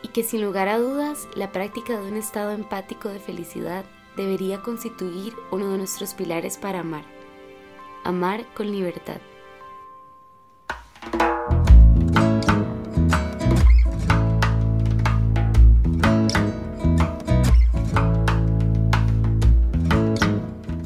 Y 0.00 0.08
que 0.08 0.22
sin 0.22 0.40
lugar 0.40 0.68
a 0.68 0.78
dudas, 0.78 1.28
la 1.36 1.52
práctica 1.52 2.00
de 2.00 2.10
un 2.10 2.16
estado 2.16 2.52
empático 2.52 3.10
de 3.10 3.20
felicidad 3.20 3.84
debería 4.16 4.62
constituir 4.62 5.34
uno 5.50 5.72
de 5.72 5.76
nuestros 5.76 6.14
pilares 6.14 6.56
para 6.56 6.80
amar. 6.80 7.04
Amar 8.02 8.46
con 8.54 8.72
libertad. 8.72 9.20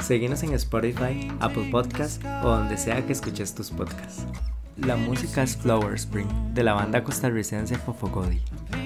Seguinos 0.06 0.44
en 0.44 0.52
Spotify, 0.52 1.26
Apple 1.40 1.68
Podcast 1.72 2.24
o 2.44 2.48
donde 2.48 2.76
sea 2.76 3.04
que 3.04 3.12
escuches 3.12 3.52
tus 3.56 3.72
podcasts. 3.72 4.24
La 4.76 4.94
música 4.94 5.42
es 5.42 5.56
Flower 5.56 5.94
Spring 5.94 6.28
de 6.54 6.62
la 6.62 6.74
banda 6.74 7.02
costarricense 7.02 7.76
Fofogodi. 7.76 8.40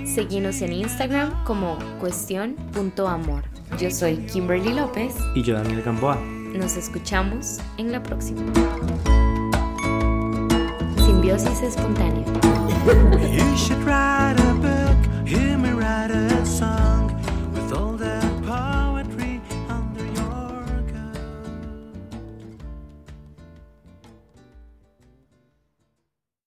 Seguinos 0.07 0.63
en 0.63 0.73
Instagram 0.73 1.45
como 1.45 1.77
cuestión.amor. 1.99 3.45
Yo 3.79 3.91
soy 3.91 4.17
Kimberly 4.29 4.73
López. 4.73 5.15
Y 5.35 5.43
yo 5.43 5.57
Daniel 5.57 5.83
Gamboa. 5.83 6.17
Nos 6.17 6.79
escuchamos 6.79 7.59
en 7.77 7.93
la 7.93 8.03
próxima. 8.03 8.41
Simbiosis 11.05 11.61
espontánea. 11.61 12.25